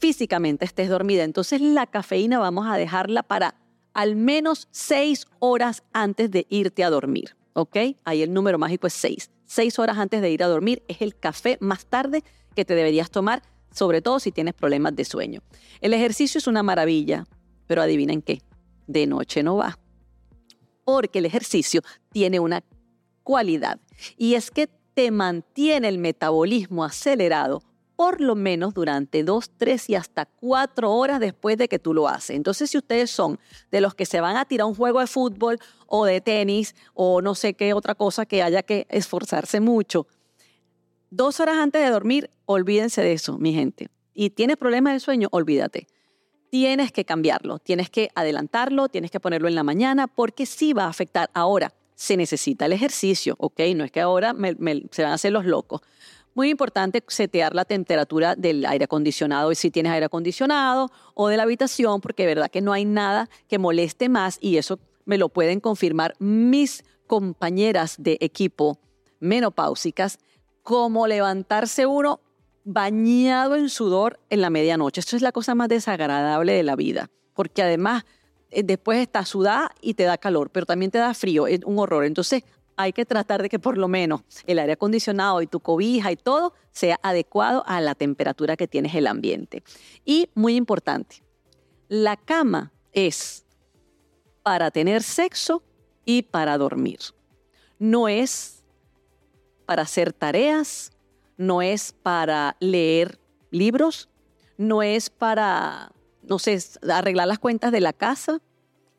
físicamente 0.00 0.64
estés 0.64 0.88
dormida. 0.88 1.22
Entonces 1.22 1.60
la 1.60 1.86
cafeína 1.86 2.40
vamos 2.40 2.66
a 2.66 2.76
dejarla 2.76 3.22
para 3.22 3.54
al 3.94 4.16
menos 4.16 4.66
seis 4.72 5.28
horas 5.38 5.84
antes 5.92 6.32
de 6.32 6.48
irte 6.50 6.82
a 6.82 6.90
dormir. 6.90 7.36
¿Ok? 7.52 7.76
Ahí 8.02 8.22
el 8.22 8.34
número 8.34 8.58
mágico 8.58 8.88
es 8.88 8.94
seis. 8.94 9.30
Seis 9.44 9.78
horas 9.78 9.98
antes 9.98 10.20
de 10.20 10.32
ir 10.32 10.42
a 10.42 10.48
dormir 10.48 10.82
es 10.88 11.00
el 11.00 11.14
café 11.14 11.58
más 11.60 11.86
tarde 11.86 12.24
que 12.56 12.64
te 12.64 12.74
deberías 12.74 13.12
tomar, 13.12 13.40
sobre 13.72 14.02
todo 14.02 14.18
si 14.18 14.32
tienes 14.32 14.54
problemas 14.54 14.96
de 14.96 15.04
sueño. 15.04 15.42
El 15.80 15.94
ejercicio 15.94 16.38
es 16.38 16.48
una 16.48 16.64
maravilla, 16.64 17.24
pero 17.68 17.82
adivinen 17.82 18.20
qué, 18.20 18.42
de 18.88 19.06
noche 19.06 19.44
no 19.44 19.54
va. 19.54 19.78
Porque 20.84 21.20
el 21.20 21.26
ejercicio 21.26 21.82
tiene 22.10 22.40
una 22.40 22.64
y 24.16 24.34
es 24.34 24.50
que 24.50 24.68
te 24.94 25.10
mantiene 25.10 25.88
el 25.88 25.98
metabolismo 25.98 26.84
acelerado 26.84 27.62
por 27.96 28.20
lo 28.20 28.34
menos 28.34 28.74
durante 28.74 29.24
dos, 29.24 29.50
tres 29.56 29.88
y 29.88 29.94
hasta 29.94 30.26
cuatro 30.26 30.92
horas 30.92 31.18
después 31.18 31.56
de 31.56 31.66
que 31.66 31.78
tú 31.78 31.94
lo 31.94 32.08
haces. 32.08 32.36
Entonces, 32.36 32.70
si 32.70 32.76
ustedes 32.76 33.10
son 33.10 33.38
de 33.70 33.80
los 33.80 33.94
que 33.94 34.04
se 34.04 34.20
van 34.20 34.36
a 34.36 34.44
tirar 34.44 34.66
un 34.66 34.74
juego 34.74 35.00
de 35.00 35.06
fútbol 35.06 35.58
o 35.86 36.04
de 36.04 36.20
tenis 36.20 36.74
o 36.92 37.22
no 37.22 37.34
sé 37.34 37.54
qué 37.54 37.72
otra 37.72 37.94
cosa 37.94 38.26
que 38.26 38.42
haya 38.42 38.62
que 38.62 38.86
esforzarse 38.90 39.60
mucho, 39.60 40.06
dos 41.08 41.40
horas 41.40 41.56
antes 41.56 41.82
de 41.82 41.90
dormir, 41.90 42.30
olvídense 42.44 43.00
de 43.00 43.14
eso, 43.14 43.38
mi 43.38 43.54
gente. 43.54 43.88
Y 44.12 44.30
tienes 44.30 44.58
problemas 44.58 44.92
de 44.92 45.00
sueño, 45.00 45.28
olvídate. 45.30 45.86
Tienes 46.50 46.92
que 46.92 47.06
cambiarlo, 47.06 47.58
tienes 47.58 47.88
que 47.88 48.10
adelantarlo, 48.14 48.88
tienes 48.88 49.10
que 49.10 49.20
ponerlo 49.20 49.48
en 49.48 49.54
la 49.54 49.62
mañana 49.62 50.06
porque 50.06 50.44
sí 50.44 50.74
va 50.74 50.84
a 50.84 50.88
afectar. 50.88 51.30
Ahora, 51.32 51.72
se 51.96 52.16
necesita 52.16 52.66
el 52.66 52.72
ejercicio, 52.72 53.34
¿ok? 53.38 53.60
No 53.74 53.82
es 53.82 53.90
que 53.90 54.00
ahora 54.00 54.36
se 54.92 55.02
van 55.02 55.10
a 55.10 55.14
hacer 55.14 55.32
los 55.32 55.44
locos. 55.44 55.80
Muy 56.34 56.50
importante 56.50 57.02
setear 57.08 57.54
la 57.54 57.64
temperatura 57.64 58.36
del 58.36 58.64
aire 58.66 58.84
acondicionado, 58.84 59.54
si 59.54 59.70
tienes 59.70 59.90
aire 59.92 60.06
acondicionado 60.06 60.90
o 61.14 61.28
de 61.28 61.38
la 61.38 61.44
habitación, 61.44 62.02
porque 62.02 62.24
de 62.24 62.34
verdad 62.34 62.50
que 62.50 62.60
no 62.60 62.74
hay 62.74 62.84
nada 62.84 63.28
que 63.48 63.58
moleste 63.58 64.10
más 64.10 64.36
y 64.40 64.58
eso 64.58 64.78
me 65.06 65.16
lo 65.16 65.30
pueden 65.30 65.60
confirmar 65.60 66.14
mis 66.18 66.84
compañeras 67.06 67.96
de 67.98 68.18
equipo 68.20 68.78
menopáusicas, 69.18 70.18
como 70.62 71.06
levantarse 71.06 71.86
uno 71.86 72.20
bañado 72.64 73.54
en 73.54 73.70
sudor 73.70 74.20
en 74.28 74.42
la 74.42 74.50
medianoche. 74.50 75.00
Esto 75.00 75.16
es 75.16 75.22
la 75.22 75.32
cosa 75.32 75.54
más 75.54 75.68
desagradable 75.68 76.52
de 76.52 76.64
la 76.64 76.76
vida, 76.76 77.08
porque 77.32 77.62
además 77.62 78.04
después 78.50 79.00
está 79.00 79.24
sudada 79.24 79.70
y 79.80 79.94
te 79.94 80.04
da 80.04 80.18
calor, 80.18 80.50
pero 80.50 80.66
también 80.66 80.90
te 80.90 80.98
da 80.98 81.14
frío, 81.14 81.46
es 81.46 81.60
un 81.64 81.78
horror. 81.78 82.04
Entonces 82.04 82.44
hay 82.76 82.92
que 82.92 83.04
tratar 83.04 83.42
de 83.42 83.48
que 83.48 83.58
por 83.58 83.78
lo 83.78 83.88
menos 83.88 84.22
el 84.46 84.58
aire 84.58 84.72
acondicionado 84.72 85.42
y 85.42 85.46
tu 85.46 85.60
cobija 85.60 86.12
y 86.12 86.16
todo 86.16 86.52
sea 86.72 87.00
adecuado 87.02 87.64
a 87.66 87.80
la 87.80 87.94
temperatura 87.94 88.56
que 88.56 88.68
tienes 88.68 88.94
el 88.94 89.06
ambiente. 89.06 89.62
Y 90.04 90.28
muy 90.34 90.56
importante, 90.56 91.22
la 91.88 92.16
cama 92.16 92.72
es 92.92 93.44
para 94.42 94.70
tener 94.70 95.02
sexo 95.02 95.62
y 96.04 96.22
para 96.22 96.58
dormir. 96.58 97.00
No 97.78 98.08
es 98.08 98.62
para 99.64 99.82
hacer 99.82 100.12
tareas, 100.12 100.92
no 101.36 101.62
es 101.62 101.92
para 101.92 102.56
leer 102.60 103.18
libros, 103.50 104.08
no 104.56 104.82
es 104.82 105.10
para, 105.10 105.92
no 106.26 106.38
sé, 106.38 106.58
arreglar 106.90 107.28
las 107.28 107.38
cuentas 107.38 107.72
de 107.72 107.80
la 107.80 107.92
casa, 107.92 108.40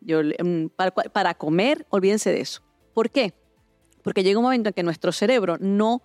yo, 0.02 0.22
mm, 0.22 0.68
para, 0.76 0.92
para 0.92 1.34
comer, 1.34 1.86
olvídense 1.90 2.32
de 2.32 2.42
eso. 2.42 2.62
¿Por 2.94 3.10
qué? 3.10 3.34
Porque 4.04 4.24
llega 4.24 4.40
un 4.40 4.46
momento 4.46 4.70
en 4.70 4.74
que 4.74 4.84
nuestro 4.84 5.12
cerebro 5.12 5.58
no 5.60 6.02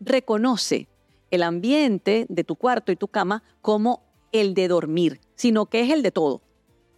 reconoce 0.00 0.88
el 1.30 1.42
ambiente 1.42 2.26
de 2.28 2.44
tu 2.44 2.56
cuarto 2.56 2.92
y 2.92 2.96
tu 2.96 3.08
cama 3.08 3.42
como 3.60 4.02
el 4.32 4.54
de 4.54 4.68
dormir, 4.68 5.20
sino 5.34 5.66
que 5.66 5.82
es 5.82 5.90
el 5.90 6.02
de 6.02 6.10
todo. 6.10 6.42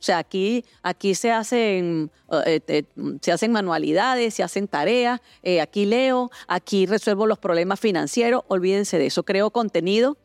O 0.05 0.07
sea, 0.07 0.19
aquí, 0.19 0.65
aquí 0.83 1.15
se, 1.15 1.33
hacen, 1.33 2.11
eh, 2.45 2.61
eh, 2.69 2.83
se 3.23 3.33
hacen 3.33 3.53
manualidades, 3.53 4.35
se 4.35 4.43
hacen 4.43 4.69
tareas, 4.69 5.21
eh, 5.43 5.63
aquí 5.63 5.87
leo, 5.87 6.31
aquí 6.47 6.85
resuelvo 6.85 7.27
los 7.27 7.39
problemas 7.39 7.81
financieros, 7.81 8.43
olvídense 8.49 8.99
de 8.99 9.07
eso, 9.07 9.23
creo 9.23 9.51
contenido. 9.51 10.19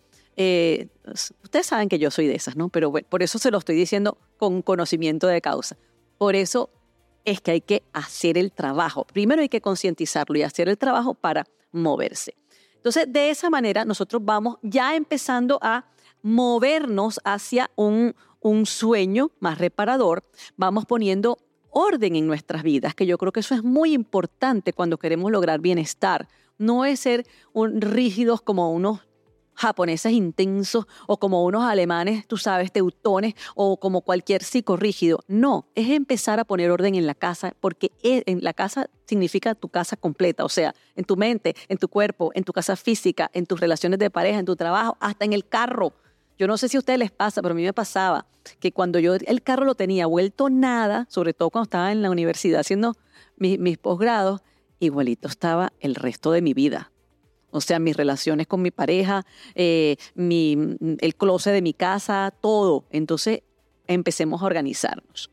Ustedes 1.44 1.66
saben 1.66 1.90
que 1.90 2.00
yo 2.00 2.12
soy 2.12 2.28
de 2.28 2.36
esas, 2.36 2.56
¿no? 2.56 2.70
Pero 2.70 2.92
bueno, 2.92 3.08
por 3.10 3.24
eso 3.24 3.40
se 3.40 3.52
lo 3.52 3.58
estoy 3.58 3.76
diciendo 3.76 4.18
con 4.38 4.62
conocimiento 4.62 5.28
de 5.28 5.42
causa. 5.42 5.78
Por 6.18 6.36
eso 6.36 6.70
es 7.26 7.42
que 7.42 7.52
hay 7.52 7.62
que 7.62 7.84
hacer 7.92 8.38
el 8.38 8.52
trabajo. 8.52 9.06
Primero 9.06 9.42
hay 9.42 9.50
que 9.50 9.62
concientizarlo 9.62 10.38
y 10.38 10.44
hacer 10.44 10.70
el 10.70 10.78
trabajo 10.78 11.14
para 11.14 11.46
moverse. 11.72 12.36
Entonces, 12.76 13.06
de 13.10 13.30
esa 13.30 13.50
manera 13.50 13.84
nosotros 13.84 14.24
vamos 14.24 14.58
ya 14.62 14.96
empezando 14.96 15.60
a 15.62 15.86
movernos 16.22 17.20
hacia 17.26 17.70
un, 17.76 18.16
un 18.40 18.66
sueño 18.66 19.32
más 19.40 19.58
reparador, 19.58 20.24
vamos 20.56 20.86
poniendo 20.86 21.38
orden 21.72 22.16
en 22.16 22.28
nuestras 22.28 22.64
vidas, 22.64 22.96
que 22.96 23.06
yo 23.06 23.18
creo 23.18 23.32
que 23.32 23.42
eso 23.42 23.56
es 23.56 23.64
muy 23.64 23.94
importante 23.94 24.74
cuando 24.74 24.98
queremos 24.98 25.32
lograr 25.32 25.60
bienestar. 25.60 26.28
No 26.58 26.86
es 26.86 27.02
ser 27.02 27.26
un, 27.54 27.82
rígidos 27.82 28.42
como 28.42 28.72
unos 28.72 29.02
japoneses 29.60 30.14
intensos 30.14 30.86
o 31.05 31.20
como 31.20 31.43
unos 31.43 31.64
alemanes, 31.64 32.26
tú 32.28 32.38
sabes, 32.38 32.72
teutones 32.72 33.34
o 33.55 33.78
como 33.78 34.01
cualquier 34.01 34.41
psicorrígido. 34.41 35.20
No, 35.28 35.68
es 35.76 35.89
empezar 35.89 36.39
a 36.39 36.45
poner 36.45 36.72
orden 36.72 36.95
en 36.95 37.05
la 37.05 37.14
casa 37.14 37.53
porque 37.60 37.91
e, 38.01 38.24
en 38.26 38.41
la 38.41 38.53
casa 38.53 38.89
significa 39.05 39.55
tu 39.55 39.68
casa 39.68 39.97
completa, 39.97 40.45
o 40.45 40.49
sea, 40.49 40.74
en 40.95 41.03
tu 41.03 41.18
mente, 41.18 41.55
en 41.68 41.78
tu 41.78 41.89
cuerpo, 41.89 42.32
en 42.36 42.45
tu 42.45 42.53
casa 42.53 42.78
física, 42.78 43.30
en 43.34 43.45
tus 43.45 43.60
relaciones 43.60 43.99
de 43.99 44.10
pareja, 44.10 44.39
en 44.39 44.45
tu 44.45 44.55
trabajo, 44.55 44.95
hasta 45.01 45.26
en 45.26 45.34
el 45.34 45.45
carro. 45.45 45.93
Yo 46.38 46.47
no 46.47 46.55
sé 46.55 46.70
si 46.70 46.78
a 46.78 46.80
ustedes 46.80 46.99
les 46.99 47.12
pasa, 47.12 47.41
pero 47.41 47.51
a 47.51 47.55
mí 47.55 47.64
me 47.64 47.74
pasaba 47.74 48.28
que 48.62 48.72
cuando 48.72 48.97
yo 48.99 49.14
el 49.16 49.43
carro 49.43 49.66
lo 49.66 49.76
tenía 49.76 50.05
vuelto 50.05 50.49
nada, 50.49 51.05
sobre 51.10 51.34
todo 51.34 51.49
cuando 51.49 51.66
estaba 51.66 51.91
en 51.91 52.01
la 52.01 52.10
universidad 52.10 52.62
haciendo 52.62 52.95
mis, 53.36 53.78
posgrados, 53.78 54.41
igualito 54.80 55.28
estaba 55.28 55.74
el 55.82 55.95
resto 55.95 56.32
de 56.32 56.41
mi 56.41 56.53
vida. 56.53 56.93
O 57.52 57.62
sea, 57.62 57.80
mis 57.80 57.95
relaciones 57.95 58.47
con 58.47 58.62
mi 58.62 58.72
pareja, 58.72 59.26
eh, 59.56 59.97
el 60.16 61.16
closet 61.18 61.54
de 61.54 61.62
mi 61.62 61.74
casa, 61.74 62.34
todo. 62.41 62.86
Entonces, 62.91 63.41
empecemos 63.88 64.41
a 64.41 64.45
organizarnos. 64.45 65.32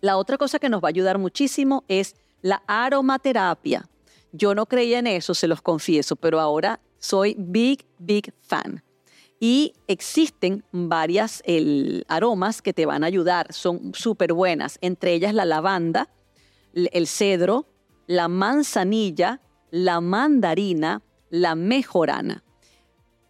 La 0.00 0.16
otra 0.16 0.38
cosa 0.38 0.58
que 0.58 0.70
nos 0.70 0.82
va 0.82 0.88
a 0.88 0.90
ayudar 0.90 1.18
muchísimo 1.18 1.84
es 1.88 2.16
la 2.40 2.62
aromaterapia. 2.66 3.88
Yo 4.32 4.54
no 4.54 4.66
creía 4.66 4.98
en 4.98 5.06
eso, 5.06 5.34
se 5.34 5.46
los 5.46 5.60
confieso, 5.60 6.16
pero 6.16 6.40
ahora 6.40 6.80
soy 6.98 7.34
big, 7.38 7.84
big 7.98 8.32
fan. 8.40 8.82
Y 9.40 9.72
existen 9.88 10.64
varias 10.70 11.42
aromas 12.08 12.62
que 12.62 12.72
te 12.72 12.86
van 12.86 13.04
a 13.04 13.06
ayudar, 13.06 13.52
son 13.52 13.92
súper 13.94 14.32
buenas, 14.34 14.78
entre 14.82 15.14
ellas 15.14 15.34
la 15.34 15.46
lavanda, 15.46 16.10
el 16.74 17.06
cedro, 17.06 17.66
la 18.06 18.28
manzanilla, 18.28 19.40
la 19.70 20.00
mandarina, 20.00 21.02
la 21.30 21.54
mejorana. 21.54 22.44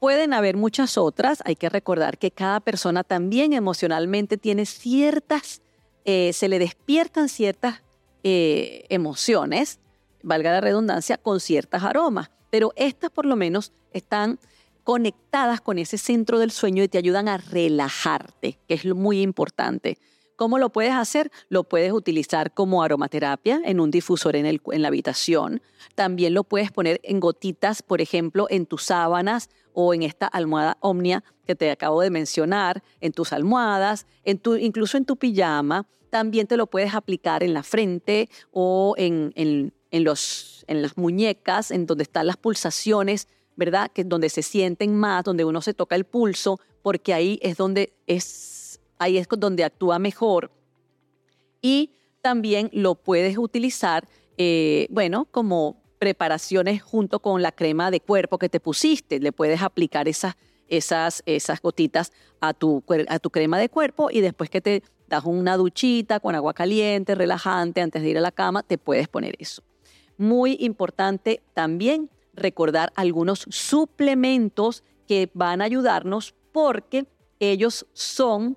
Pueden 0.00 0.32
haber 0.32 0.56
muchas 0.56 0.96
otras, 0.96 1.42
hay 1.44 1.56
que 1.56 1.68
recordar 1.68 2.18
que 2.18 2.30
cada 2.30 2.60
persona 2.60 3.04
también 3.04 3.52
emocionalmente 3.52 4.38
tiene 4.38 4.64
ciertas, 4.64 5.60
eh, 6.04 6.32
se 6.32 6.48
le 6.48 6.58
despiertan 6.58 7.28
ciertas 7.28 7.82
eh, 8.24 8.86
emociones, 8.88 9.78
valga 10.22 10.52
la 10.52 10.60
redundancia, 10.60 11.18
con 11.18 11.38
ciertas 11.40 11.82
aromas, 11.84 12.30
pero 12.50 12.72
estas 12.76 13.10
por 13.10 13.26
lo 13.26 13.36
menos 13.36 13.72
están 13.92 14.38
conectadas 14.84 15.60
con 15.60 15.78
ese 15.78 15.98
centro 15.98 16.38
del 16.38 16.50
sueño 16.50 16.82
y 16.82 16.88
te 16.88 16.98
ayudan 16.98 17.28
a 17.28 17.36
relajarte, 17.36 18.58
que 18.66 18.74
es 18.74 18.84
muy 18.86 19.20
importante. 19.20 19.98
¿Cómo 20.40 20.58
lo 20.58 20.70
puedes 20.70 20.94
hacer? 20.94 21.30
Lo 21.50 21.64
puedes 21.64 21.92
utilizar 21.92 22.54
como 22.54 22.82
aromaterapia 22.82 23.60
en 23.62 23.78
un 23.78 23.90
difusor 23.90 24.36
en, 24.36 24.46
el, 24.46 24.62
en 24.72 24.80
la 24.80 24.88
habitación. 24.88 25.60
También 25.94 26.32
lo 26.32 26.44
puedes 26.44 26.72
poner 26.72 26.98
en 27.02 27.20
gotitas, 27.20 27.82
por 27.82 28.00
ejemplo, 28.00 28.46
en 28.48 28.64
tus 28.64 28.84
sábanas 28.84 29.50
o 29.74 29.92
en 29.92 30.02
esta 30.02 30.26
almohada 30.26 30.78
omnia 30.80 31.22
que 31.46 31.56
te 31.56 31.70
acabo 31.70 32.00
de 32.00 32.08
mencionar, 32.08 32.82
en 33.02 33.12
tus 33.12 33.34
almohadas, 33.34 34.06
en 34.24 34.38
tu, 34.38 34.56
incluso 34.56 34.96
en 34.96 35.04
tu 35.04 35.16
pijama. 35.16 35.86
También 36.08 36.46
te 36.46 36.56
lo 36.56 36.68
puedes 36.68 36.94
aplicar 36.94 37.42
en 37.42 37.52
la 37.52 37.62
frente 37.62 38.30
o 38.50 38.94
en, 38.96 39.34
en, 39.36 39.74
en 39.90 40.04
los, 40.04 40.64
en 40.68 40.80
las 40.80 40.96
muñecas, 40.96 41.70
en 41.70 41.84
donde 41.84 42.04
están 42.04 42.26
las 42.26 42.38
pulsaciones 42.38 43.28
¿verdad? 43.56 43.90
Que 43.92 44.04
donde 44.04 44.30
se 44.30 44.42
sienten 44.42 44.96
más, 44.96 45.22
donde 45.22 45.44
uno 45.44 45.60
se 45.60 45.74
toca 45.74 45.94
el 45.94 46.04
pulso, 46.04 46.58
porque 46.80 47.12
ahí 47.12 47.38
es 47.42 47.58
donde 47.58 47.92
es, 48.06 48.59
ahí 49.00 49.16
es 49.18 49.26
donde 49.28 49.64
actúa 49.64 49.98
mejor. 49.98 50.52
Y 51.60 51.90
también 52.20 52.70
lo 52.72 52.94
puedes 52.94 53.36
utilizar, 53.38 54.06
eh, 54.36 54.86
bueno, 54.90 55.26
como 55.30 55.82
preparaciones 55.98 56.82
junto 56.82 57.20
con 57.20 57.42
la 57.42 57.50
crema 57.50 57.90
de 57.90 58.00
cuerpo 58.00 58.38
que 58.38 58.48
te 58.48 58.60
pusiste. 58.60 59.18
Le 59.18 59.32
puedes 59.32 59.62
aplicar 59.62 60.06
esas, 60.06 60.36
esas, 60.68 61.22
esas 61.26 61.60
gotitas 61.60 62.12
a 62.40 62.52
tu, 62.52 62.84
a 63.08 63.18
tu 63.18 63.30
crema 63.30 63.58
de 63.58 63.70
cuerpo 63.70 64.10
y 64.10 64.20
después 64.20 64.50
que 64.50 64.60
te 64.60 64.82
das 65.08 65.24
una 65.24 65.56
duchita 65.56 66.20
con 66.20 66.34
agua 66.34 66.54
caliente, 66.54 67.14
relajante, 67.14 67.80
antes 67.80 68.02
de 68.02 68.10
ir 68.10 68.18
a 68.18 68.20
la 68.20 68.32
cama, 68.32 68.62
te 68.62 68.78
puedes 68.78 69.08
poner 69.08 69.34
eso. 69.38 69.62
Muy 70.18 70.58
importante 70.60 71.42
también 71.54 72.10
recordar 72.34 72.92
algunos 72.96 73.46
suplementos 73.48 74.84
que 75.08 75.30
van 75.32 75.62
a 75.62 75.64
ayudarnos 75.64 76.34
porque 76.52 77.06
ellos 77.40 77.86
son 77.94 78.56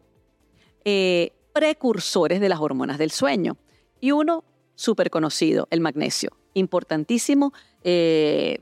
eh, 0.85 1.31
precursores 1.53 2.39
de 2.41 2.49
las 2.49 2.59
hormonas 2.59 2.97
del 2.97 3.11
sueño. 3.11 3.57
Y 4.01 4.11
uno 4.11 4.43
súper 4.75 5.09
conocido, 5.09 5.67
el 5.69 5.79
magnesio, 5.79 6.31
importantísimo. 6.53 7.53
Eh, 7.83 8.59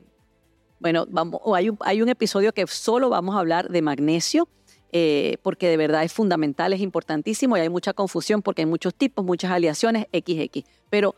bueno, 0.78 1.06
vamos, 1.08 1.40
hay, 1.54 1.70
un, 1.70 1.78
hay, 1.80 2.02
un, 2.02 2.08
episodio 2.08 2.52
que 2.52 2.66
solo 2.66 3.08
vamos 3.08 3.34
a 3.34 3.38
hablar 3.38 3.68
de 3.70 3.82
magnesio, 3.82 4.48
eh, 4.92 5.38
porque 5.42 5.68
de 5.68 5.76
verdad 5.76 6.04
es 6.04 6.12
fundamental, 6.12 6.72
es 6.72 6.80
importantísimo 6.80 7.56
y 7.56 7.60
hay 7.60 7.68
mucha 7.70 7.92
confusión 7.92 8.42
porque 8.42 8.62
hay 8.62 8.66
muchos 8.66 8.94
tipos, 8.94 9.24
muchas 9.24 9.50
aleaciones, 9.50 10.06
XX. 10.12 10.64
Pero 10.90 11.14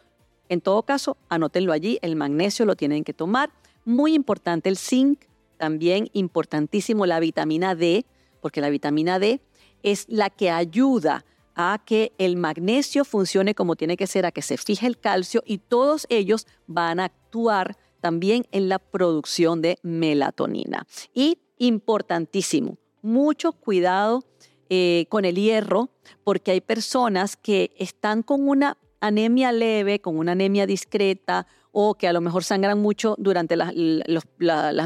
en 0.49 0.61
todo 0.61 0.83
caso, 0.83 1.17
anótenlo 1.29 1.73
allí, 1.73 1.99
el 2.03 2.17
magnesio 2.17 2.67
lo 2.67 2.77
tienen 2.77 3.05
que 3.05 3.15
tomar. 3.15 3.51
Muy 3.85 4.15
importante 4.15 4.69
el 4.69 4.77
zinc, 4.77 5.25
también 5.57 6.09
importantísimo 6.13 7.07
la 7.07 7.21
vitamina 7.21 7.75
D, 7.75 8.05
porque 8.41 8.61
la 8.61 8.71
vitamina 8.71 9.19
D 9.19 9.41
es 9.85 10.07
la 10.09 10.31
que 10.31 10.51
ayuda 10.51 11.25
a 11.55 11.81
que 11.85 12.13
el 12.19 12.37
magnesio 12.37 13.05
funcione 13.05 13.55
como 13.55 13.77
tiene 13.77 13.97
que 13.97 14.09
ser, 14.09 14.27
a 14.27 14.33
que 14.33 14.43
se 14.43 14.57
fije 14.57 14.89
el 14.89 14.99
calcio 14.99 15.45
y 15.47 15.59
todos 15.59 16.07
ellos 16.09 16.49
van 16.67 16.99
a 16.99 17.05
actuar 17.05 17.77
también 18.01 18.45
en 18.51 18.69
la 18.69 18.81
producción 18.81 19.63
de 19.63 19.79
melatonina. 19.83 20.87
Y 21.15 21.39
importantísimo, 21.59 22.79
mucho 23.03 23.53
cuidado 23.53 24.25
eh, 24.69 25.07
con 25.09 25.25
el 25.25 25.37
hierro, 25.37 25.91
porque 26.25 26.51
hay 26.51 26.61
personas 26.61 27.37
que 27.37 27.71
están 27.79 28.23
con 28.23 28.49
una 28.49 28.77
anemia 29.01 29.53
leve, 29.53 30.01
con 30.01 30.19
una 30.19 30.33
anemia 30.33 30.67
discreta 30.67 31.47
o 31.77 31.97
que 31.97 32.07
a 32.07 32.13
lo 32.13 32.21
mejor 32.21 32.45
sangran 32.45 32.81
mucho 32.81 33.17
durante 33.19 33.57
las, 33.57 33.75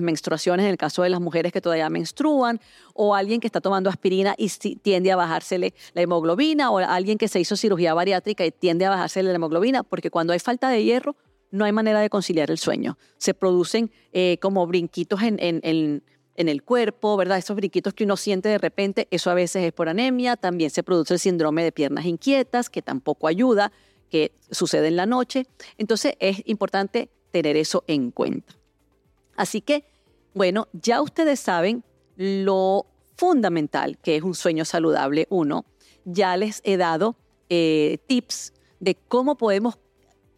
menstruaciones, 0.00 0.64
en 0.64 0.70
el 0.70 0.78
caso 0.78 1.02
de 1.02 1.10
las 1.10 1.20
mujeres 1.20 1.52
que 1.52 1.60
todavía 1.60 1.90
menstruan, 1.90 2.60
o 2.94 3.14
alguien 3.14 3.40
que 3.40 3.46
está 3.46 3.60
tomando 3.60 3.90
aspirina 3.90 4.34
y 4.38 4.48
tiende 4.76 5.12
a 5.12 5.16
bajársele 5.16 5.74
la 5.92 6.00
hemoglobina, 6.00 6.70
o 6.70 6.78
alguien 6.78 7.18
que 7.18 7.28
se 7.28 7.40
hizo 7.40 7.56
cirugía 7.56 7.92
bariátrica 7.92 8.46
y 8.46 8.50
tiende 8.50 8.86
a 8.86 8.90
bajársele 8.90 9.28
la 9.28 9.34
hemoglobina, 9.34 9.82
porque 9.82 10.10
cuando 10.10 10.32
hay 10.32 10.38
falta 10.38 10.70
de 10.70 10.82
hierro, 10.82 11.14
no 11.50 11.66
hay 11.66 11.72
manera 11.72 12.00
de 12.00 12.08
conciliar 12.08 12.50
el 12.50 12.56
sueño. 12.56 12.96
Se 13.18 13.34
producen 13.34 13.90
eh, 14.12 14.38
como 14.40 14.66
brinquitos 14.66 15.20
en, 15.22 15.38
en 15.40 16.48
el 16.48 16.62
cuerpo, 16.62 17.18
¿verdad? 17.18 17.36
Esos 17.36 17.54
brinquitos 17.54 17.92
que 17.92 18.04
uno 18.04 18.16
siente 18.16 18.48
de 18.48 18.56
repente, 18.56 19.08
eso 19.10 19.30
a 19.30 19.34
veces 19.34 19.62
es 19.62 19.72
por 19.74 19.90
anemia, 19.90 20.36
también 20.36 20.70
se 20.70 20.82
produce 20.82 21.12
el 21.12 21.20
síndrome 21.20 21.64
de 21.64 21.72
piernas 21.72 22.06
inquietas, 22.06 22.70
que 22.70 22.80
tampoco 22.80 23.28
ayuda 23.28 23.72
que 24.08 24.32
sucede 24.50 24.88
en 24.88 24.96
la 24.96 25.06
noche. 25.06 25.46
Entonces 25.76 26.14
es 26.20 26.42
importante 26.46 27.10
tener 27.30 27.56
eso 27.56 27.84
en 27.86 28.10
cuenta. 28.10 28.54
Así 29.36 29.60
que, 29.60 29.84
bueno, 30.34 30.68
ya 30.72 31.00
ustedes 31.00 31.40
saben 31.40 31.84
lo 32.16 32.86
fundamental 33.16 33.98
que 33.98 34.16
es 34.16 34.22
un 34.22 34.34
sueño 34.34 34.64
saludable. 34.64 35.26
Uno, 35.30 35.64
ya 36.04 36.36
les 36.36 36.60
he 36.64 36.76
dado 36.76 37.16
eh, 37.48 37.98
tips 38.06 38.52
de 38.80 38.94
cómo 38.94 39.36
podemos 39.36 39.78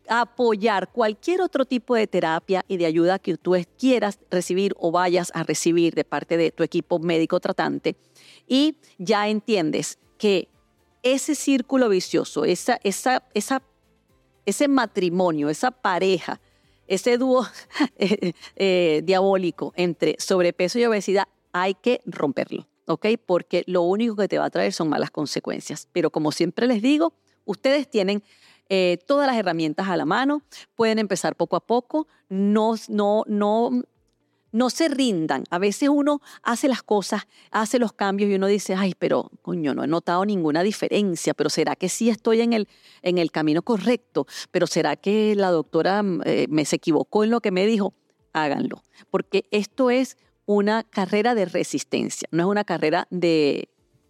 apoyar 0.08 0.90
cualquier 0.90 1.40
otro 1.40 1.64
tipo 1.64 1.94
de 1.94 2.08
terapia 2.08 2.64
y 2.66 2.78
de 2.78 2.86
ayuda 2.86 3.20
que 3.20 3.36
tú 3.36 3.54
quieras 3.78 4.18
recibir 4.28 4.74
o 4.76 4.90
vayas 4.90 5.30
a 5.34 5.44
recibir 5.44 5.94
de 5.94 6.04
parte 6.04 6.36
de 6.36 6.50
tu 6.50 6.64
equipo 6.64 6.98
médico 6.98 7.38
tratante. 7.38 7.96
Y 8.48 8.76
ya 8.98 9.28
entiendes 9.28 9.98
que 10.18 10.48
ese 11.02 11.34
círculo 11.34 11.88
vicioso, 11.88 12.44
esa, 12.44 12.80
esa, 12.84 13.22
esa, 13.34 13.62
ese 14.46 14.68
matrimonio, 14.68 15.48
esa 15.48 15.70
pareja, 15.70 16.40
ese 16.86 17.18
dúo 17.18 17.46
eh, 17.98 18.32
eh, 18.56 19.02
diabólico 19.04 19.72
entre 19.76 20.16
sobrepeso 20.18 20.78
y 20.78 20.84
obesidad, 20.84 21.28
hay 21.52 21.74
que 21.74 22.00
romperlo, 22.04 22.66
¿ok? 22.86 23.06
Porque 23.24 23.64
lo 23.66 23.82
único 23.82 24.16
que 24.16 24.28
te 24.28 24.38
va 24.38 24.46
a 24.46 24.50
traer 24.50 24.72
son 24.72 24.88
malas 24.88 25.10
consecuencias. 25.10 25.88
Pero 25.92 26.10
como 26.10 26.32
siempre 26.32 26.66
les 26.66 26.82
digo, 26.82 27.12
ustedes 27.44 27.88
tienen 27.90 28.22
eh, 28.68 28.98
todas 29.06 29.26
las 29.26 29.36
herramientas 29.36 29.88
a 29.88 29.96
la 29.96 30.04
mano, 30.04 30.42
pueden 30.76 30.98
empezar 31.00 31.34
poco 31.34 31.56
a 31.56 31.60
poco, 31.60 32.06
no, 32.28 32.74
no, 32.88 33.24
no, 33.26 33.82
no 34.52 34.70
se 34.70 34.88
rindan. 34.88 35.44
A 35.50 35.58
veces 35.58 35.88
uno 35.88 36.20
hace 36.42 36.68
las 36.68 36.82
cosas, 36.82 37.26
hace 37.50 37.78
los 37.78 37.92
cambios 37.92 38.30
y 38.30 38.34
uno 38.34 38.46
dice, 38.46 38.74
ay, 38.74 38.94
pero 38.98 39.30
coño, 39.42 39.74
no 39.74 39.84
he 39.84 39.86
notado 39.86 40.24
ninguna 40.24 40.62
diferencia, 40.62 41.34
pero 41.34 41.50
¿será 41.50 41.76
que 41.76 41.88
sí 41.88 42.10
estoy 42.10 42.40
en 42.40 42.52
el, 42.52 42.68
en 43.02 43.18
el 43.18 43.30
camino 43.30 43.62
correcto? 43.62 44.26
¿Pero 44.50 44.66
será 44.66 44.96
que 44.96 45.34
la 45.34 45.50
doctora 45.50 46.02
eh, 46.24 46.46
me 46.48 46.64
se 46.64 46.76
equivocó 46.76 47.24
en 47.24 47.30
lo 47.30 47.40
que 47.40 47.50
me 47.50 47.66
dijo? 47.66 47.94
Háganlo, 48.32 48.82
porque 49.10 49.46
esto 49.50 49.90
es 49.90 50.16
una 50.46 50.84
carrera 50.84 51.34
de 51.34 51.44
resistencia, 51.44 52.28
no 52.32 52.44
es 52.44 52.48
una 52.48 52.64
carrera 52.64 53.06
de, 53.10 53.68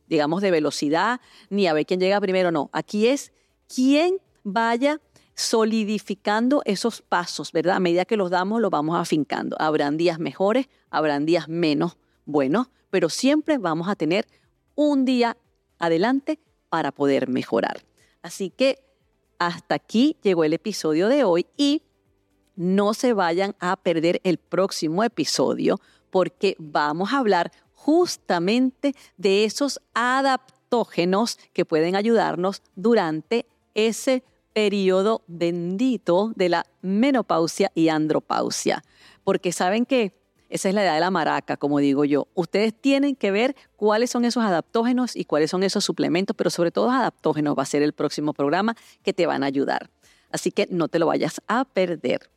digamos, 0.09 0.43
de 0.43 0.51
velocidad, 0.51 1.20
ni 1.49 1.66
a 1.66 1.72
ver 1.72 1.86
quién 1.86 2.01
llega 2.01 2.20
primero, 2.20 2.51
no. 2.51 2.70
Aquí 2.72 3.07
es 3.07 3.32
quién 3.74 4.18
vaya 4.43 5.01
solidificando 5.41 6.61
esos 6.66 7.01
pasos, 7.01 7.51
¿verdad? 7.51 7.76
A 7.76 7.80
medida 7.80 8.05
que 8.05 8.18
los 8.18 8.30
damos, 8.30 8.61
los 8.61 8.70
vamos 8.70 8.99
afincando. 8.99 9.57
Habrán 9.59 9.97
días 9.97 10.18
mejores, 10.18 10.68
habrán 10.91 11.24
días 11.24 11.49
menos 11.49 11.97
buenos, 12.26 12.68
pero 12.91 13.09
siempre 13.09 13.57
vamos 13.57 13.88
a 13.88 13.97
tener 13.97 14.26
un 14.74 15.07
día 15.07 15.38
adelante 15.78 16.38
para 16.68 16.93
poder 16.93 17.26
mejorar. 17.26 17.80
Así 18.20 18.51
que 18.51 18.84
hasta 19.38 19.76
aquí 19.76 20.18
llegó 20.22 20.45
el 20.45 20.53
episodio 20.53 21.09
de 21.09 21.24
hoy 21.24 21.47
y 21.57 21.84
no 22.55 22.93
se 22.93 23.14
vayan 23.14 23.57
a 23.61 23.76
perder 23.76 24.20
el 24.24 24.36
próximo 24.36 25.03
episodio 25.05 25.80
porque 26.11 26.55
vamos 26.59 27.14
a 27.14 27.18
hablar 27.18 27.51
justamente 27.72 28.95
de 29.16 29.45
esos 29.45 29.80
adaptógenos 29.95 31.38
que 31.55 31.64
pueden 31.64 31.97
ayudarnos 31.97 32.62
durante 32.74 33.47
ese 33.74 34.22
periodo 34.61 35.23
bendito 35.27 36.35
de 36.37 36.51
la 36.51 36.67
menopausia 36.83 37.73
y 37.75 37.89
andropausia. 37.89 38.85
Porque 39.25 39.53
saben 39.53 39.87
que 39.87 40.13
esa 40.51 40.69
es 40.69 40.75
la 40.75 40.85
edad 40.85 40.97
de 40.97 41.01
la 41.01 41.11
maraca, 41.11 41.57
como 41.57 41.79
digo 41.79 42.05
yo. 42.05 42.29
Ustedes 42.35 42.75
tienen 42.75 43.17
que 43.17 43.31
ver 43.31 43.57
cuáles 43.77 44.11
son 44.11 44.27
esos 44.27 44.45
adaptógenos 44.45 45.17
y 45.17 45.25
cuáles 45.25 45.51
son 45.51 45.63
esos 45.63 45.83
suplementos, 45.83 46.37
pero 46.37 46.51
sobre 46.51 46.73
todo 46.73 46.91
adaptógenos 46.91 47.57
va 47.57 47.63
a 47.63 47.67
ser 47.67 47.83
el 47.83 47.95
próximo 47.95 48.35
programa 48.35 48.77
que 49.03 49.15
te 49.15 49.25
van 49.25 49.45
a 49.45 49.47
ayudar. 49.47 49.89
Así 50.31 50.51
que 50.51 50.67
no 50.71 50.89
te 50.89 50.99
lo 50.99 51.07
vayas 51.07 51.41
a 51.47 51.65
perder. 51.65 52.29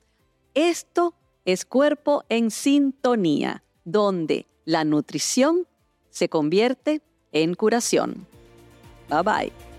Esto 0.53 1.15
es 1.43 1.65
cuerpo 1.65 2.23
en 2.29 2.51
sintonía, 2.51 3.65
donde 3.83 4.47
la 4.63 4.85
nutrición 4.85 5.67
se 6.09 6.29
convierte 6.29 7.01
en 7.33 7.53
curación. 7.53 8.25
Bye 9.09 9.23
bye. 9.23 9.72